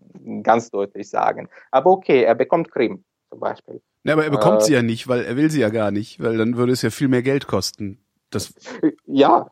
ganz 0.42 0.70
deutlich 0.70 1.08
sagen. 1.08 1.48
Aber 1.70 1.90
okay, 1.90 2.22
er 2.22 2.34
bekommt 2.34 2.70
Krim 2.70 3.04
zum 3.30 3.40
Beispiel. 3.40 3.80
Ja, 4.04 4.14
aber 4.14 4.24
er 4.24 4.30
bekommt 4.30 4.62
äh, 4.62 4.64
sie 4.64 4.72
ja 4.72 4.82
nicht, 4.82 5.08
weil 5.08 5.24
er 5.24 5.36
will 5.36 5.50
sie 5.50 5.60
ja 5.60 5.70
gar 5.70 5.90
nicht, 5.90 6.22
weil 6.22 6.36
dann 6.36 6.56
würde 6.56 6.72
es 6.72 6.82
ja 6.82 6.90
viel 6.90 7.08
mehr 7.08 7.22
Geld 7.22 7.46
kosten. 7.46 7.98
Das 8.30 8.54
ja, 9.06 9.50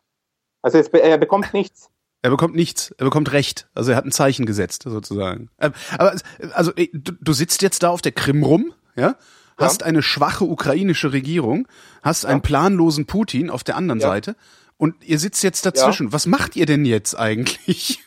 also 0.61 0.77
es, 0.77 0.87
er 0.89 1.17
bekommt 1.17 1.53
nichts. 1.53 1.89
Er 2.21 2.29
bekommt 2.31 2.55
nichts, 2.55 2.91
er 2.97 3.05
bekommt 3.05 3.31
Recht. 3.31 3.69
Also 3.73 3.91
er 3.91 3.97
hat 3.97 4.05
ein 4.05 4.11
Zeichen 4.11 4.45
gesetzt, 4.45 4.83
sozusagen. 4.83 5.49
Ähm, 5.59 5.71
aber 5.97 6.15
also 6.53 6.71
du, 6.73 7.13
du 7.13 7.33
sitzt 7.33 7.61
jetzt 7.61 7.83
da 7.83 7.89
auf 7.89 8.01
der 8.01 8.11
Krim 8.11 8.43
rum, 8.43 8.73
ja? 8.95 9.15
Hast 9.57 9.81
ja. 9.81 9.87
eine 9.87 10.01
schwache 10.01 10.45
ukrainische 10.45 11.11
Regierung, 11.11 11.67
hast 12.01 12.23
ja. 12.23 12.29
einen 12.29 12.41
planlosen 12.41 13.05
Putin 13.05 13.49
auf 13.49 13.63
der 13.63 13.75
anderen. 13.75 13.99
Seite 13.99 14.35
und 14.77 15.03
ihr 15.03 15.19
sitzt 15.19 15.43
jetzt 15.43 15.65
dazwischen. 15.65 16.13
Was 16.13 16.25
macht 16.25 16.55
ihr 16.55 16.65
denn 16.65 16.85
jetzt 16.85 17.13
eigentlich? 17.13 17.99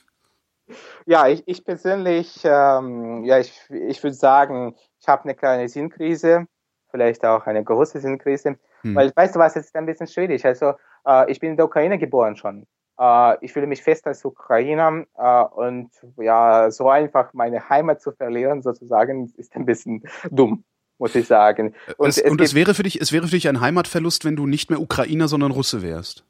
Ja, 1.07 1.29
ich, 1.29 1.43
ich 1.47 1.65
persönlich, 1.65 2.41
ähm, 2.45 3.25
ja, 3.25 3.39
ich, 3.39 3.61
ich 3.71 4.03
würde 4.03 4.15
sagen, 4.15 4.75
ich 5.01 5.09
habe 5.09 5.25
eine 5.25 5.35
kleine 5.35 5.69
Sinnkrise, 5.69 6.47
vielleicht 6.91 7.25
auch 7.25 7.47
eine 7.47 7.65
große 7.65 8.01
Sinnkrise, 8.01 8.57
hm. 8.83 8.95
weil 8.95 9.13
weißt 9.15 9.35
du 9.35 9.39
was, 9.41 9.57
es 9.57 9.67
ist 9.67 9.77
ein 9.77 9.87
bisschen 9.87 10.07
schwierig. 10.07 10.45
Also 10.45 10.75
äh, 11.07 11.31
ich 11.31 11.41
bin 11.41 11.51
in 11.51 11.57
der 11.57 11.67
Ukraine 11.67 11.99
geboren 11.99 12.37
schon. 12.37 12.67
Äh, 12.99 13.45
ich 13.45 13.53
fühle 13.53 13.67
mich 13.67 13.83
fest 13.83 14.07
als 14.07 14.25
Ukrainer 14.25 15.05
äh, 15.17 15.43
und 15.43 15.91
ja, 16.19 16.71
so 16.71 16.89
einfach 16.89 17.33
meine 17.33 17.69
Heimat 17.69 18.01
zu 18.01 18.13
verlieren 18.13 18.63
sozusagen 18.63 19.33
ist 19.37 19.55
ein 19.57 19.67
bisschen 19.67 20.03
dumm 20.31 20.65
muss 20.99 21.17
ich 21.17 21.27
sagen. 21.27 21.75
Und, 21.97 22.11
es, 22.11 22.19
es, 22.19 22.31
und 22.31 22.41
es 22.41 22.55
wäre 22.55 22.75
für 22.75 22.85
dich, 22.85 23.01
es 23.01 23.11
wäre 23.11 23.27
für 23.27 23.35
dich 23.35 23.49
ein 23.49 23.61
Heimatverlust, 23.61 24.25
wenn 24.25 24.37
du 24.37 24.47
nicht 24.47 24.71
mehr 24.71 24.81
Ukrainer, 24.81 25.27
sondern 25.27 25.51
Russe 25.51 25.83
wärst. 25.83 26.25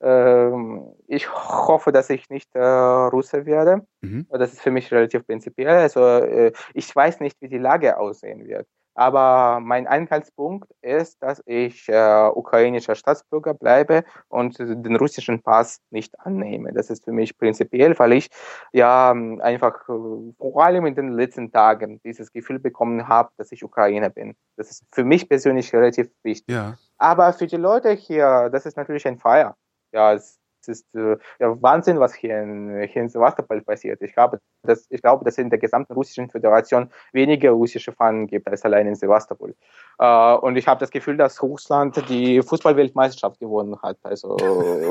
Ähm, 0.00 0.92
ich 1.06 1.32
hoffe, 1.32 1.92
dass 1.92 2.10
ich 2.10 2.28
nicht 2.30 2.54
äh, 2.54 2.60
Russe 2.62 3.46
werde. 3.46 3.86
Mhm. 4.00 4.26
Das 4.30 4.52
ist 4.52 4.60
für 4.60 4.70
mich 4.70 4.90
relativ 4.92 5.26
prinzipiell. 5.26 5.76
Also 5.78 6.00
äh, 6.00 6.52
ich 6.74 6.94
weiß 6.94 7.20
nicht, 7.20 7.36
wie 7.40 7.48
die 7.48 7.58
Lage 7.58 7.98
aussehen 7.98 8.46
wird. 8.46 8.66
Aber 8.98 9.60
mein 9.60 9.86
Eingangspunkt 9.86 10.68
ist, 10.82 11.22
dass 11.22 11.40
ich 11.46 11.88
äh, 11.88 12.30
ukrainischer 12.34 12.96
Staatsbürger 12.96 13.54
bleibe 13.54 14.02
und 14.26 14.58
den 14.58 14.96
russischen 14.96 15.40
Pass 15.40 15.78
nicht 15.90 16.18
annehme. 16.18 16.72
Das 16.72 16.90
ist 16.90 17.04
für 17.04 17.12
mich 17.12 17.38
prinzipiell, 17.38 17.96
weil 17.96 18.14
ich 18.14 18.28
ja 18.72 19.12
einfach 19.12 19.88
äh, 19.88 20.32
vor 20.36 20.64
allem 20.64 20.86
in 20.86 20.96
den 20.96 21.12
letzten 21.12 21.52
Tagen 21.52 22.00
dieses 22.04 22.32
Gefühl 22.32 22.58
bekommen 22.58 23.06
habe, 23.06 23.30
dass 23.36 23.52
ich 23.52 23.62
Ukrainer 23.62 24.10
bin. 24.10 24.34
Das 24.56 24.68
ist 24.72 24.84
für 24.90 25.04
mich 25.04 25.28
persönlich 25.28 25.72
relativ 25.72 26.08
wichtig. 26.24 26.52
Ja. 26.52 26.76
Aber 26.96 27.32
für 27.32 27.46
die 27.46 27.56
Leute 27.56 27.92
hier, 27.92 28.50
das 28.50 28.66
ist 28.66 28.76
natürlich 28.76 29.06
ein 29.06 29.18
Feier 29.18 29.54
ja, 29.98 30.12
es, 30.14 30.38
ist 30.68 30.94
äh, 30.94 31.16
ja, 31.40 31.62
Wahnsinn, 31.62 31.98
was 31.98 32.14
hier 32.14 32.42
in, 32.42 32.86
hier 32.92 33.02
in 33.02 33.08
Sevastopol 33.08 33.62
passiert. 33.62 34.02
Ich 34.02 34.12
glaube, 34.12 34.38
dass, 34.62 34.86
ich 34.90 35.00
glaube, 35.00 35.24
dass 35.24 35.34
es 35.34 35.38
in 35.38 35.48
der 35.48 35.58
gesamten 35.58 35.94
russischen 35.94 36.28
Föderation 36.28 36.90
weniger 37.12 37.52
russische 37.52 37.92
Fahnen 37.92 38.26
gibt 38.26 38.46
als 38.46 38.64
allein 38.64 38.86
in 38.86 38.94
Sevastopol. 38.94 39.54
Äh, 39.98 40.34
und 40.34 40.56
ich 40.56 40.68
habe 40.68 40.78
das 40.78 40.90
Gefühl, 40.90 41.16
dass 41.16 41.42
Russland 41.42 41.96
die 42.10 42.42
Fußballweltmeisterschaft 42.42 43.40
gewonnen 43.40 43.80
hat. 43.82 43.96
Also 44.02 44.36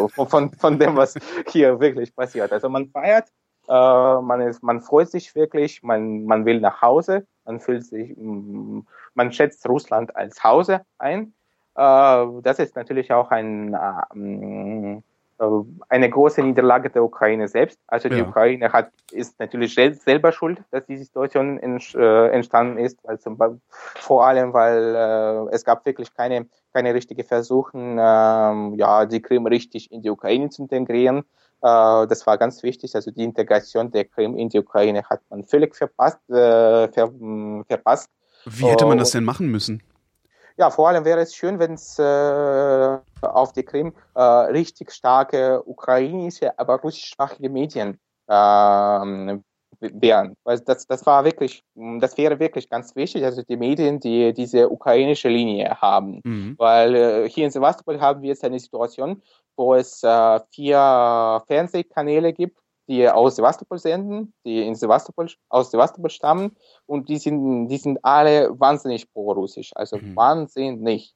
von, 0.07 0.51
von 0.51 0.79
dem, 0.79 0.95
was 0.95 1.13
hier 1.47 1.79
wirklich 1.79 2.15
passiert. 2.15 2.51
Also 2.51 2.69
man 2.69 2.89
feiert, 2.89 3.29
äh, 3.67 4.21
man, 4.21 4.41
ist, 4.41 4.63
man 4.63 4.81
freut 4.81 5.09
sich 5.09 5.35
wirklich, 5.35 5.83
man, 5.83 6.23
man 6.25 6.45
will 6.45 6.59
nach 6.59 6.81
Hause, 6.81 7.27
man 7.45 7.59
fühlt 7.59 7.85
sich, 7.85 8.15
mm, 8.17 8.79
man 9.13 9.31
schätzt 9.31 9.67
Russland 9.69 10.15
als 10.15 10.43
Hause 10.43 10.81
ein. 10.97 11.33
Äh, 11.77 12.25
das 12.41 12.59
ist 12.59 12.75
natürlich 12.75 13.13
auch 13.13 13.29
ein, 13.29 13.73
äh, 13.73 15.01
eine 15.89 16.09
große 16.09 16.41
Niederlage 16.41 16.89
der 16.89 17.03
Ukraine 17.03 17.47
selbst. 17.47 17.79
Also 17.85 18.09
die 18.09 18.17
ja. 18.17 18.27
Ukraine 18.27 18.73
hat, 18.73 18.89
ist 19.11 19.39
natürlich 19.39 19.75
selber 19.75 20.31
schuld, 20.31 20.63
dass 20.71 20.87
diese 20.87 21.03
Situation 21.03 21.59
äh, 21.59 22.27
entstanden 22.29 22.79
ist. 22.79 22.97
Also 23.07 23.37
vor 23.69 24.25
allem, 24.25 24.53
weil 24.53 25.47
es 25.51 25.63
gab 25.63 25.85
wirklich 25.85 26.11
keine, 26.15 26.47
keine 26.73 26.95
richtige 26.95 27.23
Versuchen, 27.23 27.99
ähm, 27.99 28.73
ja, 28.77 29.05
die 29.05 29.21
Krim 29.21 29.45
richtig 29.45 29.91
in 29.91 30.01
die 30.01 30.09
Ukraine 30.09 30.49
zu 30.49 30.63
integrieren. 30.63 31.23
das 31.61 32.25
war 32.25 32.39
ganz 32.39 32.63
wichtig. 32.63 32.95
Also 32.95 33.11
die 33.11 33.23
Integration 33.23 33.91
der 33.91 34.05
Krim 34.05 34.35
in 34.35 34.49
die 34.49 34.57
Ukraine 34.57 35.03
hat 35.03 35.21
man 35.29 35.43
völlig 35.43 35.75
verpasst. 35.75 36.19
ver, 36.27 36.89
verpasst. 37.67 38.09
Wie 38.45 38.65
hätte 38.65 38.87
man 38.87 38.97
das 38.97 39.11
denn 39.11 39.23
machen 39.23 39.51
müssen? 39.51 39.83
Ja, 40.57 40.69
vor 40.71 40.87
allem 40.89 41.05
wäre 41.05 41.21
es 41.21 41.35
schön, 41.35 41.59
wenn 41.59 41.73
es 41.73 41.99
äh, 41.99 42.97
auf 43.21 43.53
der 43.53 43.63
Krim 43.63 43.93
äh, 44.15 44.21
richtig 44.21 44.91
starke 44.91 45.61
ukrainische, 45.65 46.57
aber 46.57 46.81
russischsprachige 46.81 47.49
Medien 47.49 47.99
ähm, 48.27 49.43
wären. 49.79 50.35
Weil 50.43 50.59
das, 50.61 50.87
das 50.87 51.05
war 51.05 51.23
wirklich, 51.25 51.63
das 51.99 52.17
wäre 52.17 52.39
wirklich 52.39 52.69
ganz 52.69 52.95
wichtig, 52.95 53.23
also 53.23 53.43
die 53.43 53.57
Medien, 53.57 53.99
die 53.99 54.33
diese 54.33 54.69
ukrainische 54.69 55.29
Linie 55.29 55.79
haben. 55.79 56.21
Mhm. 56.23 56.55
Weil 56.57 56.95
äh, 56.95 57.29
hier 57.29 57.45
in 57.45 57.51
Sevastopol 57.51 58.01
haben 58.01 58.21
wir 58.23 58.29
jetzt 58.29 58.43
eine 58.43 58.59
Situation, 58.59 59.21
wo 59.55 59.75
es 59.75 60.01
äh, 60.03 60.39
vier 60.51 61.43
Fernsehkanäle 61.47 62.33
gibt, 62.33 62.57
die 62.87 63.09
aus 63.09 63.35
Sevastopol 63.35 63.79
senden, 63.79 64.33
die 64.45 64.65
in 64.65 64.75
Sevastopol, 64.75 65.29
aus 65.49 65.71
Sevastopol 65.71 66.09
stammen 66.09 66.55
und 66.85 67.09
die 67.09 67.17
sind, 67.17 67.67
die 67.67 67.77
sind 67.77 67.99
alle 68.03 68.57
wahnsinnig 68.59 69.11
pro-russisch, 69.11 69.71
also 69.75 69.97
mhm. 69.97 70.15
wahnsinnig. 70.15 71.13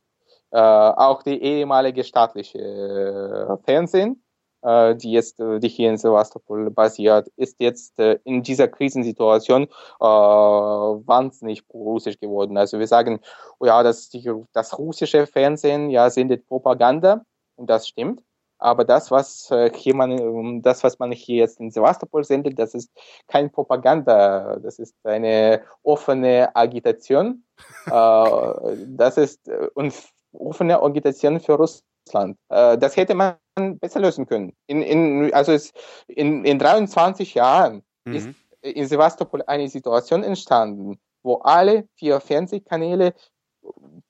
Äh, 0.54 0.60
auch 0.60 1.24
die 1.24 1.42
ehemalige 1.42 2.04
staatliche 2.04 2.60
äh, 2.60 3.58
Fernsehen, 3.64 4.22
äh, 4.64 4.96
die 4.98 5.14
jetzt, 5.14 5.40
äh, 5.40 5.60
die 5.60 5.70
hier 5.70 5.90
in 5.90 5.98
Sevastopol 5.98 6.70
basiert, 6.72 7.30
ist 7.38 7.56
jetzt 7.60 7.98
äh, 8.00 8.20
in 8.26 8.44
dieser 8.44 8.68
Krisensituation 8.68 9.64
äh, 9.64 10.04
wahnsinnig 10.04 11.66
pro-russisch 11.70 12.20
geworden. 12.20 12.58
Also 12.58 12.80
wir 12.80 12.88
sagen, 12.88 13.22
oh 13.60 13.66
ja, 13.66 13.82
das, 13.82 14.10
die, 14.10 14.30
das 14.52 14.78
russische 14.78 15.26
Fernsehen 15.26 15.90
ja 15.90 16.10
sendet 16.10 16.46
Propaganda 16.48 17.22
und 17.56 17.70
das 17.70 17.88
stimmt. 17.88 18.22
Aber 18.62 18.86
das, 18.86 19.10
was 19.10 19.50
äh, 19.50 19.72
hier 19.76 19.96
man, 19.96 20.62
das, 20.62 20.84
was 20.84 21.00
man 21.00 21.12
hier 21.12 21.38
jetzt 21.38 21.60
in 21.60 21.72
Sevastopol 21.72 22.24
sendet, 22.24 22.60
das 22.60 22.76
ist 22.76 22.92
kein 23.28 23.52
Propaganda, 23.52 24.58
das 24.58 24.78
ist 24.78 24.96
eine 25.04 25.64
offene 25.82 26.56
Agitation. 26.56 27.44
äh, 27.88 28.76
das 28.86 29.18
ist 29.18 29.48
äh, 29.48 29.68
und 29.74 29.94
offene 30.34 30.82
Agitation 30.82 31.40
für 31.40 31.54
Russland. 31.54 32.38
Äh, 32.50 32.78
das 32.78 32.96
hätte 32.96 33.16
man 33.16 33.36
besser 33.80 34.00
lösen 34.00 34.28
können. 34.28 34.54
In, 34.68 34.84
in, 34.84 35.34
also 35.34 35.52
es, 35.54 35.74
in, 36.08 36.46
in 36.46 36.60
23 36.60 37.34
Jahren 37.34 37.84
mhm. 38.06 38.14
ist 38.14 38.30
in 38.62 38.88
Sevastopol 38.88 39.42
eine 39.48 39.68
Situation 39.70 40.24
entstanden, 40.24 41.00
wo 41.24 41.38
alle 41.38 41.88
vier 41.96 42.20
Fernsehkanäle 42.20 43.16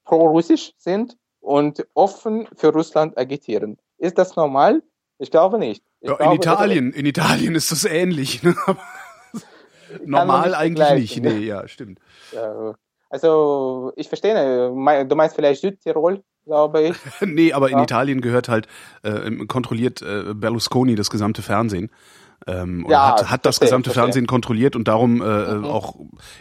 pro-russisch 0.03 0.73
sind 0.77 1.17
und 1.39 1.87
offen 1.93 2.47
für 2.55 2.73
Russland 2.73 3.17
agitieren. 3.17 3.77
Ist 4.01 4.17
das 4.17 4.35
normal? 4.35 4.81
Ich 5.19 5.29
glaube 5.29 5.59
nicht. 5.59 5.83
Ich 5.99 6.09
ja, 6.09 6.15
glaube, 6.15 6.33
in 6.33 6.39
Italien, 6.39 6.91
in 6.91 7.05
Italien 7.05 7.53
ist 7.53 7.71
das 7.71 7.85
ähnlich. 7.85 8.41
Ne? 8.41 8.55
normal 10.05 10.55
eigentlich 10.55 10.91
nicht. 10.91 11.23
Nee, 11.23 11.45
ja, 11.45 11.67
stimmt. 11.67 11.99
Ja, 12.31 12.73
also 13.11 13.93
ich 13.95 14.07
verstehe, 14.07 14.33
du 14.33 15.15
meinst 15.15 15.35
vielleicht 15.35 15.61
Südtirol, 15.61 16.23
glaube 16.45 16.81
ich. 16.81 16.95
nee, 17.21 17.53
aber 17.53 17.69
in 17.69 17.77
Italien 17.77 18.21
gehört 18.21 18.49
halt, 18.49 18.67
äh, 19.03 19.29
kontrolliert 19.45 20.01
äh, 20.01 20.33
Berlusconi 20.33 20.95
das 20.95 21.11
gesamte 21.11 21.43
Fernsehen. 21.43 21.91
Ähm, 22.47 22.87
ja, 22.89 23.11
hat, 23.11 23.29
hat 23.29 23.45
das 23.45 23.57
verstehe, 23.57 23.67
gesamte 23.67 23.89
verstehe. 23.91 24.03
Fernsehen 24.03 24.25
kontrolliert 24.25 24.75
und 24.75 24.87
darum 24.87 25.21
äh, 25.21 25.53
mhm. 25.53 25.65
auch 25.65 25.95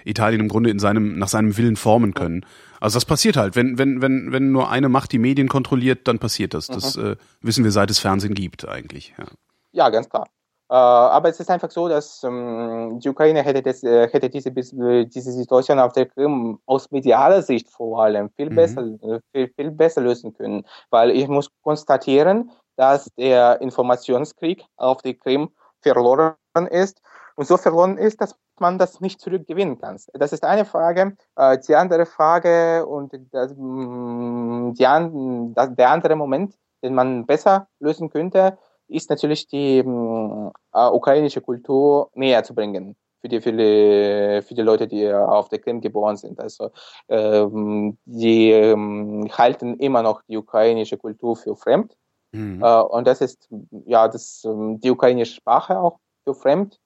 Italien 0.07 0.41
im 0.41 0.49
Grunde 0.49 0.71
in 0.71 0.79
seinem, 0.79 1.19
nach 1.19 1.29
seinem 1.29 1.59
Willen 1.59 1.77
formen 1.77 2.15
können. 2.15 2.47
Also 2.81 2.97
das 2.97 3.05
passiert 3.05 3.37
halt. 3.37 3.57
Wenn, 3.57 3.79
wenn, 3.79 4.03
wenn, 4.03 4.33
wenn 4.33 4.53
nur 4.53 4.71
eine 4.71 4.89
Macht 4.89 5.13
die 5.13 5.19
Medien 5.19 5.49
kontrolliert, 5.49 6.09
dann 6.09 6.19
passiert 6.19 6.55
das. 6.55 6.67
Das 6.67 6.97
mhm. 6.97 7.13
äh, 7.13 7.17
wissen 7.43 7.63
wir, 7.63 7.71
seit 7.71 7.91
es 7.91 7.99
Fernsehen 7.99 8.35
gibt 8.35 8.67
eigentlich. 8.67 9.15
Ja, 9.19 9.25
ja 9.73 9.91
ganz 9.91 10.09
klar. 10.09 10.27
Äh, 10.71 10.75
aber 10.75 11.29
es 11.29 11.41
ist 11.41 11.51
einfach 11.51 11.71
so, 11.71 11.89
dass 11.89 12.23
ähm, 12.23 13.01
die 13.03 13.09
Ukraine 13.09 13.43
hätte, 13.43 13.61
das, 13.61 13.83
äh, 13.83 14.09
hätte 14.09 14.31
diese, 14.31 14.51
diese 14.53 15.33
Situation 15.33 15.79
auf 15.79 15.93
der 15.93 16.07
Krim 16.07 16.59
aus 16.65 16.91
medialer 16.91 17.43
Sicht 17.43 17.69
vor 17.69 18.03
allem 18.03 18.31
viel, 18.31 18.51
mhm. 18.51 18.55
besser, 18.55 18.83
äh, 18.83 19.21
viel, 19.33 19.53
viel 19.55 19.71
besser 19.73 20.01
lösen 20.01 20.33
können. 20.33 20.65
Weil 20.91 21.11
ich 21.11 21.29
muss 21.29 21.51
konstatieren, 21.63 22.51
dass 22.77 23.11
der 23.19 23.61
Informationskrieg 23.61 24.65
auf 24.77 25.03
der 25.03 25.15
Krim 25.15 25.51
verloren 25.83 26.37
ist 26.71 27.03
und 27.41 27.47
so 27.47 27.57
verloren 27.57 27.97
ist, 27.97 28.21
dass 28.21 28.37
man 28.59 28.77
das 28.77 29.01
nicht 29.01 29.19
zurückgewinnen 29.19 29.79
kann. 29.79 29.97
Das 30.13 30.35
ist 30.35 30.45
eine 30.45 30.67
Frage. 30.67 31.17
Äh, 31.37 31.57
die 31.67 31.75
andere 31.75 32.05
Frage 32.05 32.85
und 32.85 33.15
das, 33.33 33.55
mm, 33.57 34.75
die 34.75 34.87
an, 34.87 35.55
das, 35.55 35.75
der 35.75 35.89
andere 35.89 36.17
Moment, 36.17 36.55
den 36.83 36.95
man 36.95 37.25
besser 37.25 37.67
lösen 37.79 38.11
könnte, 38.11 38.59
ist 38.89 39.09
natürlich 39.09 39.47
die 39.47 39.83
mm, 39.83 40.51
äh, 40.75 40.89
ukrainische 40.89 41.41
Kultur 41.41 42.11
näher 42.13 42.45
zu 42.45 42.55
bringen 42.55 42.95
für 43.23 43.29
die, 43.31 43.41
für 43.41 43.53
die, 43.53 44.43
für 44.47 44.55
die 44.55 44.61
Leute, 44.61 44.87
die 44.87 45.11
auf 45.11 45.49
der 45.49 45.61
Krim 45.61 45.81
geboren 45.81 46.19
sind. 46.19 46.39
Also 46.39 46.73
ähm, 47.09 47.97
die 48.05 48.51
ähm, 48.51 49.31
halten 49.33 49.79
immer 49.79 50.03
noch 50.03 50.21
die 50.29 50.37
ukrainische 50.37 50.99
Kultur 50.99 51.37
für 51.37 51.57
fremd. 51.57 51.97
Mhm. 52.33 52.63
Äh, 52.63 52.81
und 52.83 53.07
das 53.07 53.23
ist 53.23 53.49
ja 53.87 54.09
das, 54.09 54.45
ähm, 54.45 54.79
die 54.79 54.91
ukrainische 54.91 55.37
Sprache 55.37 55.79
auch 55.79 56.01
für 56.25 56.35
fremd. 56.35 56.79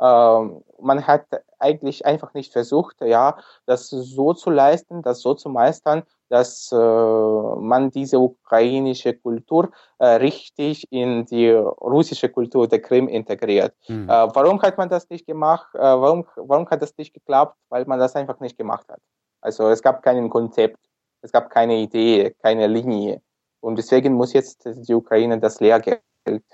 Ähm, 0.00 0.62
man 0.80 1.06
hat 1.06 1.26
eigentlich 1.58 2.06
einfach 2.06 2.32
nicht 2.32 2.52
versucht, 2.52 2.96
ja, 3.02 3.36
das 3.66 3.90
so 3.90 4.32
zu 4.32 4.50
leisten, 4.50 5.02
das 5.02 5.20
so 5.20 5.34
zu 5.34 5.50
meistern, 5.50 6.04
dass 6.30 6.72
äh, 6.72 6.76
man 6.76 7.90
diese 7.90 8.18
ukrainische 8.18 9.14
Kultur 9.14 9.70
äh, 9.98 10.06
richtig 10.06 10.90
in 10.90 11.26
die 11.26 11.50
russische 11.50 12.30
Kultur 12.30 12.66
der 12.66 12.80
Krim 12.80 13.08
integriert. 13.08 13.74
Mhm. 13.88 14.08
Äh, 14.08 14.28
warum 14.34 14.62
hat 14.62 14.78
man 14.78 14.88
das 14.88 15.10
nicht 15.10 15.26
gemacht? 15.26 15.68
Äh, 15.74 15.80
warum, 15.80 16.26
warum 16.36 16.68
hat 16.70 16.80
das 16.80 16.96
nicht 16.96 17.12
geklappt? 17.12 17.56
Weil 17.68 17.84
man 17.84 17.98
das 17.98 18.16
einfach 18.16 18.40
nicht 18.40 18.56
gemacht 18.56 18.88
hat. 18.88 19.00
Also 19.42 19.68
es 19.68 19.82
gab 19.82 20.02
kein 20.02 20.30
Konzept, 20.30 20.78
es 21.20 21.32
gab 21.32 21.50
keine 21.50 21.76
Idee, 21.76 22.34
keine 22.42 22.66
Linie. 22.68 23.20
Und 23.60 23.76
deswegen 23.76 24.14
muss 24.14 24.32
jetzt 24.32 24.64
die 24.64 24.94
Ukraine 24.94 25.38
das 25.38 25.60
Lehrgeld 25.60 26.00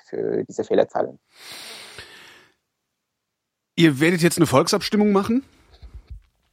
für 0.08 0.44
diese 0.44 0.64
Fehler 0.64 0.88
zahlen. 0.88 1.20
Ihr 3.76 4.00
werdet 4.00 4.22
jetzt 4.22 4.38
eine 4.38 4.46
Volksabstimmung 4.46 5.12
machen? 5.12 5.44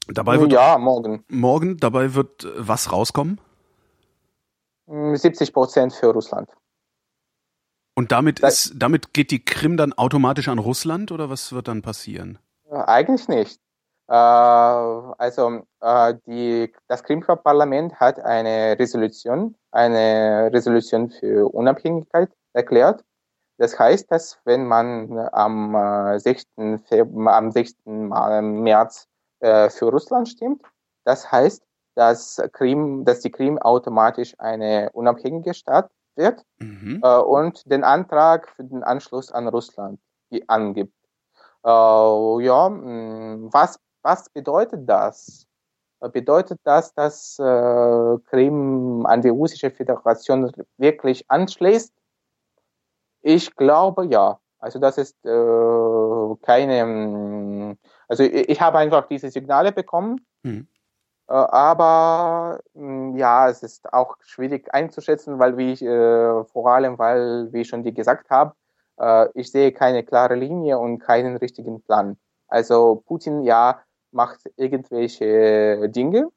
Dabei 0.07 0.39
wird 0.39 0.51
ja, 0.51 0.77
morgen. 0.77 1.23
Morgen, 1.29 1.77
dabei 1.77 2.13
wird 2.13 2.43
äh, 2.43 2.49
was 2.57 2.91
rauskommen? 2.91 3.39
70 4.87 5.53
Prozent 5.53 5.93
für 5.93 6.07
Russland. 6.07 6.49
Und 7.95 8.11
damit 8.11 8.43
das, 8.43 8.65
ist, 8.65 8.73
damit 8.75 9.13
geht 9.13 9.31
die 9.31 9.43
Krim 9.43 9.77
dann 9.77 9.93
automatisch 9.93 10.49
an 10.49 10.59
Russland 10.59 11.11
oder 11.13 11.29
was 11.29 11.53
wird 11.53 11.69
dann 11.69 11.81
passieren? 11.81 12.39
Eigentlich 12.69 13.29
nicht. 13.29 13.61
Äh, 14.09 14.13
also 14.13 15.63
äh, 15.79 16.15
die, 16.27 16.73
das 16.87 17.03
Krimper 17.03 17.37
Parlament 17.37 17.95
hat 18.01 18.19
eine 18.19 18.77
Resolution, 18.77 19.55
eine 19.71 20.49
Resolution 20.51 21.09
für 21.09 21.53
Unabhängigkeit 21.53 22.29
erklärt. 22.51 23.05
Das 23.57 23.77
heißt, 23.77 24.11
dass 24.11 24.39
wenn 24.45 24.65
man 24.65 25.17
am 25.31 26.17
6. 26.17 26.45
Äh, 26.57 26.77
Februar, 26.79 27.35
am 27.35 27.51
6. 27.51 27.75
März 27.85 29.07
äh, 29.39 29.69
für 29.69 29.85
Russland 29.85 30.29
stimmt, 30.29 30.63
das 31.03 31.31
heißt, 31.31 31.63
dass, 31.95 32.41
Krim, 32.53 33.05
dass 33.05 33.19
die 33.19 33.31
Krim 33.31 33.59
automatisch 33.59 34.33
eine 34.39 34.89
unabhängige 34.93 35.53
Stadt 35.53 35.91
wird 36.15 36.43
mhm. 36.59 37.01
äh, 37.03 37.17
und 37.17 37.69
den 37.71 37.83
Antrag 37.83 38.49
für 38.49 38.63
den 38.63 38.83
Anschluss 38.83 39.31
an 39.31 39.47
Russland 39.47 39.99
angibt. 40.47 40.93
Äh, 41.63 41.69
ja, 41.69 42.71
was, 42.71 43.79
was 44.01 44.29
bedeutet 44.29 44.89
das? 44.89 45.45
Bedeutet 46.11 46.59
das, 46.63 46.93
dass 46.93 47.39
äh, 47.39 48.17
Krim 48.25 49.05
an 49.05 49.21
die 49.21 49.29
russische 49.29 49.71
Föderation 49.71 50.51
wirklich 50.77 51.23
anschließt? 51.29 51.93
Ich 53.23 53.55
glaube 53.55 54.05
ja. 54.05 54.39
Also 54.59 54.79
das 54.79 54.97
ist 54.97 55.25
äh, 55.25 56.35
keine, 56.41 56.85
mm, 56.85 57.77
also 58.07 58.23
ich, 58.23 58.49
ich 58.49 58.61
habe 58.61 58.77
einfach 58.77 59.07
diese 59.07 59.29
Signale 59.29 59.73
bekommen, 59.73 60.25
mhm. 60.43 60.67
äh, 61.27 61.33
aber 61.33 62.61
mh, 62.73 62.85
mm, 62.85 63.17
ja, 63.17 63.49
es 63.49 63.61
ist 63.61 63.91
auch 63.93 64.15
schwierig 64.21 64.73
einzuschätzen, 64.73 65.37
weil 65.37 65.57
wie 65.57 65.73
ich, 65.73 65.81
äh, 65.81 66.43
vor 66.45 66.71
allem, 66.71 66.97
weil, 66.97 67.51
wie 67.51 67.61
ich 67.61 67.67
schon 67.67 67.83
dir 67.83 67.91
gesagt 67.91 68.29
habe, 68.29 68.53
äh, 68.99 69.27
ich 69.33 69.51
sehe 69.51 69.73
keine 69.73 70.03
klare 70.03 70.35
Linie 70.35 70.79
und 70.79 70.99
keinen 70.99 71.35
richtigen 71.35 71.81
Plan. 71.81 72.17
Also 72.47 73.03
Putin, 73.05 73.41
ja, 73.43 73.81
macht 74.11 74.49
irgendwelche 74.55 75.89
Dinge, 75.89 76.29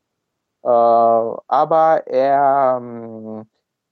äh, 0.64 0.68
aber 0.68 2.07
er, 2.07 2.80
mm, 2.80 3.43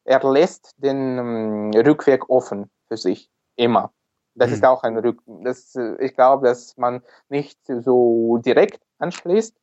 er 0.05 0.33
lässt 0.33 0.75
den 0.79 1.73
Rückweg 1.73 2.29
offen 2.29 2.69
für 2.95 2.97
sich. 2.97 3.31
Immer. 3.57 3.93
Das 4.35 4.49
mhm. 4.49 4.55
ist 4.55 4.65
auch 4.65 4.83
ein 4.83 4.97
Rück, 4.99 5.23
das, 5.27 5.77
ich 6.01 6.15
glaube, 6.15 6.49
dass 6.49 6.77
man 6.77 7.03
nicht 7.29 7.59
so 7.67 8.39
direkt 8.39 8.81
anschließt. 8.99 9.55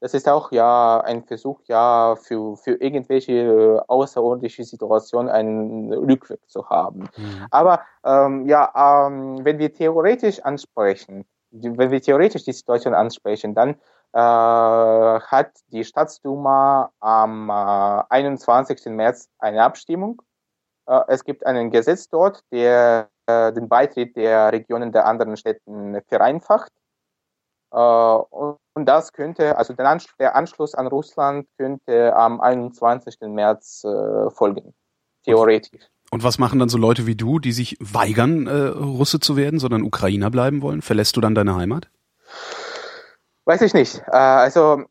Das 0.00 0.14
ist 0.14 0.28
auch 0.28 0.50
ja 0.50 1.00
ein 1.00 1.22
Versuch, 1.24 1.60
ja, 1.66 2.16
für, 2.16 2.56
für 2.56 2.72
irgendwelche 2.74 3.84
außerordentliche 3.86 4.64
Situationen 4.64 5.30
einen 5.30 5.92
Rückweg 5.92 6.40
zu 6.48 6.68
haben. 6.68 7.08
Mhm. 7.16 7.46
Aber 7.50 7.82
ähm, 8.04 8.46
ja, 8.48 9.06
ähm, 9.06 9.44
wenn 9.44 9.58
wir 9.58 9.72
theoretisch 9.72 10.40
ansprechen, 10.40 11.24
wenn 11.50 11.90
wir 11.90 12.02
theoretisch 12.02 12.44
die 12.44 12.52
Situation 12.52 12.94
ansprechen, 12.94 13.54
dann 13.54 13.76
äh, 14.12 14.18
hat 14.18 15.52
die 15.68 15.84
Staatsduma 15.84 16.90
am 17.00 17.48
äh, 17.48 18.02
21. 18.08 18.86
März 18.86 19.28
eine 19.38 19.62
Abstimmung. 19.62 20.20
Äh, 20.92 21.00
es 21.08 21.24
gibt 21.24 21.46
ein 21.46 21.70
Gesetz 21.70 22.08
dort, 22.08 22.42
der 22.52 23.08
äh, 23.26 23.52
den 23.52 23.68
Beitritt 23.68 24.16
der 24.16 24.52
Regionen 24.52 24.92
der 24.92 25.06
anderen 25.06 25.36
Städten 25.36 26.00
vereinfacht. 26.08 26.70
Äh, 27.72 27.76
und, 27.76 28.58
das 28.86 29.12
könnte, 29.12 29.56
also 29.56 29.74
der, 29.74 30.34
Anschluss, 30.34 30.74
an 30.74 30.86
Russland 30.86 31.46
könnte 31.58 32.16
am 32.16 32.40
21. 32.40 33.16
März 33.20 33.82
folgen, 34.30 34.72
theoretisch. 35.24 35.88
Und 36.10 36.24
was 36.24 36.38
machen 36.38 36.58
dann 36.58 36.70
so 36.70 36.78
Leute 36.78 37.06
wie 37.06 37.14
du, 37.14 37.38
die 37.38 37.52
sich 37.52 37.76
weigern, 37.80 38.48
Russe 38.48 39.20
zu 39.20 39.36
werden, 39.36 39.58
sondern 39.58 39.82
Ukrainer 39.82 40.30
bleiben 40.30 40.62
wollen? 40.62 40.80
Verlässt 40.80 41.18
du 41.18 41.20
dann 41.20 41.34
deine 41.34 41.54
Heimat? 41.54 41.90
Weiß 43.44 43.60
ich 43.60 43.74
nicht. 43.74 44.02
Also 44.08 44.84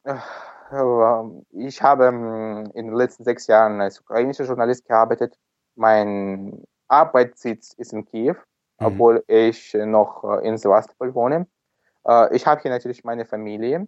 ich 1.49 1.81
habe 1.81 2.05
ähm, 2.05 2.71
in 2.75 2.85
den 2.85 2.95
letzten 2.95 3.23
sechs 3.23 3.47
Jahren 3.47 3.81
als 3.81 3.99
ukrainischer 3.99 4.45
Journalist 4.45 4.85
gearbeitet. 4.85 5.35
Mein 5.75 6.63
Arbeitssitz 6.87 7.73
ist 7.73 7.93
in 7.93 8.05
Kiew, 8.05 8.35
mhm. 8.79 8.85
obwohl 8.85 9.23
ich 9.27 9.73
noch 9.73 10.23
äh, 10.23 10.47
in 10.47 10.57
Sevastopol 10.57 11.15
wohne. 11.15 11.47
Äh, 12.05 12.35
ich 12.35 12.45
habe 12.45 12.61
hier 12.61 12.71
natürlich 12.71 13.03
meine 13.03 13.25
Familie. 13.25 13.87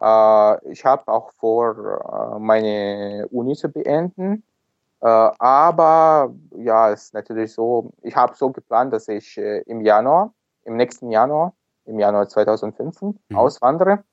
Äh, 0.00 0.70
ich 0.70 0.84
habe 0.84 1.06
auch 1.06 1.32
vor, 1.34 2.38
meine 2.38 3.26
Uni 3.30 3.54
zu 3.54 3.68
beenden. 3.68 4.44
Aber 5.02 6.34
ja, 6.56 6.90
es 6.90 7.04
ist 7.04 7.14
natürlich 7.14 7.54
so, 7.54 7.90
ich 8.02 8.14
habe 8.14 8.36
so 8.36 8.50
geplant, 8.50 8.92
dass 8.92 9.08
ich 9.08 9.38
im 9.38 9.80
Januar, 9.80 10.34
im 10.64 10.76
nächsten 10.76 11.10
Januar, 11.10 11.54
im 11.86 11.98
Januar 11.98 12.28
2015 12.28 13.18
mhm. 13.28 13.36
auswandere, 13.36 14.04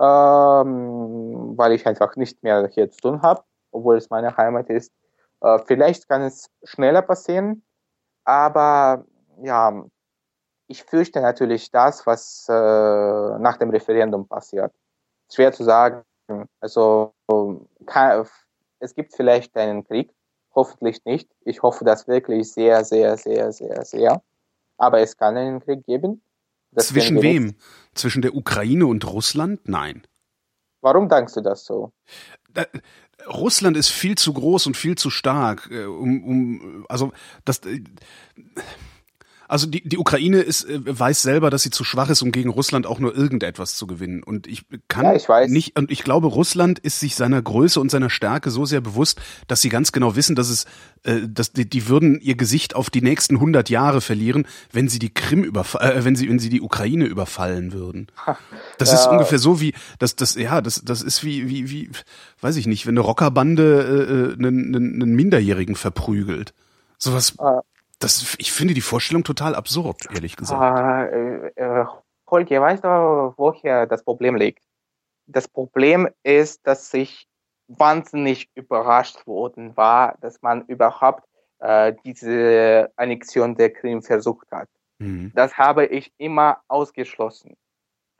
ähm, 0.00 1.52
weil 1.56 1.72
ich 1.72 1.86
einfach 1.86 2.16
nicht 2.16 2.42
mehr 2.42 2.66
hier 2.68 2.90
zu 2.90 3.00
tun 3.00 3.22
habe, 3.22 3.42
obwohl 3.72 3.96
es 3.96 4.08
meine 4.08 4.36
Heimat 4.36 4.70
ist. 4.70 4.90
Äh, 5.42 5.58
vielleicht 5.66 6.08
kann 6.08 6.22
es 6.22 6.50
schneller 6.64 7.02
passieren, 7.02 7.62
aber 8.24 9.04
ja, 9.42 9.84
ich 10.68 10.84
fürchte 10.84 11.20
natürlich 11.20 11.70
das, 11.70 12.06
was 12.06 12.46
äh, 12.48 12.52
nach 12.52 13.58
dem 13.58 13.70
Referendum 13.70 14.26
passiert. 14.26 14.72
Schwer 15.30 15.52
zu 15.52 15.64
sagen. 15.64 16.02
Also 16.60 17.12
kann, 17.86 18.26
es 18.78 18.94
gibt 18.94 19.14
vielleicht 19.14 19.56
einen 19.56 19.84
Krieg, 19.84 20.10
Hoffentlich 20.54 21.04
nicht. 21.04 21.28
Ich 21.44 21.62
hoffe 21.62 21.84
das 21.84 22.06
wirklich 22.06 22.52
sehr, 22.52 22.84
sehr, 22.84 23.16
sehr, 23.16 23.52
sehr, 23.52 23.84
sehr. 23.84 24.22
Aber 24.76 25.00
es 25.00 25.16
kann 25.16 25.36
einen 25.36 25.60
Krieg 25.60 25.84
geben. 25.86 26.22
Das 26.72 26.88
Zwischen 26.88 27.22
wem? 27.22 27.46
Nicht. 27.46 27.60
Zwischen 27.94 28.22
der 28.22 28.34
Ukraine 28.34 28.86
und 28.86 29.10
Russland? 29.10 29.60
Nein. 29.68 30.02
Warum 30.80 31.08
denkst 31.08 31.34
du 31.34 31.40
das 31.40 31.64
so? 31.64 31.92
Da, 32.50 32.66
Russland 33.26 33.76
ist 33.76 33.88
viel 33.88 34.16
zu 34.16 34.32
groß 34.32 34.66
und 34.66 34.76
viel 34.76 34.96
zu 34.96 35.10
stark, 35.10 35.68
äh, 35.70 35.84
um, 35.84 36.24
um 36.24 36.86
also 36.88 37.12
das 37.44 37.58
äh, 37.60 37.82
also 39.52 39.66
die, 39.66 39.86
die 39.86 39.98
Ukraine 39.98 40.40
ist, 40.40 40.64
äh, 40.64 40.80
weiß 40.82 41.20
selber, 41.20 41.50
dass 41.50 41.62
sie 41.62 41.68
zu 41.68 41.84
schwach 41.84 42.08
ist, 42.08 42.22
um 42.22 42.32
gegen 42.32 42.48
Russland 42.48 42.86
auch 42.86 42.98
nur 42.98 43.14
irgendetwas 43.14 43.74
zu 43.74 43.86
gewinnen. 43.86 44.22
Und 44.22 44.46
ich 44.46 44.64
kann 44.88 45.04
ja, 45.04 45.14
ich 45.14 45.50
nicht, 45.50 45.78
und 45.78 45.90
ich 45.90 46.02
glaube, 46.04 46.28
Russland 46.28 46.78
ist 46.78 47.00
sich 47.00 47.16
seiner 47.16 47.42
Größe 47.42 47.78
und 47.78 47.90
seiner 47.90 48.08
Stärke 48.08 48.50
so 48.50 48.64
sehr 48.64 48.80
bewusst, 48.80 49.20
dass 49.48 49.60
sie 49.60 49.68
ganz 49.68 49.92
genau 49.92 50.16
wissen, 50.16 50.36
dass 50.36 50.48
es, 50.48 50.64
äh, 51.02 51.28
dass 51.28 51.52
die, 51.52 51.68
die 51.68 51.86
würden 51.86 52.18
ihr 52.22 52.34
Gesicht 52.34 52.74
auf 52.74 52.88
die 52.88 53.02
nächsten 53.02 53.40
hundert 53.40 53.68
Jahre 53.68 54.00
verlieren, 54.00 54.46
wenn 54.72 54.88
sie 54.88 54.98
die 54.98 55.12
Krim 55.12 55.44
überfallen, 55.44 55.98
äh, 55.98 56.04
wenn 56.06 56.16
sie, 56.16 56.30
wenn 56.30 56.38
sie 56.38 56.48
die 56.48 56.62
Ukraine 56.62 57.04
überfallen 57.04 57.74
würden. 57.74 58.06
Das 58.78 58.88
ja. 58.88 58.94
ist 58.94 59.06
ungefähr 59.06 59.38
so 59.38 59.60
wie, 59.60 59.74
das, 59.98 60.16
das, 60.16 60.34
ja, 60.34 60.62
das, 60.62 60.80
das 60.82 61.02
ist 61.02 61.24
wie, 61.24 61.50
wie, 61.50 61.70
wie, 61.70 61.90
weiß 62.40 62.56
ich 62.56 62.66
nicht, 62.66 62.86
wenn 62.86 62.94
eine 62.94 63.00
Rockerbande 63.00 64.32
äh, 64.32 64.38
einen, 64.38 64.74
einen, 64.74 65.02
einen 65.02 65.14
Minderjährigen 65.14 65.76
verprügelt. 65.76 66.54
Sowas. 66.96 67.34
Ah 67.38 67.60
das, 68.02 68.34
ich 68.38 68.52
finde 68.52 68.74
die 68.74 68.80
Vorstellung 68.80 69.24
total 69.24 69.54
absurd, 69.54 70.08
ehrlich 70.12 70.36
gesagt. 70.36 71.12
Äh, 71.12 71.48
äh, 71.56 71.86
Holger, 72.30 72.60
weißt 72.60 72.84
du, 72.84 73.34
woher 73.36 73.86
das 73.86 74.02
Problem 74.02 74.36
liegt? 74.36 74.64
Das 75.26 75.48
Problem 75.48 76.08
ist, 76.22 76.66
dass 76.66 76.92
ich 76.94 77.26
wahnsinnig 77.68 78.50
überrascht 78.54 79.26
worden 79.26 79.76
war, 79.76 80.16
dass 80.20 80.42
man 80.42 80.64
überhaupt 80.66 81.24
äh, 81.60 81.92
diese 82.04 82.90
Annexion 82.96 83.54
der 83.54 83.70
Krim 83.72 84.02
versucht 84.02 84.50
hat. 84.50 84.68
Mhm. 84.98 85.32
Das 85.34 85.56
habe 85.56 85.86
ich 85.86 86.12
immer 86.18 86.58
ausgeschlossen. 86.68 87.56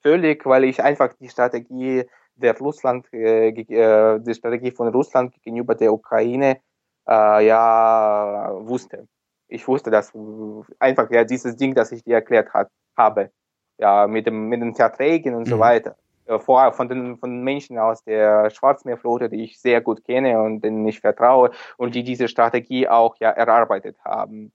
Völlig, 0.01 0.45
weil 0.47 0.65
ich 0.65 0.83
einfach 0.83 1.13
die 1.21 1.29
Strategie 1.29 2.05
der 2.35 2.57
Russland, 2.59 3.07
äh, 3.13 3.49
äh 3.49 4.21
die 4.21 4.35
Strategie 4.35 4.71
von 4.71 4.89
Russland 4.89 5.35
gegenüber 5.43 5.75
der 5.75 5.93
Ukraine 5.93 6.61
äh, 7.09 7.47
ja 7.47 8.51
wusste 8.61 9.09
ich 9.53 9.69
wusste 9.69 9.91
das 9.91 10.13
einfach, 10.79 11.11
ja, 11.11 11.25
dieses 11.25 11.57
Ding, 11.57 11.75
das 11.75 11.93
ich 11.93 12.03
dir 12.03 12.15
erklärt 12.15 12.53
hat, 12.55 12.69
habe, 12.97 13.31
ja, 13.79 14.07
mit 14.07 14.27
dem, 14.27 14.49
mit 14.49 14.63
den 14.63 14.75
Verträgen 14.75 15.35
und 15.35 15.47
mhm. 15.47 15.51
so 15.51 15.59
weiter. 15.59 15.97
Vor, 16.39 16.73
von 16.73 16.89
den, 16.89 17.19
von 17.19 17.43
Menschen 17.43 17.79
aus 17.79 18.05
der 18.05 18.49
Schwarzmeerflotte, 18.49 19.29
die 19.29 19.43
ich 19.45 19.61
sehr 19.61 19.81
gut 19.81 20.05
kenne 20.05 20.41
und 20.41 20.63
denen 20.63 20.87
ich 20.87 21.01
vertraue 21.01 21.51
und 21.77 21.95
die 21.95 22.05
diese 22.05 22.29
Strategie 22.29 22.89
auch 22.89 23.17
ja 23.19 23.31
erarbeitet 23.31 23.97
haben. 24.05 24.53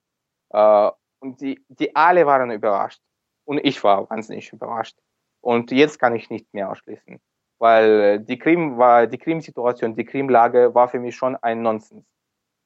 Äh, 0.49 0.89
und 1.19 1.41
die, 1.41 1.63
die 1.67 1.95
alle 1.95 2.25
waren 2.25 2.51
überrascht. 2.51 3.01
Und 3.45 3.59
ich 3.63 3.83
war 3.83 4.09
wahnsinnig 4.09 4.51
überrascht. 4.53 4.97
Und 5.41 5.71
jetzt 5.71 5.99
kann 5.99 6.15
ich 6.15 6.29
nicht 6.29 6.51
mehr 6.53 6.71
ausschließen. 6.71 7.19
Weil 7.59 8.19
die 8.19 8.39
Krim 8.39 8.77
war, 8.77 9.05
die 9.07 9.17
Krim-Situation, 9.17 9.95
die 9.95 10.05
Krim-Lage 10.05 10.73
war 10.73 10.87
für 10.87 10.99
mich 10.99 11.15
schon 11.15 11.35
ein 11.35 11.61
Nonsens. 11.61 12.05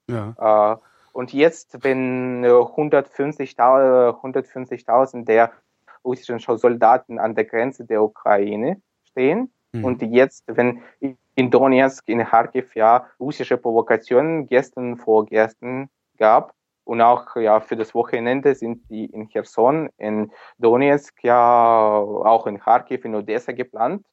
Ja. 0.10 0.74
Äh, 0.74 0.78
und 1.14 1.34
jetzt, 1.34 1.84
wenn 1.84 2.46
150.000 2.46 4.16
150 4.16 4.86
der 5.26 5.52
russischen 6.04 6.58
Soldaten 6.58 7.20
an 7.20 7.36
der 7.36 7.46
Grenze 7.46 7.86
der 7.86 8.02
Ukraine 8.04 8.82
stehen 9.04 9.52
mhm. 9.74 9.86
und 9.86 10.02
jetzt, 10.02 10.44
wenn 10.48 10.82
in 11.36 11.52
Donetsk, 11.52 12.08
in 12.10 12.24
Kharkiv 12.26 12.76
ja 12.76 13.08
russische 13.20 13.58
Provokationen 13.58 14.48
gestern, 14.48 14.98
vorgestern 14.98 15.90
gab 16.18 16.54
und 16.84 17.02
auch 17.02 17.36
ja 17.36 17.60
für 17.60 17.76
das 17.76 17.94
Wochenende 17.94 18.56
sind 18.56 18.90
die 18.90 19.06
in 19.06 19.30
Cherson, 19.30 19.90
in 19.98 20.32
Donetsk, 20.58 21.24
ja 21.24 21.98
auch 22.00 22.48
in 22.48 22.60
Kharkiv, 22.60 23.06
in 23.06 23.16
Odessa 23.16 23.52
geplant 23.52 24.04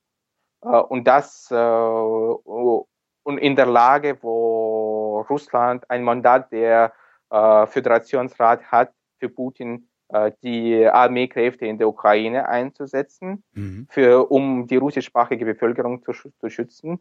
äh, 0.63 0.69
und 0.69 1.07
das 1.07 1.51
äh, 1.51 1.57
und 1.57 3.39
in 3.39 3.57
der 3.57 3.67
Lage, 3.67 4.17
wo 4.23 4.88
Russland 5.21 5.89
ein 5.91 6.03
Mandat 6.03 6.53
der 6.53 6.93
äh, 7.31 7.67
Föderationsrat 7.67 8.65
hat, 8.65 8.93
für 9.19 9.29
Putin 9.29 9.89
äh, 10.09 10.33
die 10.43 10.87
Armeekräfte 10.87 11.67
in 11.67 11.79
der 11.79 11.89
Ukraine 11.89 12.49
einzusetzen, 12.49 13.43
mhm. 13.53 13.87
für, 13.91 14.31
um 14.31 14.67
die 14.67 14.77
russischsprachige 14.77 15.45
Bevölkerung 15.45 16.03
zu, 16.03 16.13
zu 16.13 16.49
schützen. 16.49 17.01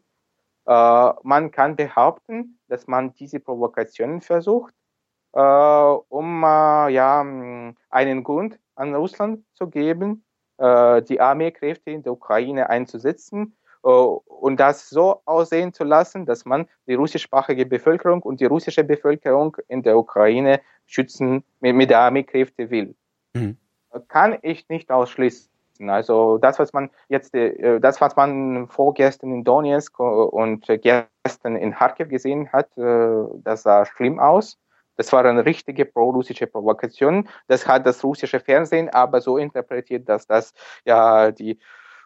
Äh, 0.66 1.12
man 1.22 1.50
kann 1.50 1.76
behaupten, 1.76 2.58
dass 2.68 2.86
man 2.86 3.14
diese 3.14 3.40
Provokationen 3.40 4.20
versucht, 4.20 4.74
äh, 5.32 5.40
um 5.40 6.42
äh, 6.42 6.92
ja, 6.92 7.20
einen 7.20 8.24
Grund 8.24 8.58
an 8.74 8.94
Russland 8.94 9.44
zu 9.54 9.68
geben, 9.68 10.24
äh, 10.58 11.02
die 11.02 11.20
Armeekräfte 11.20 11.90
in 11.90 12.02
der 12.02 12.12
Ukraine 12.12 12.68
einzusetzen 12.68 13.56
und 13.82 14.58
das 14.58 14.88
so 14.88 15.20
aussehen 15.24 15.72
zu 15.72 15.84
lassen, 15.84 16.26
dass 16.26 16.44
man 16.44 16.68
die 16.86 16.94
russischsprachige 16.94 17.66
Bevölkerung 17.66 18.22
und 18.22 18.40
die 18.40 18.46
russische 18.46 18.84
Bevölkerung 18.84 19.56
in 19.68 19.82
der 19.82 19.96
Ukraine 19.96 20.60
schützen 20.86 21.44
mit, 21.60 21.90
der 21.90 22.00
Armeekräfte 22.00 22.70
will. 22.70 22.94
Mhm. 23.34 23.56
Kann 24.08 24.38
ich 24.42 24.68
nicht 24.68 24.90
ausschließen. 24.90 25.50
Also 25.86 26.38
das, 26.38 26.58
was 26.58 26.72
man 26.72 26.90
jetzt, 27.08 27.34
äh, 27.34 27.78
das, 27.78 28.00
was 28.00 28.16
man 28.16 28.68
vorgestern 28.68 29.32
in 29.32 29.44
Donetsk 29.44 29.98
und 30.00 30.66
gestern 30.66 31.56
in 31.56 31.72
Kharkiv 31.72 32.08
gesehen 32.08 32.52
hat, 32.52 32.76
äh, 32.76 33.24
das 33.44 33.62
sah 33.62 33.84
schlimm 33.84 34.18
aus. 34.18 34.58
Das 34.96 35.12
war 35.12 35.24
eine 35.24 35.46
richtige 35.46 35.84
pro-russische 35.84 36.48
Provokation. 36.48 37.28
Das 37.46 37.68
hat 37.68 37.86
das 37.86 38.02
russische 38.02 38.40
Fernsehen 38.40 38.88
aber 38.88 39.20
so 39.20 39.38
interpretiert, 39.38 40.08
dass 40.08 40.26
das 40.26 40.52
ja 40.84 41.30
die 41.30 41.60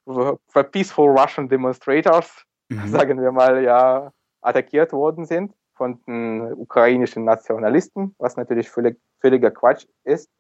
für 0.04 0.64
Peaceful 0.64 1.18
Russian 1.18 1.48
Demonstrators, 1.48 2.44
mhm. 2.68 2.88
sagen 2.88 3.20
wir 3.20 3.32
mal, 3.32 3.62
ja, 3.62 4.12
attackiert 4.40 4.92
worden 4.92 5.24
sind 5.24 5.54
von 5.74 6.02
den 6.06 6.52
ukrainischen 6.54 7.24
Nationalisten, 7.24 8.14
was 8.18 8.36
natürlich 8.36 8.68
völlig, 8.68 9.00
völliger 9.20 9.50
Quatsch 9.50 9.86
ist. 10.04 10.30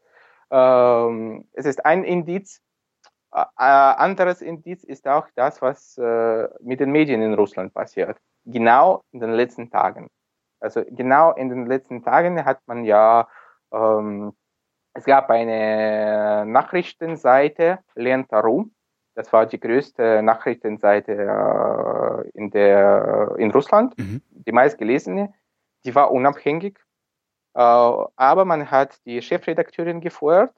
Ähm, 0.50 1.48
es 1.52 1.64
ist 1.64 1.84
ein 1.84 2.04
Indiz. 2.04 2.60
Äh, 3.32 3.44
anderes 3.56 4.42
Indiz 4.42 4.84
ist 4.84 5.08
auch 5.08 5.26
das, 5.34 5.62
was 5.62 5.96
äh, 5.96 6.48
mit 6.60 6.80
den 6.80 6.90
Medien 6.90 7.22
in 7.22 7.34
Russland 7.34 7.72
passiert. 7.72 8.18
Genau 8.44 9.02
in 9.12 9.20
den 9.20 9.32
letzten 9.32 9.70
Tagen. 9.70 10.08
Also 10.60 10.82
genau 10.90 11.32
in 11.32 11.48
den 11.48 11.66
letzten 11.66 12.02
Tagen 12.04 12.44
hat 12.44 12.60
man 12.66 12.84
ja 12.84 13.28
ähm, 13.72 14.34
es 14.94 15.04
gab 15.04 15.30
eine 15.30 16.44
Nachrichtenseite, 16.46 17.78
Lenta.ru. 17.94 18.66
Das 19.14 19.32
war 19.32 19.46
die 19.46 19.60
größte 19.60 20.22
Nachrichtenseite 20.22 21.12
äh, 21.12 22.28
in, 22.34 22.50
der, 22.50 23.34
in 23.38 23.50
Russland, 23.50 23.98
mhm. 23.98 24.22
die 24.30 24.52
meistgelesene. 24.52 25.34
Die 25.84 25.94
war 25.94 26.10
unabhängig. 26.10 26.78
Äh, 27.54 27.60
aber 27.60 28.44
man 28.44 28.70
hat 28.70 28.98
die 29.04 29.20
Chefredakteurin 29.20 30.00
gefeuert, 30.00 30.54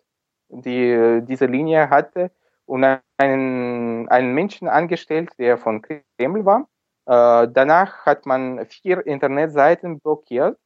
die 0.49 1.21
diese 1.25 1.47
Linie 1.47 1.91
hatte, 1.91 2.31
und 2.67 2.85
einen, 3.19 4.09
einen 4.09 4.35
Menschen 4.35 4.69
angestellt, 4.69 5.31
der 5.39 5.59
von 5.59 5.83
Kreml 5.83 6.45
war. 6.45 6.69
Äh, 7.07 7.49
danach 7.53 8.07
hat 8.07 8.25
man 8.25 8.65
vier 8.67 9.07
Internetseiten 9.07 10.01
blockiert 10.01 10.59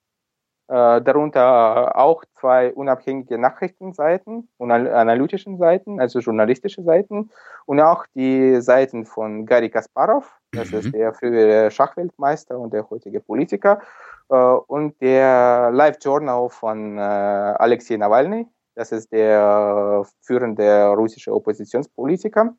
darunter 0.69 1.97
auch 1.97 2.25
zwei 2.39 2.75
unabhängige 2.75 3.39
Nachrichtenseiten 3.39 4.49
und 4.59 4.71
analytischen 4.71 5.57
Seiten, 5.57 5.99
also 5.99 6.19
journalistische 6.19 6.83
Seiten 6.83 7.31
und 7.65 7.81
auch 7.81 8.05
die 8.15 8.61
Seiten 8.61 9.07
von 9.07 9.47
Gary 9.47 9.71
Kasparov, 9.71 10.31
das 10.53 10.71
mhm. 10.71 10.79
ist 10.79 10.95
der 10.95 11.15
frühere 11.15 11.71
Schachweltmeister 11.71 12.59
und 12.59 12.75
der 12.75 12.89
heutige 12.91 13.21
Politiker, 13.21 13.81
äh, 14.29 14.35
und 14.35 15.01
der 15.01 15.71
Live-Journal 15.73 16.49
von 16.51 16.99
äh, 16.99 17.01
Alexei 17.01 17.97
Nawalny, 17.97 18.47
das 18.75 18.93
ist 18.93 19.11
der 19.13 20.05
führende 20.21 20.89
russische 20.89 21.35
Oppositionspolitiker. 21.35 22.55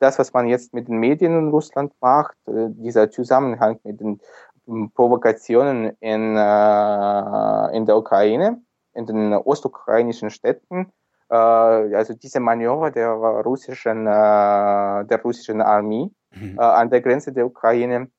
Das, 0.00 0.18
was 0.18 0.32
man 0.32 0.48
jetzt 0.48 0.74
mit 0.74 0.88
den 0.88 0.98
Medien 0.98 1.38
in 1.38 1.48
Russland 1.48 1.92
macht, 2.00 2.36
äh, 2.48 2.68
dieser 2.70 3.10
Zusammenhang 3.10 3.78
mit 3.84 4.00
den 4.00 4.20
Provokationen 4.66 5.96
in, 6.00 6.36
äh, 6.36 7.76
in 7.76 7.86
der 7.86 7.96
Ukraine, 7.96 8.62
in 8.94 9.06
den 9.06 9.34
ostukrainischen 9.34 10.30
Städten. 10.30 10.92
Äh, 11.28 11.34
also 11.34 12.14
diese 12.14 12.40
Manöver 12.40 12.90
der 12.90 13.10
russischen, 13.10 14.04
der 14.04 15.20
russischen 15.24 15.60
Armee 15.60 16.10
mhm. 16.34 16.58
An 16.58 16.90
der 16.90 17.00
Grenze 17.00 17.32
der 17.32 17.46
Ukraine, 17.46 18.10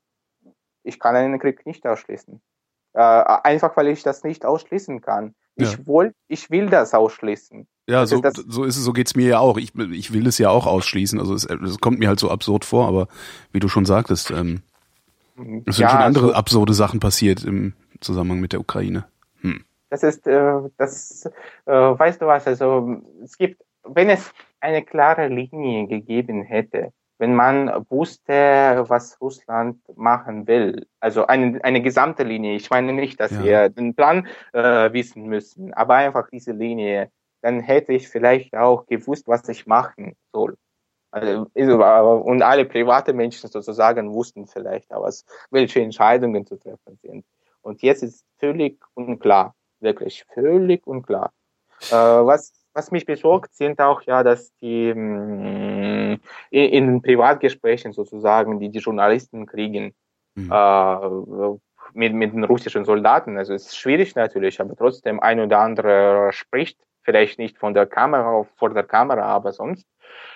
ich 0.83 0.99
kann 0.99 1.15
einen 1.15 1.39
Krieg 1.39 1.65
nicht 1.65 1.85
ausschließen. 1.85 2.41
Einfach 2.93 3.75
weil 3.75 3.87
ich 3.87 4.03
das 4.03 4.23
nicht 4.23 4.45
ausschließen 4.45 5.01
kann. 5.01 5.33
Ja. 5.55 5.67
Ich, 5.67 5.87
woll, 5.87 6.13
ich 6.27 6.51
will 6.51 6.69
das 6.69 6.93
ausschließen. 6.93 7.67
Ja, 7.87 8.05
so, 8.05 8.21
so 8.47 8.63
ist 8.63 8.77
es, 8.77 8.83
so 8.83 8.93
geht's 8.93 9.15
mir 9.15 9.27
ja 9.27 9.39
auch. 9.39 9.57
Ich, 9.57 9.75
ich 9.75 10.13
will 10.13 10.27
es 10.27 10.37
ja 10.37 10.49
auch 10.49 10.67
ausschließen. 10.67 11.19
Also 11.19 11.33
es, 11.33 11.45
es 11.45 11.79
kommt 11.79 11.99
mir 11.99 12.07
halt 12.07 12.19
so 12.19 12.29
absurd 12.29 12.65
vor, 12.65 12.87
aber 12.87 13.07
wie 13.51 13.59
du 13.59 13.67
schon 13.67 13.85
sagtest, 13.85 14.31
ähm, 14.31 14.61
es 15.35 15.75
sind 15.75 15.83
ja, 15.83 15.89
schon 15.89 15.99
andere 15.99 16.25
also, 16.25 16.35
absurde 16.35 16.73
Sachen 16.73 16.99
passiert 16.99 17.43
im 17.43 17.73
Zusammenhang 17.99 18.39
mit 18.39 18.53
der 18.53 18.59
Ukraine. 18.59 19.05
Hm. 19.41 19.63
Das 19.89 20.03
ist, 20.03 20.27
äh, 20.27 20.53
das, 20.77 21.29
äh, 21.65 21.71
weißt 21.71 22.21
du 22.21 22.27
was, 22.27 22.47
also 22.47 23.01
es 23.23 23.37
gibt, 23.37 23.61
wenn 23.83 24.09
es 24.09 24.33
eine 24.59 24.83
klare 24.83 25.27
Linie 25.27 25.87
gegeben 25.87 26.43
hätte, 26.43 26.93
wenn 27.19 27.35
man 27.35 27.85
wusste, 27.89 28.85
was 28.87 29.19
Russland 29.21 29.77
machen 29.95 30.47
will, 30.47 30.87
also 30.99 31.27
eine, 31.27 31.63
eine 31.63 31.81
gesamte 31.81 32.23
Linie, 32.23 32.55
ich 32.55 32.69
meine 32.69 32.91
nicht, 32.91 33.19
dass 33.19 33.31
ja. 33.31 33.43
wir 33.43 33.69
den 33.69 33.93
Plan 33.95 34.27
äh, 34.51 34.91
wissen 34.93 35.27
müssen, 35.27 35.73
aber 35.73 35.95
einfach 35.95 36.27
diese 36.31 36.51
Linie, 36.51 37.11
dann 37.41 37.59
hätte 37.59 37.93
ich 37.93 38.09
vielleicht 38.09 38.55
auch 38.55 38.85
gewusst, 38.87 39.27
was 39.27 39.47
ich 39.49 39.67
machen 39.67 40.15
soll. 40.31 40.57
Also, 41.13 41.47
und 42.25 42.41
alle 42.41 42.65
private 42.65 43.13
Menschen 43.13 43.47
sozusagen 43.47 44.11
wussten 44.11 44.47
vielleicht 44.47 44.89
was, 44.89 45.23
welche 45.51 45.79
Entscheidungen 45.79 46.43
zu 46.47 46.57
treffen 46.57 46.97
sind. 47.03 47.23
Und 47.61 47.83
jetzt 47.83 48.01
ist 48.01 48.25
völlig 48.39 48.79
unklar, 48.95 49.53
wirklich 49.79 50.25
völlig 50.33 50.87
unklar. 50.87 51.31
Äh, 51.91 51.95
was, 51.95 52.51
was 52.73 52.89
mich 52.89 53.05
besorgt, 53.05 53.53
sind 53.53 53.79
auch 53.79 54.01
ja, 54.01 54.23
dass 54.23 54.51
die 54.57 54.91
mh, 54.91 56.15
mm, 56.15 56.21
in, 56.49 56.69
in 56.71 57.01
Privatgesprächen 57.03 57.93
sozusagen, 57.93 58.59
die 58.59 58.69
die 58.69 58.79
Journalisten 58.79 59.45
kriegen, 59.45 59.93
mhm. 60.33 60.51
äh, 60.51 61.57
mit, 61.93 62.15
mit 62.15 62.33
den 62.33 62.43
russischen 62.43 62.85
Soldaten. 62.85 63.37
Also 63.37 63.53
es 63.53 63.67
ist 63.67 63.77
schwierig 63.77 64.15
natürlich, 64.15 64.59
aber 64.59 64.75
trotzdem 64.75 65.19
ein 65.19 65.39
oder 65.39 65.59
andere 65.59 66.29
spricht, 66.31 66.79
vielleicht 67.03 67.37
nicht 67.37 67.59
von 67.59 67.75
der 67.75 67.85
Kamera, 67.85 68.47
vor 68.55 68.73
der 68.73 68.83
Kamera, 68.83 69.25
aber 69.25 69.51
sonst. 69.51 69.85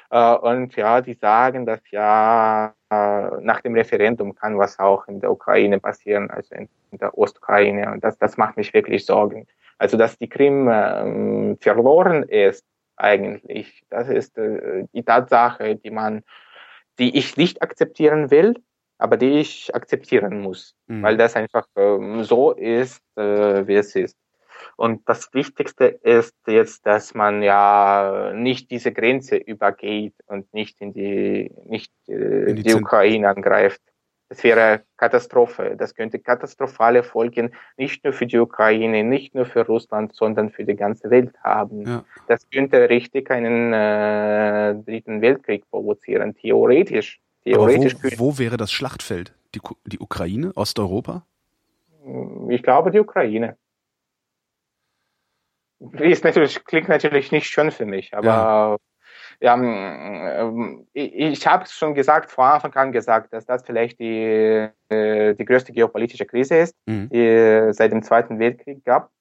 Äh, 0.09 0.35
und 0.35 0.75
ja, 0.75 1.01
die 1.01 1.13
sagen, 1.13 1.65
dass 1.65 1.81
ja 1.91 2.73
äh, 2.89 3.29
nach 3.41 3.61
dem 3.61 3.75
Referendum 3.75 4.35
kann 4.35 4.57
was 4.57 4.79
auch 4.79 5.07
in 5.07 5.19
der 5.19 5.31
Ukraine 5.31 5.79
passieren, 5.79 6.29
also 6.29 6.55
in, 6.55 6.69
der 6.91 7.17
Ostukraine. 7.17 7.91
Und 7.91 8.03
das, 8.03 8.17
das 8.17 8.37
macht 8.37 8.57
mich 8.57 8.73
wirklich 8.73 9.05
Sorgen. 9.05 9.47
Also, 9.77 9.97
dass 9.97 10.17
die 10.17 10.29
Krim 10.29 10.69
ähm, 10.71 11.57
verloren 11.59 12.23
ist, 12.23 12.65
eigentlich, 12.95 13.83
das 13.89 14.09
ist 14.09 14.37
äh, 14.37 14.85
die 14.93 15.03
Tatsache, 15.03 15.75
die 15.75 15.91
man, 15.91 16.23
die 16.97 17.15
ich 17.15 17.37
nicht 17.37 17.61
akzeptieren 17.61 18.31
will, 18.31 18.55
aber 18.97 19.17
die 19.17 19.39
ich 19.39 19.75
akzeptieren 19.75 20.41
muss, 20.41 20.75
mhm. 20.87 21.03
weil 21.03 21.17
das 21.17 21.35
einfach 21.35 21.67
ähm, 21.75 22.23
so 22.23 22.53
ist, 22.53 23.03
äh, 23.15 23.67
wie 23.67 23.75
es 23.75 23.95
ist. 23.95 24.17
Und 24.77 25.09
das 25.09 25.33
Wichtigste 25.33 25.85
ist 25.85 26.35
jetzt, 26.45 26.85
dass 26.85 27.15
man 27.15 27.41
ja 27.41 28.31
nicht 28.35 28.69
diese 28.69 28.91
Grenze 28.91 29.35
übergeht 29.35 30.13
und 30.27 30.53
nicht 30.53 30.79
in 30.79 30.93
die, 30.93 31.51
nicht 31.65 31.91
äh, 32.07 32.51
in 32.51 32.57
die, 32.57 32.61
die 32.61 32.75
Ukraine 32.75 33.27
angreift. 33.27 33.81
Das 34.29 34.43
wäre 34.43 34.83
Katastrophe. 34.95 35.75
Das 35.75 35.95
könnte 35.95 36.19
katastrophale 36.19 37.01
Folgen 37.01 37.53
nicht 37.75 38.03
nur 38.03 38.13
für 38.13 38.27
die 38.27 38.37
Ukraine, 38.37 39.03
nicht 39.03 39.33
nur 39.33 39.47
für 39.47 39.65
Russland, 39.65 40.13
sondern 40.13 40.51
für 40.51 40.63
die 40.63 40.75
ganze 40.75 41.09
Welt 41.09 41.33
haben. 41.43 41.87
Ja. 41.87 42.05
Das 42.27 42.47
könnte 42.47 42.87
richtig 42.87 43.31
einen 43.31 43.73
äh, 43.73 44.75
dritten 44.75 45.21
Weltkrieg 45.21 45.67
provozieren, 45.71 46.35
theoretisch. 46.35 47.19
theoretisch 47.43 47.95
wo, 48.19 48.33
wo 48.33 48.37
wäre 48.37 48.57
das 48.57 48.71
Schlachtfeld? 48.71 49.33
Die, 49.55 49.61
die 49.85 49.97
Ukraine, 49.97 50.51
Osteuropa? 50.55 51.25
Ich 52.49 52.61
glaube 52.61 52.91
die 52.91 52.99
Ukraine 52.99 53.57
ist 55.99 56.23
natürlich, 56.23 56.63
klingt 56.65 56.89
natürlich 56.89 57.31
nicht 57.31 57.47
schön 57.47 57.71
für 57.71 57.85
mich, 57.85 58.13
aber 58.15 58.77
ja, 59.39 59.55
ja 59.55 59.55
ähm, 59.55 60.87
ich, 60.93 61.13
ich 61.13 61.47
habe 61.47 61.65
schon 61.67 61.93
gesagt, 61.93 62.31
vor 62.31 62.45
Anfang 62.45 62.73
an 62.75 62.91
gesagt, 62.91 63.33
dass 63.33 63.45
das 63.45 63.63
vielleicht 63.63 63.99
die, 63.99 64.69
äh, 64.89 65.35
die 65.35 65.45
größte 65.45 65.73
geopolitische 65.73 66.25
Krise 66.25 66.57
ist, 66.57 66.75
mhm. 66.85 67.09
die 67.09 67.73
seit 67.73 67.91
dem 67.91 68.03
Zweiten 68.03 68.39
Weltkrieg 68.39 68.83
gab. 68.83 69.11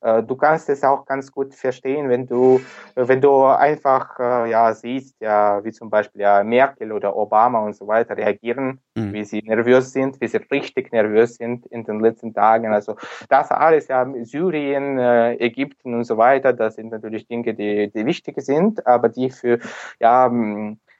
Äh, 0.00 0.22
du 0.22 0.36
kannst 0.36 0.68
es 0.68 0.84
auch 0.84 1.04
ganz 1.06 1.32
gut 1.32 1.54
verstehen, 1.54 2.08
wenn 2.08 2.26
du, 2.26 2.60
wenn 2.94 3.20
du 3.20 3.44
einfach 3.44 4.18
äh, 4.20 4.50
ja 4.50 4.72
siehst, 4.72 5.20
ja, 5.20 5.62
wie 5.64 5.72
zum 5.72 5.90
Beispiel 5.90 6.20
ja 6.20 6.44
Merkel 6.44 6.92
oder 6.92 7.16
Obama 7.16 7.60
und 7.60 7.74
so 7.74 7.86
weiter 7.86 8.16
reagieren, 8.16 8.80
mhm. 8.94 9.12
wie 9.12 9.24
sie 9.24 9.42
nervös 9.42 9.92
sind, 9.92 10.20
wie 10.20 10.28
sie 10.28 10.38
richtig 10.50 10.92
nervös 10.92 11.34
sind 11.34 11.66
in 11.66 11.84
den 11.84 12.00
letzten 12.00 12.32
Tagen. 12.32 12.72
Also 12.72 12.96
das 13.28 13.50
alles 13.50 13.88
ja 13.88 14.06
Syrien, 14.22 14.98
äh, 14.98 15.34
Ägypten 15.34 15.94
und 15.94 16.04
so 16.04 16.16
weiter, 16.16 16.52
das 16.52 16.76
sind 16.76 16.92
natürlich 16.92 17.26
Dinge, 17.26 17.54
die, 17.54 17.90
die 17.90 18.06
wichtig 18.06 18.40
sind, 18.40 18.86
aber 18.86 19.08
die 19.08 19.30
für 19.30 19.58
ja 20.00 20.30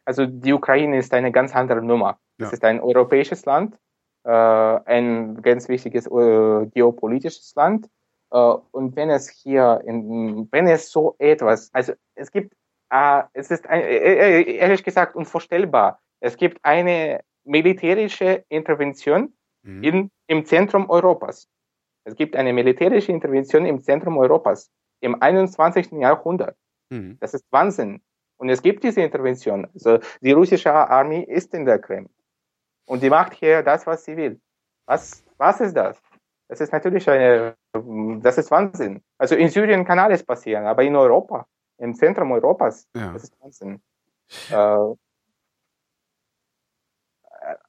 also 0.05 0.25
die 0.25 0.55
Ukraine 0.55 0.99
ist 0.99 1.13
eine 1.13 1.31
ganz 1.31 1.55
andere 1.55 1.83
Nummer. 1.83 2.19
Ja. 2.39 2.47
Es 2.47 2.55
ist 2.55 2.65
ein 2.65 2.81
europäisches 2.81 3.45
Land, 3.45 3.79
ein 4.25 5.41
ganz 5.43 5.69
wichtiges 5.69 6.05
geopolitisches 6.07 7.55
Land 7.55 7.89
und 8.31 8.97
wenn 8.97 9.11
es 9.11 9.29
hier, 9.31 9.81
in, 9.87 10.49
wenn 10.51 10.67
es 10.67 10.91
so 10.91 11.17
etwas, 11.19 11.73
also 11.73 11.95
es 12.15 12.31
gibt, 12.31 12.55
äh, 12.91 13.23
es 13.33 13.51
ist 13.51 13.67
ein, 13.67 13.81
äh, 13.81 14.41
äh, 14.41 14.57
ehrlich 14.57 14.85
gesagt 14.85 15.17
unvorstellbar. 15.17 16.01
Es 16.21 16.37
gibt 16.37 16.65
eine 16.65 17.21
militärische 17.45 18.45
Intervention 18.49 19.33
mhm. 19.63 19.83
in, 19.83 20.11
im 20.27 20.45
Zentrum 20.45 20.91
Europas. 20.91 21.49
Es 22.05 22.15
gibt 22.17 22.37
eine 22.37 22.53
militärische 22.53 23.13
Intervention 23.13 23.67
im 23.67 23.83
Zentrum 23.83 24.19
Europas 24.19 24.71
im 25.01 25.21
21. 25.21 25.93
Jahrhundert. 25.93 26.57
Mhm. 26.91 27.19
Das 27.21 27.35
ist 27.35 27.45
Wahnsinn. 27.51 28.03
Und 28.37 28.51
es 28.51 28.63
gibt 28.63 28.85
diese 28.85 29.01
Intervention. 29.01 29.67
Also 29.75 29.99
die 30.21 30.33
russische 30.33 30.73
Armee 30.73 31.23
ist 31.23 31.55
in 31.55 31.65
der 31.65 31.79
Krim. 31.79 32.09
Und 32.87 33.03
die 33.03 33.11
macht 33.11 33.35
hier 33.35 33.63
das, 33.63 33.87
was 33.87 34.05
sie 34.05 34.17
will. 34.17 34.41
Was, 34.87 35.25
was 35.37 35.61
ist 35.61 35.77
das? 35.77 36.01
Das 36.49 36.61
ist 36.61 36.73
natürlich 36.73 37.09
eine, 37.09 37.57
das 38.23 38.39
ist 38.39 38.51
Wahnsinn. 38.51 39.03
Also 39.19 39.35
in 39.37 39.51
Syrien 39.51 39.85
kann 39.85 39.99
alles 39.99 40.25
passieren, 40.25 40.67
aber 40.67 40.83
in 40.83 40.97
Europa, 40.97 41.47
im 41.79 41.95
Zentrum 41.95 42.33
Europas, 42.33 42.89
ja. 42.97 43.13
das 43.13 43.25
ist 43.25 43.41
Wahnsinn. 43.41 43.83
Äh, 44.51 44.95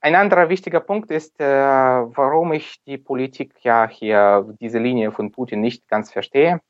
ein 0.02 0.16
anderer 0.16 0.50
wichtiger 0.50 0.80
Punkt 0.80 1.12
ist, 1.12 1.40
äh, 1.40 1.46
warum 1.46 2.54
ich 2.54 2.82
die 2.84 2.98
Politik 2.98 3.54
ja 3.62 3.88
hier, 3.88 4.56
diese 4.60 4.80
Linie 4.80 5.12
von 5.12 5.32
Putin 5.32 5.62
nicht 5.62 5.88
ganz 5.88 6.12
verstehe. 6.12 6.62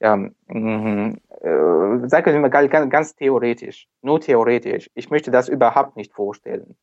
Mh, 0.00 1.16
äh, 1.40 2.08
sagen 2.08 2.32
wir 2.32 2.40
mal 2.40 2.50
ganz, 2.50 2.90
ganz 2.90 3.14
theoretisch, 3.14 3.88
nur 4.02 4.20
theoretisch. 4.20 4.90
Ich 4.94 5.10
möchte 5.10 5.30
das 5.30 5.48
überhaupt 5.48 5.96
nicht 5.96 6.12
vorstellen. 6.12 6.76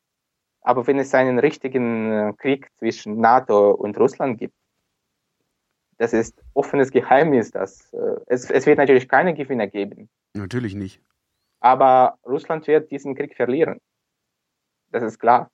Aber 0.64 0.86
wenn 0.86 0.98
es 0.98 1.14
einen 1.14 1.38
richtigen 1.38 2.10
äh, 2.10 2.32
Krieg 2.38 2.70
zwischen 2.78 3.20
NATO 3.20 3.70
und 3.70 3.98
Russland 3.98 4.38
gibt, 4.38 4.54
das 5.98 6.12
ist 6.12 6.42
offenes 6.54 6.90
Geheimnis. 6.90 7.50
Dass, 7.50 7.92
äh, 7.92 8.16
es, 8.26 8.50
es 8.50 8.64
wird 8.66 8.78
natürlich 8.78 9.08
keine 9.08 9.34
Gewinner 9.34 9.66
geben. 9.66 10.08
Natürlich 10.32 10.74
nicht. 10.74 11.00
Aber 11.60 12.18
Russland 12.26 12.66
wird 12.66 12.90
diesen 12.90 13.14
Krieg 13.14 13.36
verlieren. 13.36 13.78
Das 14.90 15.02
ist 15.02 15.18
klar. 15.18 15.50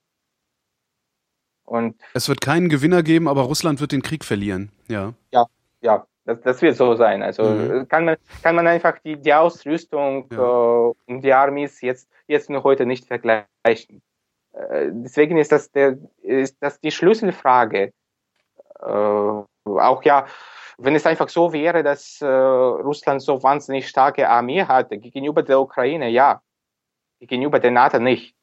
Und 1.65 2.01
es 2.15 2.29
wird 2.29 2.41
keinen 2.41 2.69
Gewinner 2.69 3.03
geben, 3.03 3.29
aber 3.29 3.43
Russland 3.43 3.81
wird 3.81 3.93
den 3.93 4.03
Krieg 4.03 4.25
verlieren. 4.25 4.71
Ja. 4.89 5.15
Ja, 5.33 5.47
ja. 5.81 6.07
Das, 6.25 6.41
das 6.43 6.63
wird 6.63 6.77
so 6.77 6.95
sein. 6.95 7.23
Also 7.23 7.45
mhm. 7.45 7.89
kann 7.89 8.05
man 8.05 8.17
kann 8.43 8.55
man 8.55 8.67
einfach 8.67 8.99
die, 9.01 9.17
die 9.17 9.35
Ausrüstung 9.35 10.27
ja. 10.31 10.39
äh, 10.39 10.93
und 11.07 11.23
die 11.23 11.33
Armees 11.33 11.81
jetzt 11.81 12.09
jetzt 12.29 12.49
und 12.49 12.63
heute 12.63 12.87
nicht 12.87 13.07
vergleichen. 13.07 14.03
Äh, 14.53 14.89
deswegen 14.93 15.37
ist 15.37 15.53
das 15.53 15.71
der 15.71 15.99
ist 16.23 16.57
das 16.61 16.81
die 16.81 16.91
Schlüsselfrage. 16.91 17.93
Äh, 18.81 18.87
auch 18.87 20.03
ja, 20.05 20.27
wenn 20.79 20.95
es 20.95 21.07
einfach 21.07 21.29
so 21.29 21.53
wäre, 21.53 21.83
dass 21.83 22.21
äh, 22.21 22.27
Russland 22.27 23.23
so 23.23 23.43
wahnsinnig 23.43 23.89
starke 23.89 24.29
Armee 24.29 24.65
hatte 24.65 24.99
gegenüber 24.99 25.43
der 25.43 25.61
Ukraine, 25.61 26.09
ja, 26.09 26.41
gegenüber 27.21 27.61
der 27.61 27.71
NATO 27.71 27.99
nicht. 27.99 28.35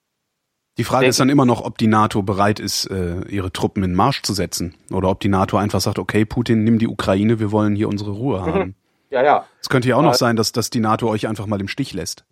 Die 0.78 0.84
Frage 0.84 1.08
ist 1.08 1.20
dann 1.20 1.30
immer 1.30 1.45
noch, 1.45 1.62
ob 1.62 1.80
die 1.80 1.88
NATO 1.88 2.22
bereit 2.22 2.60
ist, 2.60 2.86
äh, 2.91 3.22
ihre 3.30 3.51
Truppen 3.51 3.84
in 3.84 3.95
Marsch 3.95 4.22
zu 4.22 4.34
setzen. 4.34 4.76
Oder 4.91 5.10
ob 5.10 5.20
die 5.20 5.28
NATO 5.28 5.58
einfach 5.58 5.82
sagt, 5.82 5.97
okay, 5.97 6.24
Putin, 6.24 6.64
nimm 6.64 6.78
die 6.78 6.88
Ukraine, 6.88 7.39
wir 7.39 7.51
wollen 7.51 7.76
hier 7.76 7.89
unsere 7.89 8.12
Ruhe 8.12 8.41
haben. 8.41 8.76
Ja, 9.10 9.24
ja. 9.24 9.45
Es 9.60 9.70
könnte 9.70 9.88
ja 9.88 9.95
auch 9.95 10.03
noch 10.03 10.14
sein, 10.14 10.36
dass, 10.36 10.51
dass 10.51 10.70
die 10.70 10.80
NATO 10.80 11.10
euch 11.10 11.28
einfach 11.28 11.47
mal 11.47 11.60
im 11.62 11.68
Stich 11.68 11.93
lässt. 11.93 12.26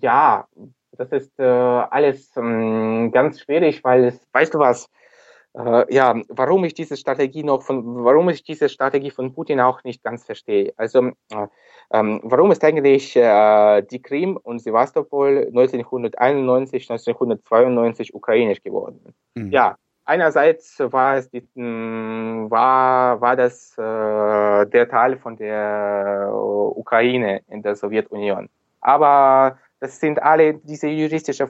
Ja, 0.00 0.46
das 0.98 1.12
ist 1.12 1.38
äh, 1.38 1.44
alles 1.44 2.36
ähm, 2.36 3.10
ganz 3.12 3.40
schwierig, 3.40 3.82
weil 3.84 4.06
es, 4.06 4.20
weißt 4.32 4.54
du 4.54 4.58
was, 4.58 4.88
äh, 5.54 5.94
ja, 5.94 6.14
warum 6.28 6.64
ich 6.64 6.74
diese 6.74 6.96
Strategie 6.96 7.42
noch 7.42 7.62
von, 7.62 8.04
warum 8.04 8.28
ich 8.28 8.42
diese 8.42 8.68
Strategie 8.68 9.10
von 9.10 9.32
Putin 9.32 9.60
auch 9.60 9.82
nicht 9.84 10.02
ganz 10.02 10.24
verstehe. 10.24 10.72
Also, 10.76 11.06
äh, 11.32 11.46
ähm, 11.92 12.20
warum 12.22 12.50
ist 12.50 12.64
eigentlich 12.64 13.16
äh, 13.16 13.82
die 13.82 14.02
Krim 14.02 14.36
und 14.36 14.60
Sevastopol 14.60 15.46
1991, 15.48 16.90
1992 16.90 18.14
ukrainisch 18.14 18.62
geworden? 18.62 19.14
Mhm. 19.34 19.50
Ja, 19.50 19.76
einerseits 20.04 20.78
war 20.80 21.16
es 21.16 21.30
die, 21.30 21.48
hm, 21.54 22.50
war 22.50 23.20
war 23.20 23.36
das 23.36 23.72
äh, 23.78 24.66
der 24.66 24.88
Teil 24.88 25.16
von 25.16 25.36
der 25.36 26.30
Ukraine 26.32 27.40
in 27.48 27.62
der 27.62 27.74
Sowjetunion, 27.74 28.48
aber 28.80 29.58
das 29.80 30.00
sind 30.00 30.22
alle 30.22 30.54
diese 30.54 30.88
juristische 30.88 31.48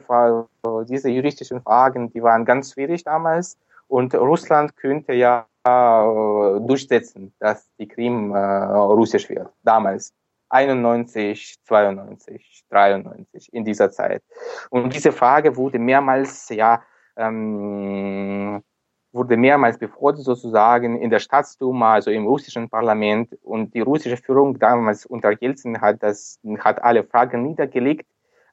diese 0.87 1.09
juristischen 1.09 1.61
Fragen, 1.61 2.11
die 2.11 2.21
waren 2.21 2.45
ganz 2.45 2.73
schwierig 2.73 3.03
damals 3.03 3.57
und 3.87 4.13
Russland 4.13 4.75
könnte 4.75 5.13
ja 5.13 5.47
äh, 5.63 6.59
durchsetzen, 6.61 7.33
dass 7.39 7.69
die 7.77 7.87
Krim 7.87 8.33
äh, 8.33 8.37
russisch 8.37 9.29
wird. 9.29 9.49
Damals. 9.63 10.13
91, 10.51 11.57
92, 11.63 12.63
93 12.69 13.53
in 13.53 13.65
dieser 13.65 13.91
Zeit. 13.91 14.23
Und 14.71 14.93
diese 14.95 15.11
Frage 15.11 15.55
wurde 15.55 15.77
mehrmals, 15.77 16.49
ja, 16.49 16.81
ähm, 17.15 18.63
wurde 19.11 19.37
mehrmals 19.37 19.77
befordert 19.77 20.23
sozusagen 20.23 20.99
in 21.01 21.11
der 21.11 21.19
Staatsduma, 21.19 21.93
also 21.95 22.09
im 22.09 22.25
russischen 22.25 22.67
Parlament. 22.67 23.37
Und 23.43 23.75
die 23.75 23.81
russische 23.81 24.17
Führung 24.17 24.57
damals 24.57 25.05
unter 25.05 25.31
Jelzin 25.39 25.81
hat 25.81 26.01
das, 26.01 26.39
hat 26.59 26.83
alle 26.83 27.03
Fragen 27.03 27.43
niedergelegt 27.43 28.07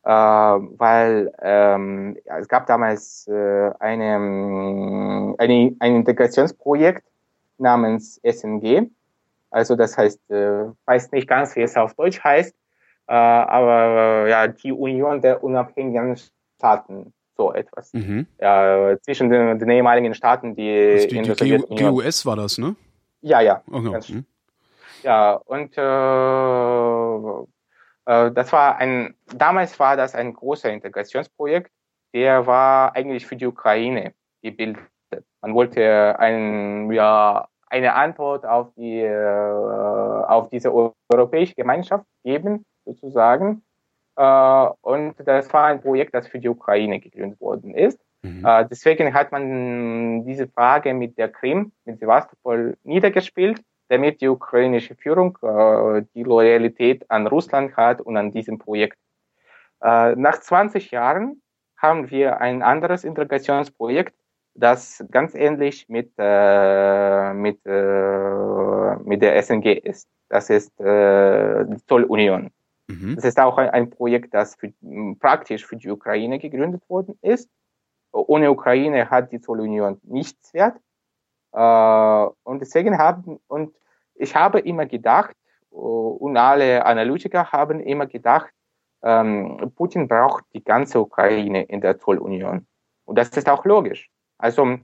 äh, 0.07 0.09
weil 0.09 1.32
ähm, 1.42 2.16
es 2.24 2.46
gab 2.46 2.66
damals 2.66 3.26
äh, 3.26 3.70
eine, 3.80 4.18
mm, 4.20 5.34
eine, 5.36 5.74
ein 5.80 5.96
Integrationsprojekt 5.96 7.02
namens 7.59 8.20
SNG. 8.22 8.88
Also 9.50 9.74
das 9.74 9.98
heißt, 9.98 10.30
äh, 10.30 10.66
weiß 10.84 11.11
nicht 11.11 11.26
ganz, 11.26 11.57
wie 11.57 11.62
es 11.62 11.76
auf 11.76 11.94
Deutsch 11.94 12.22
heißt, 12.22 12.54
äh, 13.09 13.12
aber 13.14 14.26
äh, 14.26 14.30
ja, 14.30 14.46
die 14.46 14.70
Union 14.70 15.20
der 15.20 15.42
unabhängigen 15.42 16.16
Staaten, 16.57 17.12
so 17.36 17.52
etwas. 17.52 17.92
Mhm. 17.92 18.28
Ja, 18.40 18.96
zwischen 19.00 19.28
den, 19.28 19.59
den 19.59 19.70
ehemaligen 19.70 20.14
Staaten, 20.14 20.54
die, 20.54 20.92
also 20.92 21.09
die, 21.09 21.16
in 21.16 21.24
die 21.24 21.34
der 21.34 21.90
GUS 21.90 22.24
war 22.24 22.36
das, 22.36 22.59
ne? 22.59 22.76
Ja, 23.22 23.40
ja. 23.40 23.61
Okay. 23.68 24.00
Mhm. 24.09 24.24
Ja, 25.02 25.32
und 25.46 25.76
äh, 25.76 27.46
das 28.07 28.52
war 28.52 28.76
ein, 28.76 29.14
damals 29.34 29.78
war 29.80 29.96
das 29.96 30.14
ein 30.14 30.32
großer 30.32 30.70
Integrationsprojekt, 30.70 31.70
der 32.14 32.46
war 32.46 32.94
eigentlich 32.94 33.26
für 33.26 33.36
die 33.36 33.46
Ukraine 33.46 34.14
gebildet. 34.42 34.82
Man 35.42 35.54
wollte 35.54 36.18
ein, 36.18 36.90
ja, 36.92 37.48
eine 37.68 37.94
Antwort 37.94 38.46
auf 38.46 38.72
die, 38.76 39.00
äh, 39.00 40.24
auf 40.28 40.48
diese 40.50 40.72
europäische 41.12 41.54
Gemeinschaft 41.54 42.07
geben, 42.24 42.64
sozusagen. 42.84 43.62
Äh, 44.16 44.68
und 44.80 45.14
das 45.24 45.52
war 45.52 45.64
ein 45.66 45.80
Projekt, 45.80 46.14
das 46.14 46.28
für 46.28 46.38
die 46.38 46.48
Ukraine 46.48 47.00
gegründet 47.00 47.40
worden 47.40 47.74
ist. 47.74 48.00
Mhm. 48.22 48.44
deswegen 48.70 49.12
hat 49.12 49.30
man 49.30 50.24
diese 50.24 50.48
Frage 50.48 50.94
mit 50.94 51.16
der 51.18 51.28
Krim, 51.28 51.70
mit 51.84 52.00
Sevastopol 52.00 52.76
niedergespielt 52.82 53.61
damit 53.89 54.20
die 54.20 54.28
ukrainische 54.28 54.95
Führung 54.95 55.39
äh, 55.43 56.03
die 56.14 56.22
Loyalität 56.22 57.11
an 57.11 57.26
Russland 57.26 57.76
hat 57.76 58.01
und 58.01 58.16
an 58.16 58.32
diesem 58.32 58.59
Projekt. 58.59 58.99
Äh, 59.82 60.16
nach 60.16 60.41
20 60.41 60.91
Jahren 60.91 61.43
haben 61.76 62.11
wir 62.11 62.41
ein 62.41 62.62
anderes 62.62 63.05
Integrationsprojekt, 63.05 64.14
das 64.55 65.05
ganz 65.11 65.34
ähnlich 65.34 65.89
mit, 65.89 66.12
äh, 66.18 67.34
mit, 67.34 67.61
äh, 67.66 68.97
mit 69.05 69.22
der 69.22 69.43
SNG 69.43 69.78
ist. 69.84 70.09
Das 70.28 70.51
ist 70.51 70.80
äh, 70.80 71.64
die 71.66 71.84
Zollunion. 71.87 72.51
Mhm. 72.89 73.16
Das 73.16 73.24
ist 73.24 73.39
auch 73.39 73.59
ein, 73.59 73.70
ein 73.70 73.91
Projekt, 73.91 74.34
das 74.34 74.57
für, 74.57 74.72
praktisch 75.20 75.66
für 75.66 75.76
die 75.76 75.91
Ukraine 75.91 76.39
gegründet 76.39 76.89
worden 76.89 77.18
ist. 77.20 77.51
Ohne 78.12 78.51
Ukraine 78.51 79.11
hat 79.11 79.30
die 79.32 79.41
Zollunion 79.41 80.01
nichts 80.03 80.55
wert. 80.55 80.78
Äh, 81.57 82.26
und 82.44 82.61
deswegen 82.61 82.98
haben, 82.98 83.40
und 83.48 83.74
ich 84.14 84.36
habe 84.36 84.61
immer 84.61 84.84
gedacht, 84.84 85.34
äh, 85.72 85.76
und 85.76 86.36
alle 86.36 86.84
Analytiker 86.84 87.50
haben 87.50 87.80
immer 87.80 88.07
gedacht, 88.07 88.52
ähm, 89.02 89.72
Putin 89.74 90.07
braucht 90.07 90.44
die 90.52 90.62
ganze 90.62 91.00
Ukraine 91.00 91.62
in 91.62 91.80
der 91.80 91.98
Zollunion. 91.98 92.66
Und 93.07 93.18
das 93.18 93.30
ist 93.30 93.48
auch 93.48 93.64
logisch. 93.64 94.11
Also 94.36 94.78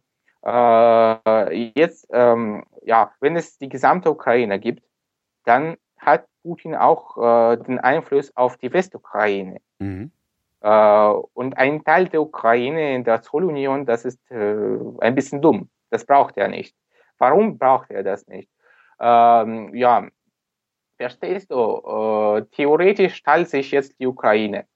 äh, 0.45 1.73
jetzt, 1.77 2.09
ähm, 2.11 2.65
ja, 2.83 3.13
wenn 3.21 3.37
es 3.37 3.59
die 3.59 3.69
gesamte 3.69 4.11
Ukraine 4.11 4.59
gibt, 4.59 4.83
dann 5.45 5.77
hat 5.99 6.25
Putin 6.43 6.75
auch 6.75 7.17
äh, 7.19 7.57
den 7.59 7.81
Einfluss 7.81 8.35
auf 8.35 8.57
die 8.57 8.73
Westukraine. 8.73 9.61
Mhm. 9.79 10.11
Äh, 10.61 11.13
und 11.35 11.59
ein 11.59 11.85
Teil 11.85 12.09
der 12.09 12.23
Ukraine 12.23 12.95
in 12.95 13.05
der 13.05 13.21
Zollunion, 13.21 13.85
das 13.85 14.05
ist 14.05 14.19
äh, 14.31 14.79
ein 15.01 15.15
bisschen 15.15 15.43
dumm. 15.43 15.69
Das 15.93 16.07
braucht 16.07 16.39
er 16.39 16.49
nicht. 16.49 16.75
Warum 17.19 17.59
braucht 17.59 17.91
er 17.91 18.03
das 18.03 18.27
nicht? 18.27 18.49
Ähm, 18.99 19.75
ja, 19.75 20.09
verstehst 20.97 21.51
du? 21.51 21.57
Äh, 21.57 22.47
theoretisch 22.57 23.23
teilt 23.23 23.51
sich 23.51 23.71
jetzt 23.73 24.01
die 24.01 24.07
Ukraine. 24.07 24.67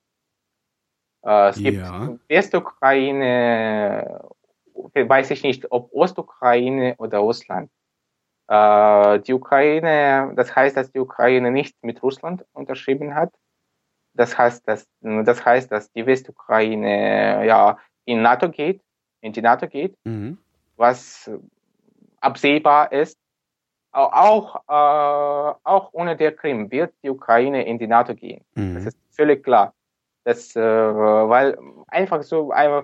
Äh, 1.25 1.49
es 1.49 1.57
gibt 1.57 1.79
ja. 1.79 2.19
Westukraine, 2.29 4.29
weiß 4.75 5.31
ich 5.31 5.43
nicht, 5.43 5.73
ob 5.73 5.91
Ostukraine 5.95 6.95
oder 6.99 7.19
Russland. 7.19 7.71
Äh, 8.49 9.21
die 9.21 9.33
Ukraine, 9.33 10.35
das 10.37 10.55
heißt, 10.55 10.77
dass 10.77 10.93
die 10.93 11.01
Ukraine 11.01 11.51
nicht 11.51 11.83
mit 11.83 12.03
Russland 12.03 12.45
unterschrieben 12.53 13.15
hat. 13.15 13.33
Das 14.13 14.37
heißt, 14.37 14.69
dass, 14.69 14.87
das 15.01 15.47
heißt, 15.47 15.73
dass 15.73 15.91
die 15.93 16.05
Westukraine 16.05 17.47
ja 17.47 17.79
in 18.05 18.21
NATO 18.21 18.51
geht, 18.51 18.83
in 19.23 19.33
die 19.33 19.43
NATO 19.43 19.67
geht. 19.67 19.97
Mhm 20.05 20.39
was 20.77 21.31
absehbar 22.21 22.93
ist. 22.93 23.19
Auch, 23.93 24.57
äh, 24.69 25.55
auch 25.65 25.89
ohne 25.93 26.17
der 26.17 26.33
Krim 26.33 26.71
wird 26.71 26.93
die 27.03 27.09
Ukraine 27.09 27.67
in 27.67 27.79
die 27.79 27.87
NATO 27.87 28.15
gehen. 28.15 28.45
Mhm. 28.55 28.75
Das 28.75 28.87
ist 28.87 28.99
völlig 29.11 29.43
klar. 29.43 29.73
Das, 30.25 30.55
äh, 30.55 30.61
weil 30.61 31.57
einfach 31.87 32.23
so, 32.23 32.53
äh, 32.53 32.83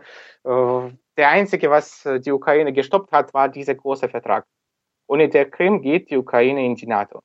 der 1.16 1.28
einzige, 1.28 1.70
was 1.70 2.08
die 2.24 2.32
Ukraine 2.32 2.72
gestoppt 2.72 3.12
hat, 3.12 3.34
war 3.34 3.50
dieser 3.50 3.74
große 3.74 4.08
Vertrag. 4.08 4.46
Ohne 5.06 5.28
der 5.28 5.50
Krim 5.50 5.82
geht 5.82 6.08
die 6.08 6.16
Ukraine 6.16 6.64
in 6.64 6.76
die 6.76 6.86
NATO. 6.86 7.20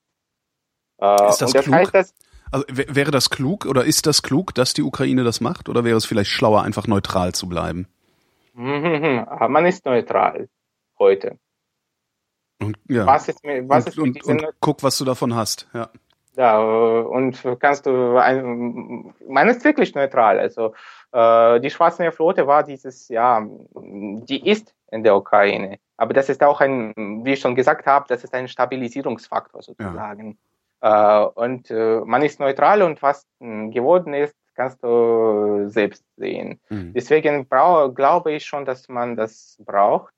Äh, 0.99 1.30
ist 1.30 1.41
das, 1.41 1.53
das 1.53 1.63
klug? 1.63 1.76
Heißt, 1.76 1.95
dass, 1.95 2.13
also, 2.51 2.65
wäre 2.70 3.11
das 3.11 3.30
klug 3.30 3.65
oder 3.65 3.86
ist 3.86 4.05
das 4.05 4.22
klug, 4.22 4.53
dass 4.55 4.74
die 4.74 4.82
Ukraine 4.82 5.24
das 5.24 5.39
macht? 5.39 5.70
Oder 5.70 5.86
wäre 5.86 5.95
es 5.95 6.05
vielleicht 6.05 6.32
schlauer, 6.32 6.63
einfach 6.63 6.88
neutral 6.88 7.34
zu 7.34 7.47
bleiben? 7.47 7.88
Man 8.55 9.65
ist 9.65 9.86
neutral 9.86 10.49
heute. 11.00 11.38
Und, 12.60 12.78
ja. 12.88 13.06
Was 13.06 13.28
ist, 13.28 13.43
was 13.43 13.98
und, 13.98 14.18
ist 14.18 14.26
und, 14.26 14.43
und 14.43 14.54
guck, 14.60 14.84
was 14.84 14.98
du 14.98 15.06
davon 15.06 15.36
hast. 15.36 15.68
Ja. 15.74 15.89
Ja, 16.38 16.60
und 16.60 17.43
kannst 17.60 17.88
du, 17.88 18.16
ein, 18.18 19.12
man 19.28 19.50
ist 19.50 19.66
wirklich 19.66 19.95
neutral. 19.95 20.38
Also 20.39 20.76
äh, 21.12 21.60
die 21.60 21.72
Schwarze 21.72 22.12
Flotte 22.12 22.45
war 22.45 22.64
dieses, 22.64 23.10
ja, 23.10 23.43
die 23.74 24.48
ist 24.48 24.76
in 24.91 25.04
der 25.04 25.16
Ukraine. 25.16 25.80
Aber 25.98 26.14
das 26.14 26.30
ist 26.30 26.43
auch 26.43 26.62
ein, 26.62 26.93
wie 27.26 27.34
ich 27.34 27.39
schon 27.39 27.56
gesagt 27.56 27.88
habe, 27.88 28.06
das 28.08 28.24
ist 28.24 28.36
ein 28.36 28.48
Stabilisierungsfaktor 28.48 29.64
sozusagen. 29.64 30.38
Ja. 30.84 31.26
Äh, 31.26 31.28
und 31.34 31.72
äh, 31.72 32.02
man 32.06 32.22
ist 32.22 32.39
neutral 32.39 32.84
und 32.84 33.02
was 33.02 33.26
hm, 33.39 33.72
geworden 33.72 34.14
ist, 34.14 34.36
kannst 34.54 34.84
du 34.84 35.70
selbst 35.70 36.04
sehen. 36.18 36.60
Mhm. 36.70 36.93
Deswegen 36.93 37.48
glaube 37.50 38.34
ich 38.34 38.45
schon, 38.45 38.66
dass 38.66 38.88
man 38.89 39.16
das 39.16 39.58
braucht. 39.66 40.14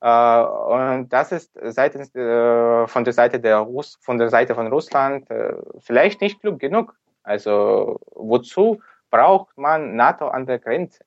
Äh, 0.00 0.42
und 0.42 1.08
das 1.08 1.32
ist 1.32 1.58
seitens 1.60 2.14
äh, 2.14 2.86
von 2.86 3.04
der 3.04 3.12
Seite 3.12 3.40
der 3.40 3.58
Russ 3.58 3.98
von 4.00 4.18
der 4.18 4.30
Seite 4.30 4.54
von 4.54 4.68
Russland 4.68 5.28
äh, 5.30 5.54
vielleicht 5.80 6.20
nicht 6.20 6.40
klug 6.40 6.60
genug. 6.60 6.94
Also 7.22 7.98
wozu 8.14 8.80
braucht 9.10 9.56
man 9.58 9.96
NATO 9.96 10.28
an 10.28 10.46
der 10.46 10.58
Grenze? 10.58 11.04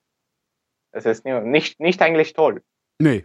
Das 0.92 1.06
ist 1.06 1.26
nicht, 1.26 1.80
nicht 1.80 2.02
eigentlich 2.02 2.34
toll. 2.34 2.62
Nee, 3.00 3.24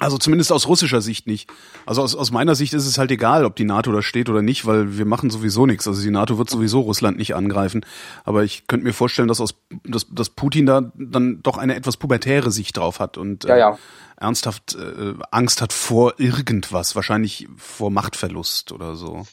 also 0.00 0.18
zumindest 0.18 0.50
aus 0.50 0.66
russischer 0.66 1.00
Sicht 1.02 1.26
nicht. 1.26 1.50
Also 1.86 2.02
aus, 2.02 2.16
aus 2.16 2.30
meiner 2.30 2.54
Sicht 2.54 2.72
ist 2.72 2.86
es 2.86 2.98
halt 2.98 3.10
egal, 3.10 3.44
ob 3.44 3.54
die 3.54 3.64
NATO 3.64 3.92
da 3.92 4.02
steht 4.02 4.28
oder 4.28 4.42
nicht, 4.42 4.66
weil 4.66 4.96
wir 4.96 5.04
machen 5.04 5.30
sowieso 5.30 5.66
nichts. 5.66 5.86
Also 5.86 6.02
die 6.02 6.10
NATO 6.10 6.38
wird 6.38 6.48
sowieso 6.48 6.80
Russland 6.80 7.18
nicht 7.18 7.34
angreifen. 7.34 7.84
Aber 8.24 8.42
ich 8.42 8.66
könnte 8.66 8.84
mir 8.84 8.94
vorstellen, 8.94 9.28
dass, 9.28 9.40
aus, 9.40 9.54
dass, 9.84 10.06
dass 10.10 10.30
Putin 10.30 10.66
da 10.66 10.90
dann 10.96 11.42
doch 11.42 11.58
eine 11.58 11.74
etwas 11.74 11.98
pubertäre 11.98 12.50
Sicht 12.50 12.78
drauf 12.78 12.98
hat 12.98 13.18
und 13.18 13.44
ja, 13.44 13.56
ja. 13.56 13.70
Äh, 13.72 13.76
ernsthaft 14.16 14.74
äh, 14.74 15.14
Angst 15.30 15.62
hat 15.62 15.72
vor 15.72 16.14
irgendwas, 16.18 16.94
wahrscheinlich 16.94 17.48
vor 17.56 17.90
Machtverlust 17.90 18.72
oder 18.72 18.94
so. 18.94 19.26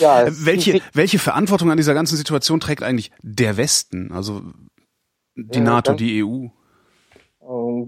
Ja, 0.00 0.22
äh, 0.22 0.32
welche, 0.44 0.80
welche 0.92 1.18
Verantwortung 1.18 1.70
an 1.70 1.76
dieser 1.76 1.94
ganzen 1.94 2.16
Situation 2.16 2.60
trägt 2.60 2.82
eigentlich 2.82 3.12
der 3.22 3.56
Westen? 3.56 4.12
Also 4.12 4.42
die 5.36 5.58
ja, 5.58 5.64
NATO, 5.64 5.94
die 5.94 6.24
EU? 6.24 6.48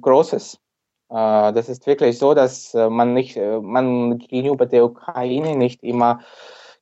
Großes. 0.00 0.58
Äh, 1.14 1.52
das 1.52 1.68
ist 1.68 1.86
wirklich 1.86 2.18
so, 2.18 2.34
dass 2.34 2.74
äh, 2.74 2.90
man 2.90 3.14
nicht, 3.14 3.36
äh, 3.36 3.60
man 3.60 4.18
gegenüber 4.18 4.66
der 4.66 4.84
Ukraine 4.84 5.56
nicht 5.56 5.82
immer 5.82 6.20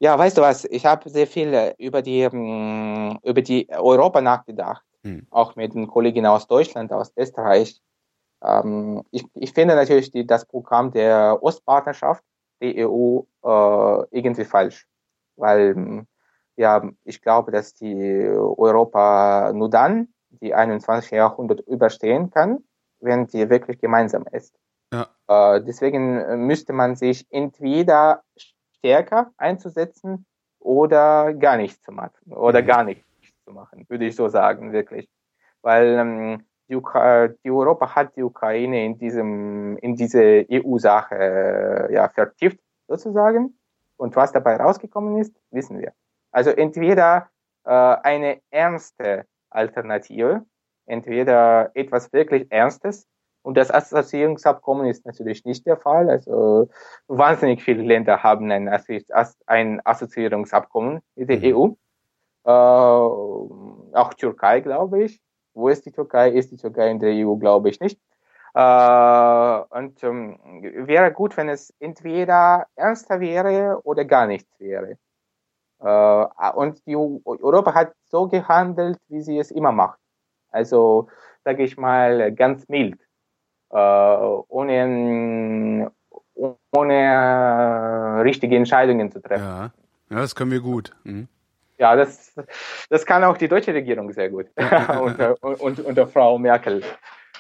ja, 0.03 0.19
weißt 0.19 0.37
du 0.37 0.43
was, 0.43 0.65
ich 0.65 0.85
habe 0.85 1.09
sehr 1.09 1.29
viel 1.29 1.75
über 1.79 2.03
die, 2.03 2.23
ähm, 2.23 3.21
über 3.23 3.41
die 3.41 3.69
Europa 3.71 4.21
nachgedacht, 4.21 4.83
hm. 5.05 5.29
auch 5.31 5.55
mit 5.55 5.75
den 5.75 5.87
Kollegen 5.87 6.27
aus 6.27 6.49
Deutschland, 6.49 6.93
aus 6.93 7.13
Österreich. 7.17 7.81
Ähm, 8.43 9.05
ich, 9.13 9.25
ich 9.35 9.53
finde 9.53 9.77
natürlich 9.77 10.11
die, 10.11 10.27
das 10.27 10.45
Programm 10.45 10.91
der 10.91 11.39
Ostpartnerschaft, 11.41 12.25
die 12.61 12.85
EU, 12.85 13.21
äh, 13.45 14.05
irgendwie 14.11 14.45
falsch, 14.45 14.89
weil 15.37 16.05
ja, 16.57 16.83
ich 17.05 17.23
glaube, 17.23 17.53
dass 17.53 17.73
die 17.75 18.27
Europa 18.27 19.53
nur 19.55 19.71
dann 19.71 20.09
die 20.31 20.53
21. 20.53 21.13
Jahrhundert 21.13 21.61
überstehen 21.61 22.31
kann, 22.31 22.65
wenn 23.03 23.27
die 23.27 23.51
wirklich 23.51 23.79
gemeinsam 23.79 24.25
ist. 24.31 24.55
Ja. 24.93 25.09
Äh, 25.29 25.63
deswegen 25.63 26.47
müsste 26.47 26.73
man 26.73 26.97
sich 26.97 27.27
entweder 27.31 28.23
stärker 28.37 29.33
einzusetzen 29.37 30.27
oder 30.59 31.35
gar 31.35 31.57
nichts 31.57 31.83
zu 31.83 31.93
machen 31.93 32.33
oder 32.33 32.63
mhm. 32.63 32.67
gar 32.67 32.85
nichts 32.85 33.07
zu 33.45 33.53
machen, 33.53 33.87
würde 33.89 34.07
ich 34.07 34.17
so 34.17 34.29
sagen, 34.29 34.73
wirklich. 34.73 35.09
Weil 35.63 35.99
ähm, 35.99 36.45
die, 36.69 36.81
die, 37.45 37.51
Europa 37.51 37.95
hat 37.95 38.17
die 38.17 38.23
Ukraine 38.23 38.85
in 38.85 38.99
diesem 38.99 39.77
in 39.79 39.97
diese 39.97 40.47
EU-Sache 40.51 41.15
äh, 41.15 41.95
ja 41.95 42.09
vertieft 42.09 42.59
sozusagen 42.89 43.59
und 43.97 44.17
was 44.17 44.33
dabei 44.33 44.57
rausgekommen 44.57 45.19
ist, 45.19 45.35
wissen 45.51 45.79
wir. 45.79 45.93
Also 46.33 46.51
entweder 46.51 47.29
äh, 47.65 47.71
eine 47.71 48.41
ernste 48.51 49.27
Alternative 49.51 50.45
entweder 50.87 51.71
etwas 51.75 52.13
wirklich 52.13 52.51
Ernstes 52.51 53.07
und 53.43 53.57
das 53.57 53.71
Assoziierungsabkommen 53.73 54.87
ist 54.87 55.05
natürlich 55.05 55.45
nicht 55.45 55.67
der 55.67 55.77
Fall. 55.77 56.09
Also 56.09 56.69
wahnsinnig 57.09 57.63
viele 57.63 57.83
Länder 57.83 58.23
haben 58.23 58.51
ein, 58.51 58.69
Assoziierungsabkommen 59.85 61.01
mit 61.17 61.29
der 61.29 61.39
mhm. 61.39 61.45
EU. 61.45 61.69
Äh, 62.45 62.51
auch 62.51 64.15
Türkei, 64.15 64.61
glaube 64.61 65.03
ich. 65.05 65.21
Wo 65.55 65.69
ist 65.69 65.85
die 65.85 65.93
Türkei? 65.93 66.31
Ist 66.31 66.53
die 66.53 66.57
Türkei 66.57 66.91
in 66.91 67.01
der 67.01 67.13
EU, 67.27 67.35
glaube 67.37 67.69
ich 67.69 67.81
nicht. 67.81 68.01
Äh, 68.55 68.61
und 68.61 70.03
ähm, 70.05 70.39
wäre 70.87 71.13
gut, 71.13 71.37
wenn 71.37 71.49
es 71.49 71.75
entweder 71.81 72.67
ernster 72.77 73.21
wäre 73.21 73.81
oder 73.85 74.05
gar 74.05 74.27
nichts 74.27 74.59
wäre. 74.61 74.99
Äh, 75.81 76.53
und 76.55 76.87
die 76.87 76.97
Europa 76.97 77.75
hat 77.75 77.93
so 78.05 78.29
gehandelt, 78.29 78.99
wie 79.09 79.21
sie 79.21 79.39
es 79.39 79.51
immer 79.51 79.73
macht. 79.73 79.99
Also, 80.53 81.09
sage 81.45 81.65
ich 81.65 81.77
mal, 81.77 82.33
ganz 82.33 82.69
mild, 82.69 82.99
äh, 83.71 83.77
ohne, 83.77 85.91
ohne 86.73 88.23
richtige 88.25 88.57
Entscheidungen 88.57 89.11
zu 89.11 89.21
treffen. 89.21 89.45
Ja, 89.45 89.71
ja 90.11 90.17
das 90.17 90.35
können 90.35 90.51
wir 90.51 90.61
gut. 90.61 90.93
Mhm. 91.05 91.29
Ja, 91.79 91.97
das, 91.97 92.35
das 92.91 93.05
kann 93.05 93.25
auch 93.25 93.37
die 93.37 93.49
deutsche 93.49 93.75
Regierung 93.75 94.13
sehr 94.13 94.31
gut 94.31 94.47
unter, 95.01 95.37
und, 95.43 95.81
unter 95.81 96.07
Frau 96.07 96.39
Merkel. 96.39 96.83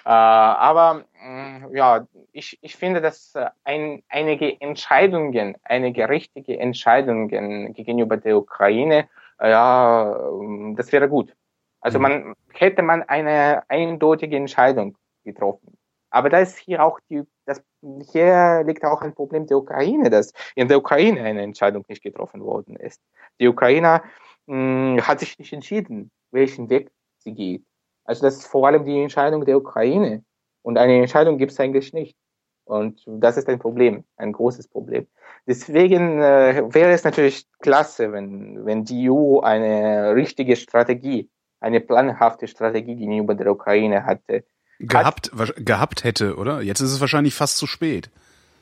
Äh, 0.04 0.08
aber 0.08 1.04
mm, 1.22 1.76
ja, 1.76 2.06
ich, 2.32 2.58
ich 2.60 2.76
finde, 2.76 3.00
dass 3.00 3.34
ein, 3.62 4.02
einige 4.08 4.60
Entscheidungen, 4.60 5.56
einige 5.62 6.08
richtige 6.08 6.58
Entscheidungen 6.58 7.72
gegenüber 7.72 8.16
der 8.16 8.36
Ukraine, 8.36 9.08
äh, 9.38 9.50
ja, 9.50 10.16
das 10.74 10.90
wäre 10.90 11.08
gut. 11.08 11.36
Also 11.82 11.98
mhm. 11.98 12.02
man 12.02 12.34
hätte 12.54 12.82
man 12.82 13.02
eine 13.02 13.68
eindeutige 13.68 14.36
Entscheidung 14.36 14.96
getroffen. 15.24 15.76
Aber 16.10 16.30
da 16.30 16.38
ist 16.38 16.58
hier 16.58 16.82
auch 16.82 17.00
die, 17.10 17.22
das, 17.46 17.62
hier 18.12 18.62
liegt 18.64 18.84
auch 18.84 19.02
ein 19.02 19.14
Problem 19.14 19.46
der 19.46 19.58
Ukraine, 19.58 20.10
dass 20.10 20.32
in 20.54 20.68
der 20.68 20.78
Ukraine 20.78 21.22
eine 21.22 21.42
Entscheidung 21.42 21.84
nicht 21.88 22.02
getroffen 22.02 22.42
worden 22.42 22.76
ist. 22.76 23.00
Die 23.40 23.48
Ukraine 23.48 24.02
mh, 24.46 24.96
hm, 24.96 25.06
hat 25.06 25.20
sich 25.20 25.38
nicht 25.38 25.52
entschieden, 25.52 26.10
welchen 26.30 26.70
Weg 26.70 26.90
sie 27.18 27.32
geht. 27.32 27.64
Also 28.04 28.22
das 28.22 28.36
ist 28.36 28.46
vor 28.46 28.66
allem 28.66 28.84
die 28.84 29.00
Entscheidung 29.00 29.44
der 29.44 29.56
Ukraine. 29.56 30.24
Und 30.62 30.78
eine 30.78 30.98
Entscheidung 31.00 31.38
gibt 31.38 31.52
es 31.52 31.60
eigentlich 31.60 31.92
nicht. 31.92 32.16
Und 32.64 33.02
das 33.06 33.36
ist 33.36 33.48
ein 33.48 33.58
Problem, 33.58 34.04
ein 34.16 34.32
großes 34.32 34.68
Problem. 34.68 35.08
Deswegen 35.46 36.20
äh, 36.20 36.62
wäre 36.72 36.92
es 36.92 37.04
natürlich 37.04 37.46
klasse, 37.60 38.12
wenn, 38.12 38.64
wenn 38.64 38.84
die 38.84 39.10
EU 39.10 39.40
eine 39.40 40.14
richtige 40.14 40.54
Strategie 40.56 41.28
eine 41.62 41.80
planhafte 41.80 42.48
Strategie 42.48 42.96
gegenüber 42.96 43.34
der 43.34 43.50
Ukraine 43.50 44.04
hatte. 44.04 44.44
Gehabt, 44.80 45.30
hat, 45.38 45.54
gehabt 45.56 46.04
hätte, 46.04 46.36
oder? 46.36 46.60
Jetzt 46.60 46.80
ist 46.80 46.92
es 46.92 47.00
wahrscheinlich 47.00 47.34
fast 47.34 47.56
zu 47.56 47.66
spät. 47.66 48.10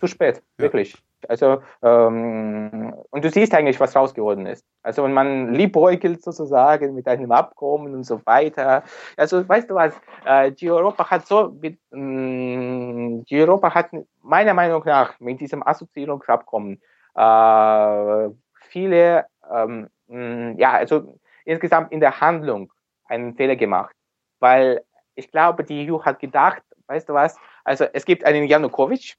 Zu 0.00 0.06
spät, 0.06 0.36
ja. 0.36 0.42
wirklich. 0.62 0.96
Also, 1.28 1.62
ähm, 1.82 2.94
und 3.10 3.24
du 3.24 3.30
siehst 3.30 3.54
eigentlich, 3.54 3.78
was 3.78 3.94
raus 3.94 4.14
geworden 4.14 4.46
ist. 4.46 4.64
Also, 4.82 5.04
wenn 5.04 5.12
man 5.12 5.52
liebäugelt 5.52 6.22
sozusagen 6.22 6.94
mit 6.94 7.06
einem 7.06 7.30
Abkommen 7.32 7.94
und 7.94 8.04
so 8.04 8.20
weiter. 8.24 8.84
Also, 9.16 9.46
weißt 9.46 9.68
du 9.68 9.74
was, 9.74 9.94
äh, 10.24 10.52
die 10.52 10.70
Europa 10.70 11.10
hat 11.10 11.26
so, 11.26 11.54
mit, 11.60 11.78
mh, 11.90 12.00
mm, 12.00 13.24
die 13.28 13.40
Europa 13.40 13.74
hat 13.74 13.90
meiner 14.22 14.54
Meinung 14.54 14.82
nach 14.86 15.18
mit 15.20 15.40
diesem 15.40 15.66
Assoziierungsabkommen 15.66 16.80
äh, 17.14 18.28
viele, 18.70 19.26
ähm, 19.52 19.88
mh, 20.08 20.16
mm, 20.16 20.58
ja, 20.58 20.72
also 20.72 21.18
insgesamt 21.44 21.92
in 21.92 22.00
der 22.00 22.20
Handlung 22.20 22.72
einen 23.10 23.34
Fehler 23.34 23.56
gemacht, 23.56 23.94
weil 24.38 24.82
ich 25.14 25.30
glaube, 25.30 25.64
die 25.64 25.90
EU 25.90 26.02
hat 26.02 26.20
gedacht, 26.20 26.62
weißt 26.86 27.08
du 27.08 27.14
was, 27.14 27.36
also 27.64 27.84
es 27.92 28.04
gibt 28.04 28.24
einen 28.24 28.44
Janukowitsch, 28.44 29.16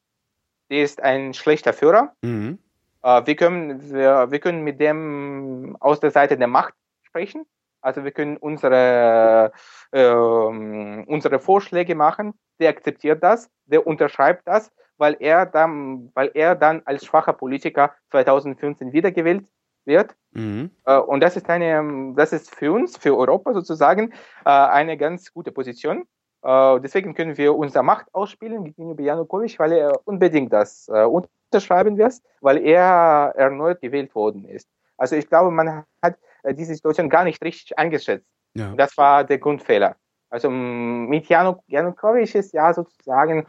der 0.69 0.83
ist 0.83 1.01
ein 1.01 1.33
schlechter 1.33 1.73
Führer. 1.73 2.13
Mhm. 2.21 2.57
Äh, 3.03 3.25
wir, 3.25 3.35
können, 3.35 3.91
wir, 3.91 4.31
wir 4.31 4.39
können 4.39 4.63
mit 4.63 4.79
dem 4.79 5.75
aus 5.79 5.99
der 5.99 6.11
Seite 6.11 6.37
der 6.37 6.47
Macht 6.47 6.73
sprechen. 7.03 7.45
Also 7.81 8.03
wir 8.03 8.11
können 8.11 8.37
unsere, 8.37 9.51
äh, 9.91 10.07
unsere 10.07 11.39
Vorschläge 11.39 11.95
machen. 11.95 12.33
Der 12.59 12.69
akzeptiert 12.69 13.23
das, 13.23 13.49
der 13.65 13.87
unterschreibt 13.87 14.47
das, 14.47 14.71
weil 14.97 15.17
er 15.19 15.47
dann, 15.47 16.11
weil 16.13 16.29
er 16.35 16.55
dann 16.55 16.83
als 16.85 17.05
schwacher 17.05 17.33
Politiker 17.33 17.95
2015 18.11 18.93
wiedergewählt 18.93 19.47
wird. 19.85 20.15
Mhm. 20.31 20.71
Äh, 20.85 20.97
und 20.97 21.21
das 21.21 21.35
ist 21.35 21.49
eine, 21.49 22.13
das 22.15 22.33
ist 22.33 22.53
für 22.53 22.71
uns, 22.71 22.97
für 22.97 23.17
Europa 23.17 23.53
sozusagen, 23.53 24.11
äh, 24.45 24.49
eine 24.49 24.97
ganz 24.97 25.33
gute 25.33 25.51
Position. 25.51 26.05
Äh, 26.43 26.79
deswegen 26.79 27.13
können 27.13 27.37
wir 27.37 27.55
unsere 27.55 27.83
Macht 27.83 28.07
ausspielen 28.13 28.63
gegenüber 28.63 29.03
Janukowitsch, 29.03 29.59
weil 29.59 29.73
er 29.73 29.99
unbedingt 30.05 30.53
das 30.53 30.87
unterschreiben 30.89 31.97
wird, 31.97 32.13
weil 32.41 32.57
er 32.57 33.33
erneut 33.35 33.81
gewählt 33.81 34.13
worden 34.15 34.45
ist. 34.45 34.67
Also 34.97 35.15
ich 35.15 35.27
glaube, 35.27 35.51
man 35.51 35.83
hat 36.01 36.17
diese 36.51 36.73
Situation 36.73 37.09
gar 37.09 37.23
nicht 37.23 37.43
richtig 37.43 37.77
eingeschätzt. 37.77 38.27
Ja. 38.53 38.73
Das 38.75 38.97
war 38.97 39.23
der 39.23 39.37
Grundfehler. 39.37 39.95
Also 40.29 40.49
mit 40.49 41.27
Janukowitsch 41.27 42.35
ist 42.35 42.53
ja 42.53 42.73
sozusagen 42.73 43.47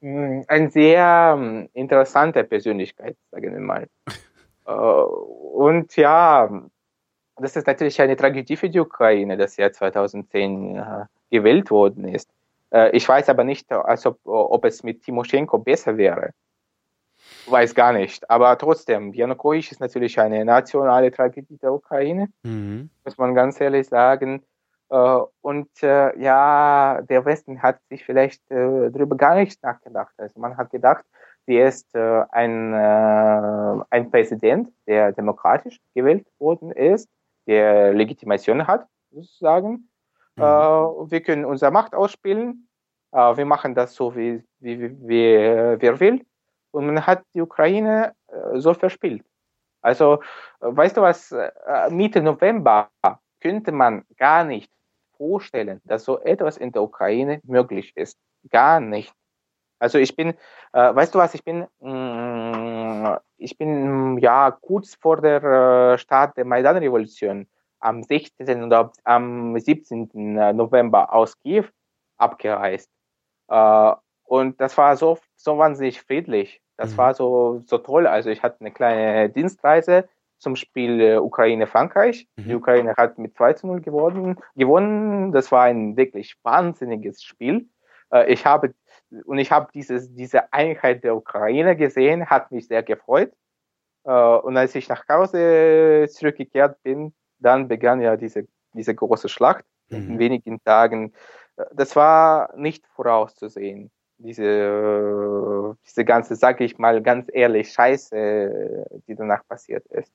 ein 0.00 0.70
sehr 0.70 1.68
interessante 1.74 2.42
Persönlichkeit, 2.44 3.16
sagen 3.30 3.52
wir 3.52 3.60
mal. 3.60 3.86
Äh, 4.66 4.72
und 4.72 5.96
ja, 5.96 6.48
das 7.36 7.56
ist 7.56 7.66
natürlich 7.66 8.00
eine 8.00 8.16
Tragödie 8.16 8.56
für 8.56 8.70
die 8.70 8.80
Ukraine, 8.80 9.36
dass 9.36 9.58
er 9.58 9.72
2010 9.72 10.82
gewählt 11.30 11.70
worden 11.70 12.06
ist. 12.06 12.30
Äh, 12.72 12.96
ich 12.96 13.08
weiß 13.08 13.28
aber 13.28 13.44
nicht, 13.44 13.70
also, 13.72 14.16
ob 14.24 14.64
es 14.64 14.82
mit 14.82 15.02
Timoschenko 15.02 15.58
besser 15.58 15.96
wäre. 15.96 16.30
Weiß 17.46 17.74
gar 17.74 17.92
nicht. 17.92 18.28
Aber 18.30 18.56
trotzdem, 18.58 19.12
Janukowitsch 19.12 19.72
ist 19.72 19.80
natürlich 19.80 20.18
eine 20.18 20.44
nationale 20.44 21.10
Tragödie 21.10 21.56
der 21.58 21.72
Ukraine, 21.72 22.28
mhm. 22.42 22.90
muss 23.04 23.18
man 23.18 23.34
ganz 23.34 23.60
ehrlich 23.60 23.88
sagen. 23.88 24.42
Äh, 24.90 25.18
und 25.40 25.68
äh, 25.82 26.18
ja, 26.20 27.00
der 27.02 27.24
Westen 27.24 27.62
hat 27.62 27.80
sich 27.88 28.04
vielleicht 28.04 28.42
äh, 28.50 28.90
darüber 28.90 29.16
gar 29.16 29.34
nicht 29.36 29.62
nachgedacht. 29.62 30.14
Also 30.16 30.40
man 30.40 30.56
hat 30.56 30.70
gedacht, 30.70 31.04
sie 31.46 31.58
ist 31.58 31.94
äh, 31.94 32.24
ein, 32.30 32.72
äh, 32.72 33.84
ein 33.90 34.10
Präsident, 34.10 34.72
der 34.86 35.12
demokratisch 35.12 35.80
gewählt 35.94 36.26
worden 36.38 36.70
ist, 36.72 37.08
der 37.46 37.92
Legitimation 37.92 38.66
hat, 38.66 38.86
sozusagen. 39.10 39.88
Mhm. 40.36 40.42
Äh, 40.42 40.44
wir 40.44 41.20
können 41.22 41.44
unsere 41.44 41.70
Macht 41.70 41.94
ausspielen. 41.94 42.68
Äh, 43.12 43.36
wir 43.36 43.44
machen 43.44 43.74
das 43.74 43.94
so, 43.94 44.14
wie, 44.14 44.42
wie, 44.60 44.80
wie, 44.80 44.92
wie 45.08 45.80
wir 45.80 46.00
will. 46.00 46.24
Und 46.70 46.86
man 46.86 47.06
hat 47.06 47.22
die 47.34 47.40
Ukraine 47.40 48.14
äh, 48.28 48.58
so 48.58 48.72
verspielt. 48.74 49.24
Also, 49.82 50.22
äh, 50.60 50.66
weißt 50.76 50.96
du 50.96 51.02
was, 51.02 51.32
äh, 51.32 51.50
Mitte 51.90 52.22
November 52.22 52.88
könnte 53.40 53.72
man 53.72 54.04
gar 54.16 54.44
nicht 54.44 54.72
vorstellen, 55.16 55.80
dass 55.84 56.04
so 56.04 56.20
etwas 56.20 56.56
in 56.56 56.72
der 56.72 56.82
Ukraine 56.82 57.40
möglich 57.44 57.92
ist. 57.96 58.18
Gar 58.50 58.80
nicht. 58.80 59.12
Also 59.82 59.98
ich 59.98 60.14
bin, 60.14 60.34
äh, 60.72 60.94
weißt 60.94 61.12
du 61.12 61.18
was, 61.18 61.34
ich 61.34 61.42
bin, 61.42 61.66
mh, 61.80 63.16
mm, 63.16 63.18
ich 63.36 63.58
bin 63.58 64.16
ja 64.18 64.52
kurz 64.52 64.94
vor 64.94 65.20
der 65.20 65.42
äh, 65.42 65.98
Start 65.98 66.36
der 66.36 66.44
Maidan-Revolution 66.44 67.48
am 67.80 68.04
16. 68.04 68.62
oder 68.62 68.92
am 69.02 69.58
17. 69.58 70.08
November 70.54 71.12
aus 71.12 71.36
Kiew 71.40 71.64
abgereist. 72.16 72.88
Äh, 73.48 73.92
und 74.24 74.60
das 74.60 74.78
war 74.78 74.96
so, 74.96 75.18
so 75.34 75.58
wahnsinnig 75.58 76.00
friedlich. 76.00 76.62
Das 76.76 76.92
mhm. 76.92 76.98
war 76.98 77.14
so, 77.14 77.62
so 77.66 77.78
toll. 77.78 78.06
Also 78.06 78.30
ich 78.30 78.44
hatte 78.44 78.60
eine 78.60 78.70
kleine 78.70 79.30
Dienstreise 79.30 80.08
zum 80.38 80.54
Spiel 80.54 81.00
äh, 81.00 81.16
Ukraine-Frankreich. 81.16 82.28
Mhm. 82.36 82.44
Die 82.44 82.54
Ukraine 82.54 82.94
hat 82.96 83.18
mit 83.18 83.36
2 83.36 83.54
zu 83.54 83.66
0 83.66 83.80
gewonnen, 83.80 84.36
gewonnen. 84.54 85.32
Das 85.32 85.50
war 85.50 85.64
ein 85.64 85.96
wirklich 85.96 86.36
wahnsinniges 86.44 87.24
Spiel. 87.24 87.68
Äh, 88.12 88.32
ich 88.32 88.46
habe, 88.46 88.74
und 89.24 89.38
ich 89.38 89.50
habe 89.50 89.68
dieses, 89.74 90.12
diese 90.14 90.52
Einheit 90.52 91.04
der 91.04 91.16
Ukraine 91.16 91.76
gesehen, 91.76 92.26
hat 92.26 92.50
mich 92.50 92.66
sehr 92.66 92.82
gefreut. 92.82 93.32
Äh, 94.04 94.10
und 94.10 94.56
als 94.56 94.74
ich 94.74 94.88
nach 94.88 95.04
Hause 95.08 96.06
zurückgekehrt 96.10 96.82
bin, 96.82 97.12
dann 97.38 97.68
begann 97.68 98.00
ja 98.00 98.16
diese, 98.16 98.46
diese 98.72 98.94
große 98.94 99.28
Schlacht 99.28 99.64
mhm. 99.88 100.12
in 100.12 100.18
wenigen 100.18 100.64
Tagen. 100.64 101.12
Das 101.72 101.96
war 101.96 102.56
nicht 102.56 102.86
vorauszusehen 102.94 103.90
diese, 104.22 105.76
diese 105.84 106.04
ganze, 106.04 106.36
sag 106.36 106.60
ich 106.60 106.78
mal 106.78 107.02
ganz 107.02 107.28
ehrlich, 107.32 107.72
Scheiße, 107.72 108.86
die 109.06 109.14
danach 109.14 109.46
passiert 109.46 109.86
ist. 109.86 110.12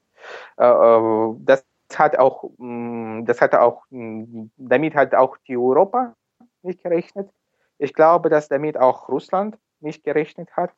Äh, 0.58 0.66
äh, 0.66 1.36
das 1.40 1.66
hat 1.94 2.18
auch, 2.18 2.50
mm, 2.58 3.26
das 3.26 3.42
hat 3.42 3.54
auch, 3.56 3.84
mm, 3.90 4.48
damit 4.58 4.96
hat 4.96 5.14
auch 5.16 5.38
die 5.48 5.58
Europa 5.58 6.16
nicht 6.62 6.82
gerechnet. 6.84 7.30
Ich 7.78 7.94
glaube, 7.94 8.30
dass 8.30 8.48
damit 8.48 8.78
auch 8.78 9.10
Russland 9.10 9.58
nicht 9.80 10.04
gerechnet 10.04 10.50
hat. 10.56 10.72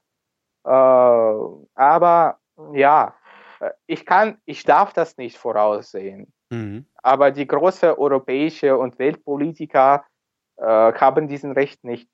Äh, 0.65 0.69
aber 1.75 2.39
ja, 2.73 3.15
ich 3.87 4.05
kann, 4.05 4.37
ich 4.45 4.63
darf 4.63 4.93
das 4.93 5.17
nicht 5.17 5.37
voraussehen. 5.37 6.31
Mhm. 6.49 6.85
Aber 7.01 7.31
die 7.31 7.47
große 7.47 7.97
europäische 7.97 8.77
und 8.77 8.99
Weltpolitiker 8.99 10.03
äh, 10.57 10.63
haben 10.63 11.27
diesen 11.27 11.51
Recht 11.51 11.83
nicht. 11.83 12.09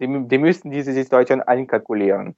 Die, 0.00 0.28
die 0.28 0.38
müssen 0.38 0.70
diese 0.70 0.92
Situation 0.92 1.42
einkalkulieren. 1.42 2.36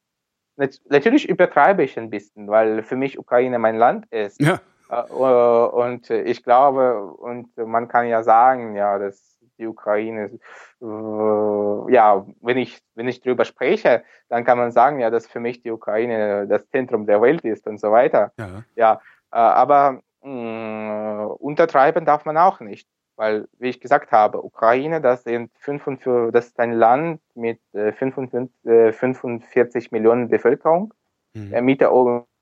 Natürlich 0.57 1.29
übertreibe 1.29 1.83
ich 1.83 1.99
ein 1.99 2.11
bisschen, 2.11 2.49
weil 2.49 2.83
für 2.83 2.97
mich 2.97 3.19
Ukraine 3.19 3.59
mein 3.59 3.77
Land 3.77 4.07
ist. 4.11 4.41
Ja. 4.41 4.61
Äh, 4.91 4.95
und 5.03 6.11
ich 6.11 6.43
glaube, 6.43 7.03
und 7.05 7.57
man 7.57 7.89
kann 7.89 8.09
ja 8.09 8.23
sagen, 8.23 8.75
ja, 8.77 8.99
dass 8.99 9.40
die 9.61 9.67
Ukraine, 9.67 10.39
äh, 10.81 11.93
ja, 11.93 12.27
wenn 12.41 12.59
ich, 12.59 12.81
wenn 12.95 13.07
ich 13.07 13.21
drüber 13.21 13.45
spreche, 13.45 14.03
dann 14.29 14.45
kann 14.45 14.59
man 14.59 14.73
sagen, 14.73 14.99
ja, 14.99 15.11
dass 15.11 15.27
für 15.27 15.41
mich 15.41 15.63
die 15.63 15.71
Ukraine 15.71 16.47
das 16.49 16.69
Zentrum 16.71 17.07
der 17.07 17.23
Welt 17.23 17.43
ist 17.45 17.67
und 17.67 17.79
so 17.79 17.93
weiter. 17.93 18.33
Ja, 18.39 18.65
ja 18.75 19.01
äh, 19.33 19.37
aber 19.37 20.01
mh, 20.23 21.27
untertreiben 21.39 22.05
darf 22.05 22.25
man 22.25 22.37
auch 22.37 22.61
nicht. 22.61 22.89
Weil, 23.17 23.49
wie 23.59 23.69
ich 23.69 23.81
gesagt 23.81 24.13
habe, 24.13 24.43
Ukraine, 24.43 25.03
das, 25.03 25.25
sind 25.25 25.51
45, 25.59 26.33
das 26.33 26.47
ist 26.47 26.59
ein 26.59 26.73
Land 26.73 27.21
mit 27.35 27.61
45, 27.73 28.49
äh, 28.65 28.93
45 28.93 29.85
äh, 29.85 29.89
Millionen 29.91 30.29
Bevölkerung 30.29 30.95
mhm. 31.35 31.65
Mitte, 31.65 31.91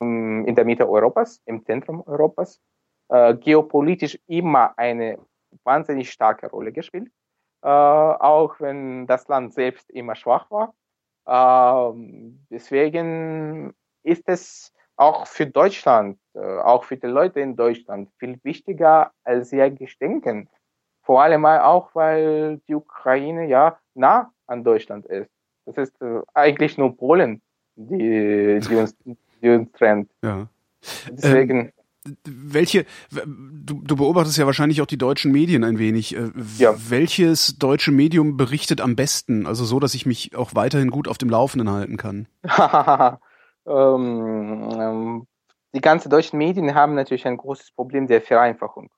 in 0.00 0.54
der 0.54 0.64
Mitte 0.64 0.88
Europas, 0.88 1.42
im 1.46 1.64
Zentrum 1.64 2.02
Europas, 2.06 2.60
äh, 3.08 3.34
geopolitisch 3.34 4.18
immer 4.26 4.72
eine 4.76 5.18
wahnsinnig 5.64 6.10
starke 6.10 6.50
Rolle 6.50 6.72
gespielt, 6.72 7.10
äh, 7.62 7.68
auch 7.68 8.60
wenn 8.60 9.06
das 9.06 9.28
Land 9.28 9.54
selbst 9.54 9.90
immer 9.90 10.14
schwach 10.14 10.50
war. 10.50 10.74
Äh, 11.26 11.92
deswegen 12.50 13.74
ist 14.02 14.28
es 14.28 14.72
auch 14.96 15.26
für 15.26 15.46
Deutschland, 15.46 16.18
auch 16.34 16.82
für 16.82 16.96
die 16.96 17.06
Leute 17.06 17.38
in 17.38 17.54
Deutschland 17.54 18.10
viel 18.18 18.40
wichtiger, 18.42 19.12
als 19.22 19.50
sie 19.50 19.62
eigentlich 19.62 19.96
denken. 19.98 20.48
Vor 21.02 21.22
allem 21.22 21.46
auch, 21.46 21.94
weil 21.94 22.60
die 22.66 22.74
Ukraine 22.74 23.46
ja 23.46 23.78
nah 23.94 24.32
an 24.48 24.64
Deutschland 24.64 25.06
ist. 25.06 25.30
Das 25.66 25.76
ist 25.76 26.02
äh, 26.02 26.20
eigentlich 26.34 26.78
nur 26.78 26.96
Polen, 26.96 27.42
die, 27.76 28.58
die, 28.60 28.74
uns, 28.74 28.96
die 29.04 29.48
uns 29.50 29.70
trennt. 29.72 30.10
Ja. 30.22 30.48
Deswegen. 31.10 31.66
Ähm, 31.66 31.72
welche, 32.24 32.84
du, 33.10 33.82
du 33.82 33.96
beobachtest 33.96 34.38
ja 34.38 34.46
wahrscheinlich 34.46 34.82
auch 34.82 34.86
die 34.86 34.98
deutschen 34.98 35.32
Medien 35.32 35.64
ein 35.64 35.78
wenig. 35.78 36.16
Äh, 36.16 36.30
ja. 36.58 36.74
Welches 36.76 37.58
deutsche 37.58 37.92
Medium 37.92 38.36
berichtet 38.36 38.80
am 38.80 38.96
besten? 38.96 39.46
Also 39.46 39.64
so, 39.64 39.80
dass 39.80 39.94
ich 39.94 40.06
mich 40.06 40.36
auch 40.36 40.54
weiterhin 40.54 40.90
gut 40.90 41.08
auf 41.08 41.18
dem 41.18 41.30
Laufenden 41.30 41.70
halten 41.70 41.96
kann. 41.96 42.28
ähm, 43.66 44.68
ähm, 44.72 45.26
die 45.74 45.80
ganzen 45.80 46.10
deutschen 46.10 46.38
Medien 46.38 46.74
haben 46.74 46.94
natürlich 46.94 47.26
ein 47.26 47.36
großes 47.36 47.72
Problem 47.72 48.06
der 48.06 48.22
Vereinfachung. 48.22 48.90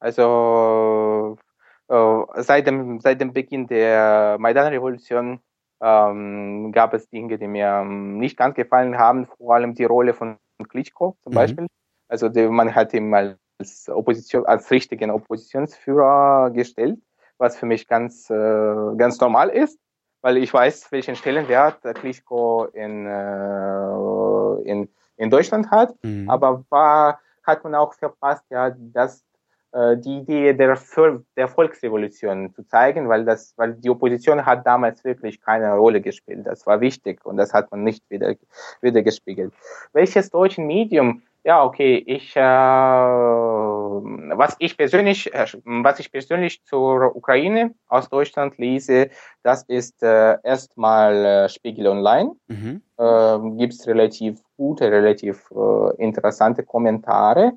Also 0.00 1.36
äh, 1.88 2.42
seit, 2.42 2.66
dem, 2.66 3.00
seit 3.00 3.20
dem 3.20 3.32
Beginn 3.32 3.66
der 3.66 4.36
Maidan-Revolution 4.38 5.40
ähm, 5.82 6.72
gab 6.72 6.94
es 6.94 7.08
Dinge, 7.10 7.38
die 7.38 7.46
mir 7.46 7.66
ähm, 7.66 8.18
nicht 8.18 8.36
ganz 8.36 8.54
gefallen 8.54 8.98
haben, 8.98 9.26
vor 9.26 9.54
allem 9.54 9.74
die 9.74 9.84
Rolle 9.84 10.14
von 10.14 10.38
Klitschko 10.68 11.16
zum 11.22 11.32
mhm. 11.32 11.34
Beispiel. 11.34 11.66
Also 12.14 12.28
die, 12.28 12.46
man 12.46 12.72
hat 12.72 12.94
ihn 12.94 13.12
als 13.12 13.88
Opposition, 13.88 14.46
als 14.46 14.70
richtigen 14.70 15.10
Oppositionsführer 15.10 16.52
gestellt, 16.52 17.00
was 17.38 17.56
für 17.56 17.66
mich 17.66 17.88
ganz, 17.88 18.30
äh, 18.30 18.94
ganz 18.96 19.18
normal 19.18 19.48
ist, 19.48 19.80
weil 20.22 20.36
ich 20.36 20.54
weiß, 20.54 20.92
welchen 20.92 21.16
Stellenwert 21.16 21.82
Klitschko 21.82 22.66
in, 22.66 23.04
äh, 23.04 24.70
in, 24.70 24.88
in 25.16 25.28
Deutschland 25.28 25.72
hat. 25.72 25.92
Mhm. 26.04 26.30
Aber 26.30 26.64
war, 26.68 27.18
hat 27.42 27.64
man 27.64 27.74
auch 27.74 27.94
verpasst, 27.94 28.44
ja, 28.48 28.70
dass 28.70 29.24
äh, 29.72 29.96
die 29.96 30.18
Idee 30.18 30.52
der, 30.52 30.78
der 31.36 31.48
Volksrevolution 31.48 32.54
zu 32.54 32.62
zeigen, 32.62 33.08
weil 33.08 33.24
das, 33.24 33.54
weil 33.56 33.74
die 33.74 33.90
Opposition 33.90 34.46
hat 34.46 34.64
damals 34.64 35.02
wirklich 35.02 35.40
keine 35.40 35.74
Rolle 35.74 36.00
gespielt. 36.00 36.46
Das 36.46 36.64
war 36.64 36.80
wichtig 36.80 37.26
und 37.26 37.38
das 37.38 37.52
hat 37.52 37.72
man 37.72 37.82
nicht 37.82 38.08
wieder, 38.08 38.36
wieder 38.82 39.02
gespiegelt. 39.02 39.52
Welches 39.92 40.30
deutschen 40.30 40.68
Medium? 40.68 41.22
Ja, 41.46 41.62
okay, 41.62 42.02
ich, 42.06 42.34
äh, 42.36 42.40
was 42.40 44.56
ich 44.60 44.78
persönlich, 44.78 45.34
äh, 45.34 45.44
was 45.64 46.00
ich 46.00 46.10
persönlich 46.10 46.64
zur 46.64 47.14
Ukraine 47.14 47.74
aus 47.86 48.08
Deutschland 48.08 48.56
lese, 48.56 49.10
das 49.42 49.62
ist 49.64 50.02
äh, 50.02 50.38
erstmal 50.42 51.24
äh, 51.24 51.48
Spiegel 51.50 51.88
Online. 51.88 52.32
Mhm. 52.46 52.80
Äh, 52.96 53.38
Gibt 53.58 53.74
es 53.74 53.86
relativ 53.86 54.40
gute, 54.56 54.90
relativ 54.90 55.50
äh, 55.50 56.02
interessante 56.02 56.62
Kommentare. 56.62 57.52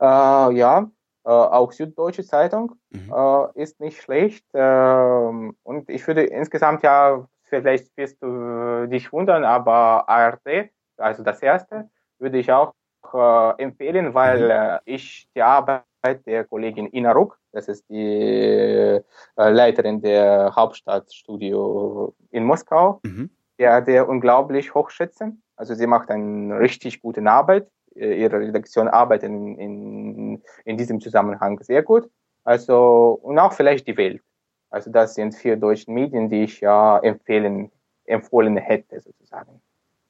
Äh, 0.00 0.04
ja, 0.04 0.90
äh, 1.24 1.30
auch 1.30 1.70
Süddeutsche 1.70 2.24
Zeitung 2.24 2.74
mhm. 2.90 3.14
ist 3.54 3.78
nicht 3.78 4.02
schlecht. 4.02 4.44
Äh, 4.52 5.52
und 5.62 5.88
ich 5.88 6.04
würde 6.08 6.24
insgesamt 6.24 6.82
ja, 6.82 7.24
vielleicht 7.44 7.96
wirst 7.96 8.20
du 8.20 8.88
dich 8.88 9.12
wundern, 9.12 9.44
aber 9.44 10.08
ARD, 10.08 10.70
also 10.96 11.22
das 11.22 11.40
erste, 11.40 11.88
würde 12.18 12.38
ich 12.38 12.50
auch 12.50 12.74
äh, 13.12 13.62
empfehlen, 13.62 14.14
weil 14.14 14.44
mhm. 14.44 14.50
Äh, 14.50 14.78
ich 14.84 15.28
die 15.34 15.42
Arbeit 15.42 15.84
der 16.26 16.44
Kollegin 16.44 16.88
Ina 16.92 17.12
Ruck, 17.12 17.38
das 17.52 17.68
ist 17.68 17.88
die 17.88 17.96
äh, 17.96 19.02
Leiterin 19.36 20.00
der 20.00 20.54
Hauptstadtstudio 20.54 22.14
in 22.30 22.44
Moskau, 22.44 23.00
mhm. 23.04 23.30
der, 23.58 23.80
der 23.80 24.08
unglaublich 24.08 24.74
hochschätzen. 24.74 25.42
Also 25.56 25.74
sie 25.74 25.86
macht 25.86 26.10
eine 26.10 26.58
richtig 26.58 27.02
gute 27.02 27.24
Arbeit. 27.26 27.68
Äh, 27.94 28.20
ihre 28.20 28.38
Redaktion 28.38 28.88
arbeitet 28.88 29.30
in, 29.30 29.58
in, 29.58 30.42
in 30.64 30.76
diesem 30.76 31.00
Zusammenhang 31.00 31.58
sehr 31.60 31.82
gut. 31.82 32.08
Also, 32.44 33.18
und 33.22 33.38
auch 33.38 33.52
vielleicht 33.52 33.86
die 33.86 33.96
Welt. 33.96 34.22
Also 34.70 34.90
das 34.90 35.14
sind 35.14 35.34
vier 35.34 35.56
deutsche 35.56 35.90
Medien, 35.90 36.28
die 36.28 36.44
ich 36.44 36.60
ja 36.60 36.98
empfehlen, 36.98 37.70
empfohlen 38.04 38.56
hätte 38.56 39.00
sozusagen. 39.00 39.60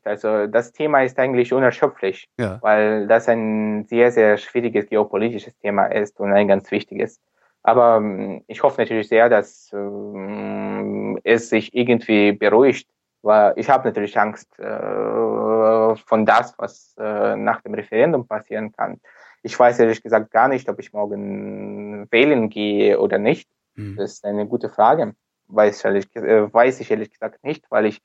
Also 0.05 0.47
das 0.47 0.73
Thema 0.73 1.03
ist 1.03 1.19
eigentlich 1.19 1.53
unerschöpflich, 1.53 2.29
ja. 2.39 2.59
weil 2.62 3.07
das 3.07 3.29
ein 3.29 3.85
sehr, 3.87 4.11
sehr 4.11 4.37
schwieriges 4.39 4.87
geopolitisches 4.87 5.57
Thema 5.59 5.87
ist 5.87 6.19
und 6.20 6.33
ein 6.33 6.49
ganz 6.49 6.70
wichtiges. 6.70 7.20
Aber 7.62 7.97
ähm, 7.97 8.45
ich 8.47 8.62
hoffe 8.62 8.81
natürlich 8.81 9.09
sehr, 9.09 9.29
dass 9.29 9.70
ähm, 9.73 11.19
es 11.25 11.51
sich 11.51 11.75
irgendwie 11.75 12.33
beruhigt, 12.33 12.89
weil 13.23 13.53
ich 13.57 13.69
habe 13.69 13.89
natürlich 13.89 14.19
Angst 14.19 14.59
äh, 14.59 15.97
von 15.97 16.25
das, 16.25 16.55
was 16.57 16.95
äh, 16.99 17.37
nach 17.37 17.61
dem 17.62 17.75
Referendum 17.75 18.27
passieren 18.27 18.73
kann. 18.73 19.01
Ich 19.43 19.59
weiß 19.59 19.79
ehrlich 19.81 20.03
gesagt 20.03 20.31
gar 20.31 20.49
nicht, 20.49 20.69
ob 20.69 20.79
ich 20.79 20.93
morgen 20.93 22.07
wählen 22.11 22.49
gehe 22.49 22.99
oder 22.99 23.19
nicht. 23.19 23.49
Mhm. 23.75 23.97
Das 23.97 24.15
ist 24.15 24.25
eine 24.25 24.47
gute 24.47 24.69
Frage. 24.69 25.15
Weiß, 25.49 25.85
ehrlich, 25.85 26.15
äh, 26.16 26.53
weiß 26.53 26.81
ich 26.81 26.91
ehrlich 26.91 27.11
gesagt 27.11 27.43
nicht, 27.43 27.65
weil 27.70 27.87
ich 27.87 28.01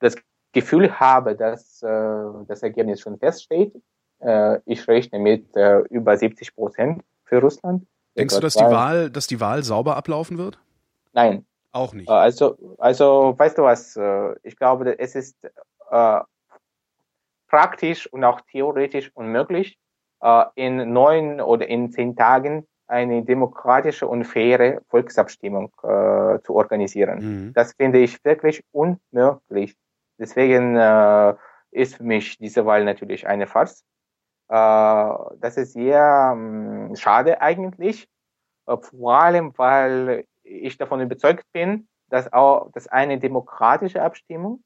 das 0.00 0.16
Gefühl 0.60 0.98
habe, 0.98 1.36
dass 1.36 1.82
äh, 1.82 1.88
das 2.48 2.62
Ergebnis 2.62 3.00
schon 3.00 3.18
feststeht. 3.18 3.74
Äh, 4.20 4.58
ich 4.64 4.88
rechne 4.88 5.18
mit 5.18 5.54
äh, 5.56 5.80
über 5.90 6.16
70 6.16 6.54
Prozent 6.54 7.02
für 7.24 7.40
Russland. 7.40 7.86
Denkst 8.16 8.34
du, 8.34 8.40
dass 8.40 8.54
die 8.54 8.64
Wahl, 8.64 9.10
dass 9.10 9.26
die 9.26 9.40
Wahl 9.40 9.62
sauber 9.62 9.96
ablaufen 9.96 10.38
wird? 10.38 10.58
Nein. 11.12 11.44
Auch 11.72 11.92
nicht. 11.92 12.08
Also, 12.08 12.56
also, 12.78 13.34
weißt 13.36 13.58
du 13.58 13.62
was? 13.64 13.98
Ich 14.42 14.56
glaube, 14.56 14.98
es 14.98 15.14
ist 15.14 15.36
äh, 15.90 16.20
praktisch 17.48 18.10
und 18.12 18.24
auch 18.24 18.40
theoretisch 18.50 19.10
unmöglich, 19.14 19.78
äh, 20.22 20.44
in 20.54 20.92
neun 20.92 21.40
oder 21.40 21.68
in 21.68 21.90
zehn 21.90 22.16
Tagen 22.16 22.66
eine 22.86 23.22
demokratische 23.24 24.06
und 24.06 24.24
faire 24.24 24.80
Volksabstimmung 24.88 25.72
äh, 25.82 26.38
zu 26.42 26.54
organisieren. 26.54 27.18
Mhm. 27.18 27.52
Das 27.52 27.72
finde 27.72 27.98
ich 27.98 28.24
wirklich 28.24 28.62
unmöglich. 28.72 29.76
Deswegen 30.18 30.76
äh, 30.76 31.34
ist 31.70 31.96
für 31.96 32.04
mich 32.04 32.38
diese 32.38 32.64
Wahl 32.66 32.84
natürlich 32.84 33.26
eine 33.26 33.46
Farce. 33.46 33.84
Äh, 34.48 34.54
das 35.40 35.56
ist 35.56 35.72
sehr 35.74 36.32
ähm, 36.32 36.94
schade 36.96 37.40
eigentlich, 37.40 38.08
äh, 38.66 38.76
vor 38.76 39.20
allem 39.20 39.52
weil 39.56 40.24
ich 40.44 40.78
davon 40.78 41.00
überzeugt 41.00 41.44
bin, 41.52 41.88
dass 42.08 42.32
auch 42.32 42.70
dass 42.72 42.88
eine 42.88 43.18
demokratische 43.18 44.02
Abstimmung 44.02 44.62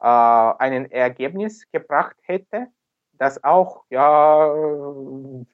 äh, 0.00 0.06
einen 0.06 0.90
Ergebnis 0.90 1.64
gebracht 1.72 2.16
hätte, 2.22 2.68
das 3.14 3.42
auch 3.44 3.84
ja 3.90 4.54
äh, 4.54 5.46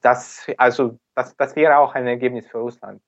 das 0.00 0.46
also 0.56 0.98
das 1.14 1.36
das 1.36 1.56
wäre 1.56 1.78
auch 1.78 1.94
ein 1.94 2.06
Ergebnis 2.06 2.46
für 2.48 2.58
Russland. 2.58 3.02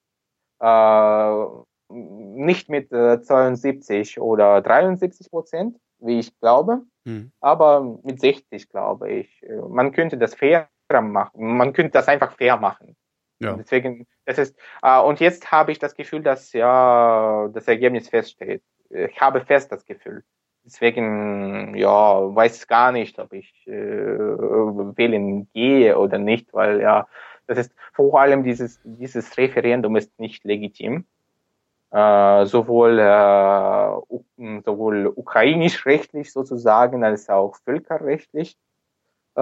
Äh, 0.60 1.46
nicht 1.88 2.68
mit 2.68 2.92
äh, 2.92 3.20
72 3.20 4.20
oder 4.20 4.60
73 4.62 5.30
Prozent, 5.30 5.76
wie 5.98 6.18
ich 6.18 6.38
glaube, 6.40 6.82
hm. 7.06 7.32
aber 7.40 7.98
mit 8.02 8.20
60 8.20 8.68
glaube 8.68 9.10
ich. 9.10 9.44
Man 9.68 9.92
könnte 9.92 10.18
das 10.18 10.34
fair 10.34 10.68
machen. 10.90 11.56
Man 11.56 11.72
könnte 11.72 11.92
das 11.92 12.08
einfach 12.08 12.32
fair 12.32 12.56
machen. 12.56 12.96
Ja. 13.40 13.54
deswegen, 13.54 14.06
das 14.24 14.38
ist, 14.38 14.56
äh, 14.82 15.00
und 15.00 15.20
jetzt 15.20 15.50
habe 15.50 15.72
ich 15.72 15.78
das 15.78 15.94
Gefühl, 15.94 16.22
dass 16.22 16.52
ja 16.52 17.48
das 17.52 17.68
Ergebnis 17.68 18.08
feststeht. 18.08 18.62
Ich 18.90 19.20
habe 19.20 19.40
fest 19.40 19.72
das 19.72 19.84
Gefühl. 19.84 20.24
Deswegen, 20.64 21.74
ja, 21.74 22.34
weiß 22.34 22.66
gar 22.68 22.90
nicht, 22.90 23.18
ob 23.18 23.32
ich 23.34 23.66
äh, 23.66 23.72
wählen 23.72 25.48
gehe 25.52 25.98
oder 25.98 26.18
nicht, 26.18 26.54
weil 26.54 26.80
ja, 26.80 27.06
das 27.46 27.58
ist 27.58 27.74
vor 27.92 28.18
allem 28.18 28.44
dieses, 28.44 28.80
dieses 28.82 29.36
Referendum 29.36 29.96
ist 29.96 30.18
nicht 30.18 30.44
legitim. 30.44 31.04
Äh, 31.94 32.46
sowohl, 32.46 32.98
äh, 32.98 34.60
sowohl 34.64 35.12
ukrainisch-rechtlich 35.14 36.32
sozusagen 36.32 37.04
als 37.04 37.28
auch 37.28 37.54
völkerrechtlich. 37.64 38.56
Äh, 39.36 39.40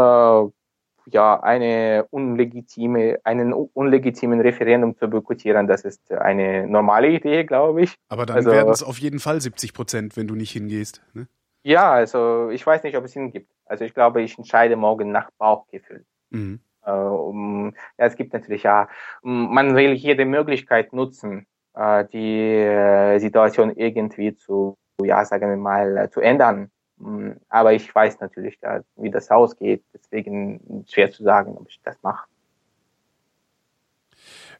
ja, 1.07 1.41
eine 1.41 2.07
unlegitime, 2.11 3.21
einen 3.25 3.55
unlegitimen 3.55 4.43
Referendum 4.43 4.95
zu 4.99 5.09
boykottieren, 5.09 5.67
das 5.67 5.87
ist 5.87 6.13
eine 6.13 6.67
normale 6.67 7.09
Idee, 7.09 7.45
glaube 7.45 7.85
ich. 7.85 7.97
Aber 8.11 8.27
dann 8.27 8.37
also, 8.37 8.51
werden 8.51 8.71
es 8.71 8.83
auf 8.83 8.99
jeden 8.99 9.19
Fall 9.19 9.41
70 9.41 9.73
Prozent, 9.73 10.17
wenn 10.19 10.29
du 10.29 10.35
nicht 10.35 10.53
hingehst. 10.53 11.01
Ne? 11.15 11.29
Ja, 11.63 11.91
also 11.91 12.51
ich 12.51 12.67
weiß 12.67 12.83
nicht, 12.83 12.99
ob 12.99 13.07
es 13.07 13.17
ihn 13.17 13.33
gibt. 13.33 13.51
Also 13.65 13.87
ich 13.87 13.95
glaube, 13.95 14.21
ich 14.21 14.37
entscheide 14.37 14.77
morgen 14.77 15.11
nach 15.11 15.31
Bauchgefühl. 15.39 16.05
Mhm. 16.29 16.61
Äh, 16.85 16.91
um, 16.93 17.75
ja, 17.97 18.05
es 18.05 18.17
gibt 18.17 18.35
natürlich 18.35 18.65
ja, 18.65 18.89
man 19.23 19.75
will 19.75 19.95
jede 19.95 20.27
Möglichkeit 20.27 20.93
nutzen, 20.93 21.47
äh, 21.75 22.05
die 22.13 22.39
äh, 22.39 23.19
Situation 23.19 23.75
irgendwie 23.77 24.37
zu, 24.37 24.77
ja, 25.03 25.25
sagen 25.25 25.49
wir 25.49 25.57
mal, 25.57 25.97
äh, 25.97 26.11
zu 26.11 26.21
ändern. 26.21 26.71
Mm, 26.99 27.33
aber 27.49 27.73
ich 27.73 27.95
weiß 27.95 28.21
natürlich, 28.21 28.59
wie 28.97 29.11
das 29.11 29.31
ausgeht. 29.31 29.83
Deswegen 29.95 30.85
schwer 30.89 31.11
zu 31.11 31.23
sagen, 31.23 31.57
ob 31.57 31.69
ich 31.69 31.81
das 31.83 31.97
mache. 32.03 32.27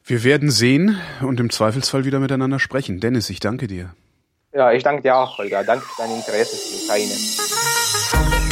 Wir 0.05 0.23
werden 0.25 0.51
sehen 0.51 0.97
und 1.21 1.39
im 1.39 1.49
Zweifelsfall 1.49 2.03
wieder 2.03 2.19
miteinander 2.19 2.59
sprechen. 2.59 2.99
Dennis, 2.99 3.29
ich 3.29 3.39
danke 3.39 3.67
dir. 3.67 3.93
Ja, 4.51 4.71
ich 4.71 4.83
danke 4.83 5.01
dir 5.01 5.15
auch, 5.15 5.37
Holger. 5.37 5.63
Danke 5.63 5.85
für 5.85 6.01
dein 6.01 6.11
Interesse 6.11 6.57
für 6.57 6.77
die 6.77 6.83
Ukraine. 6.83 8.42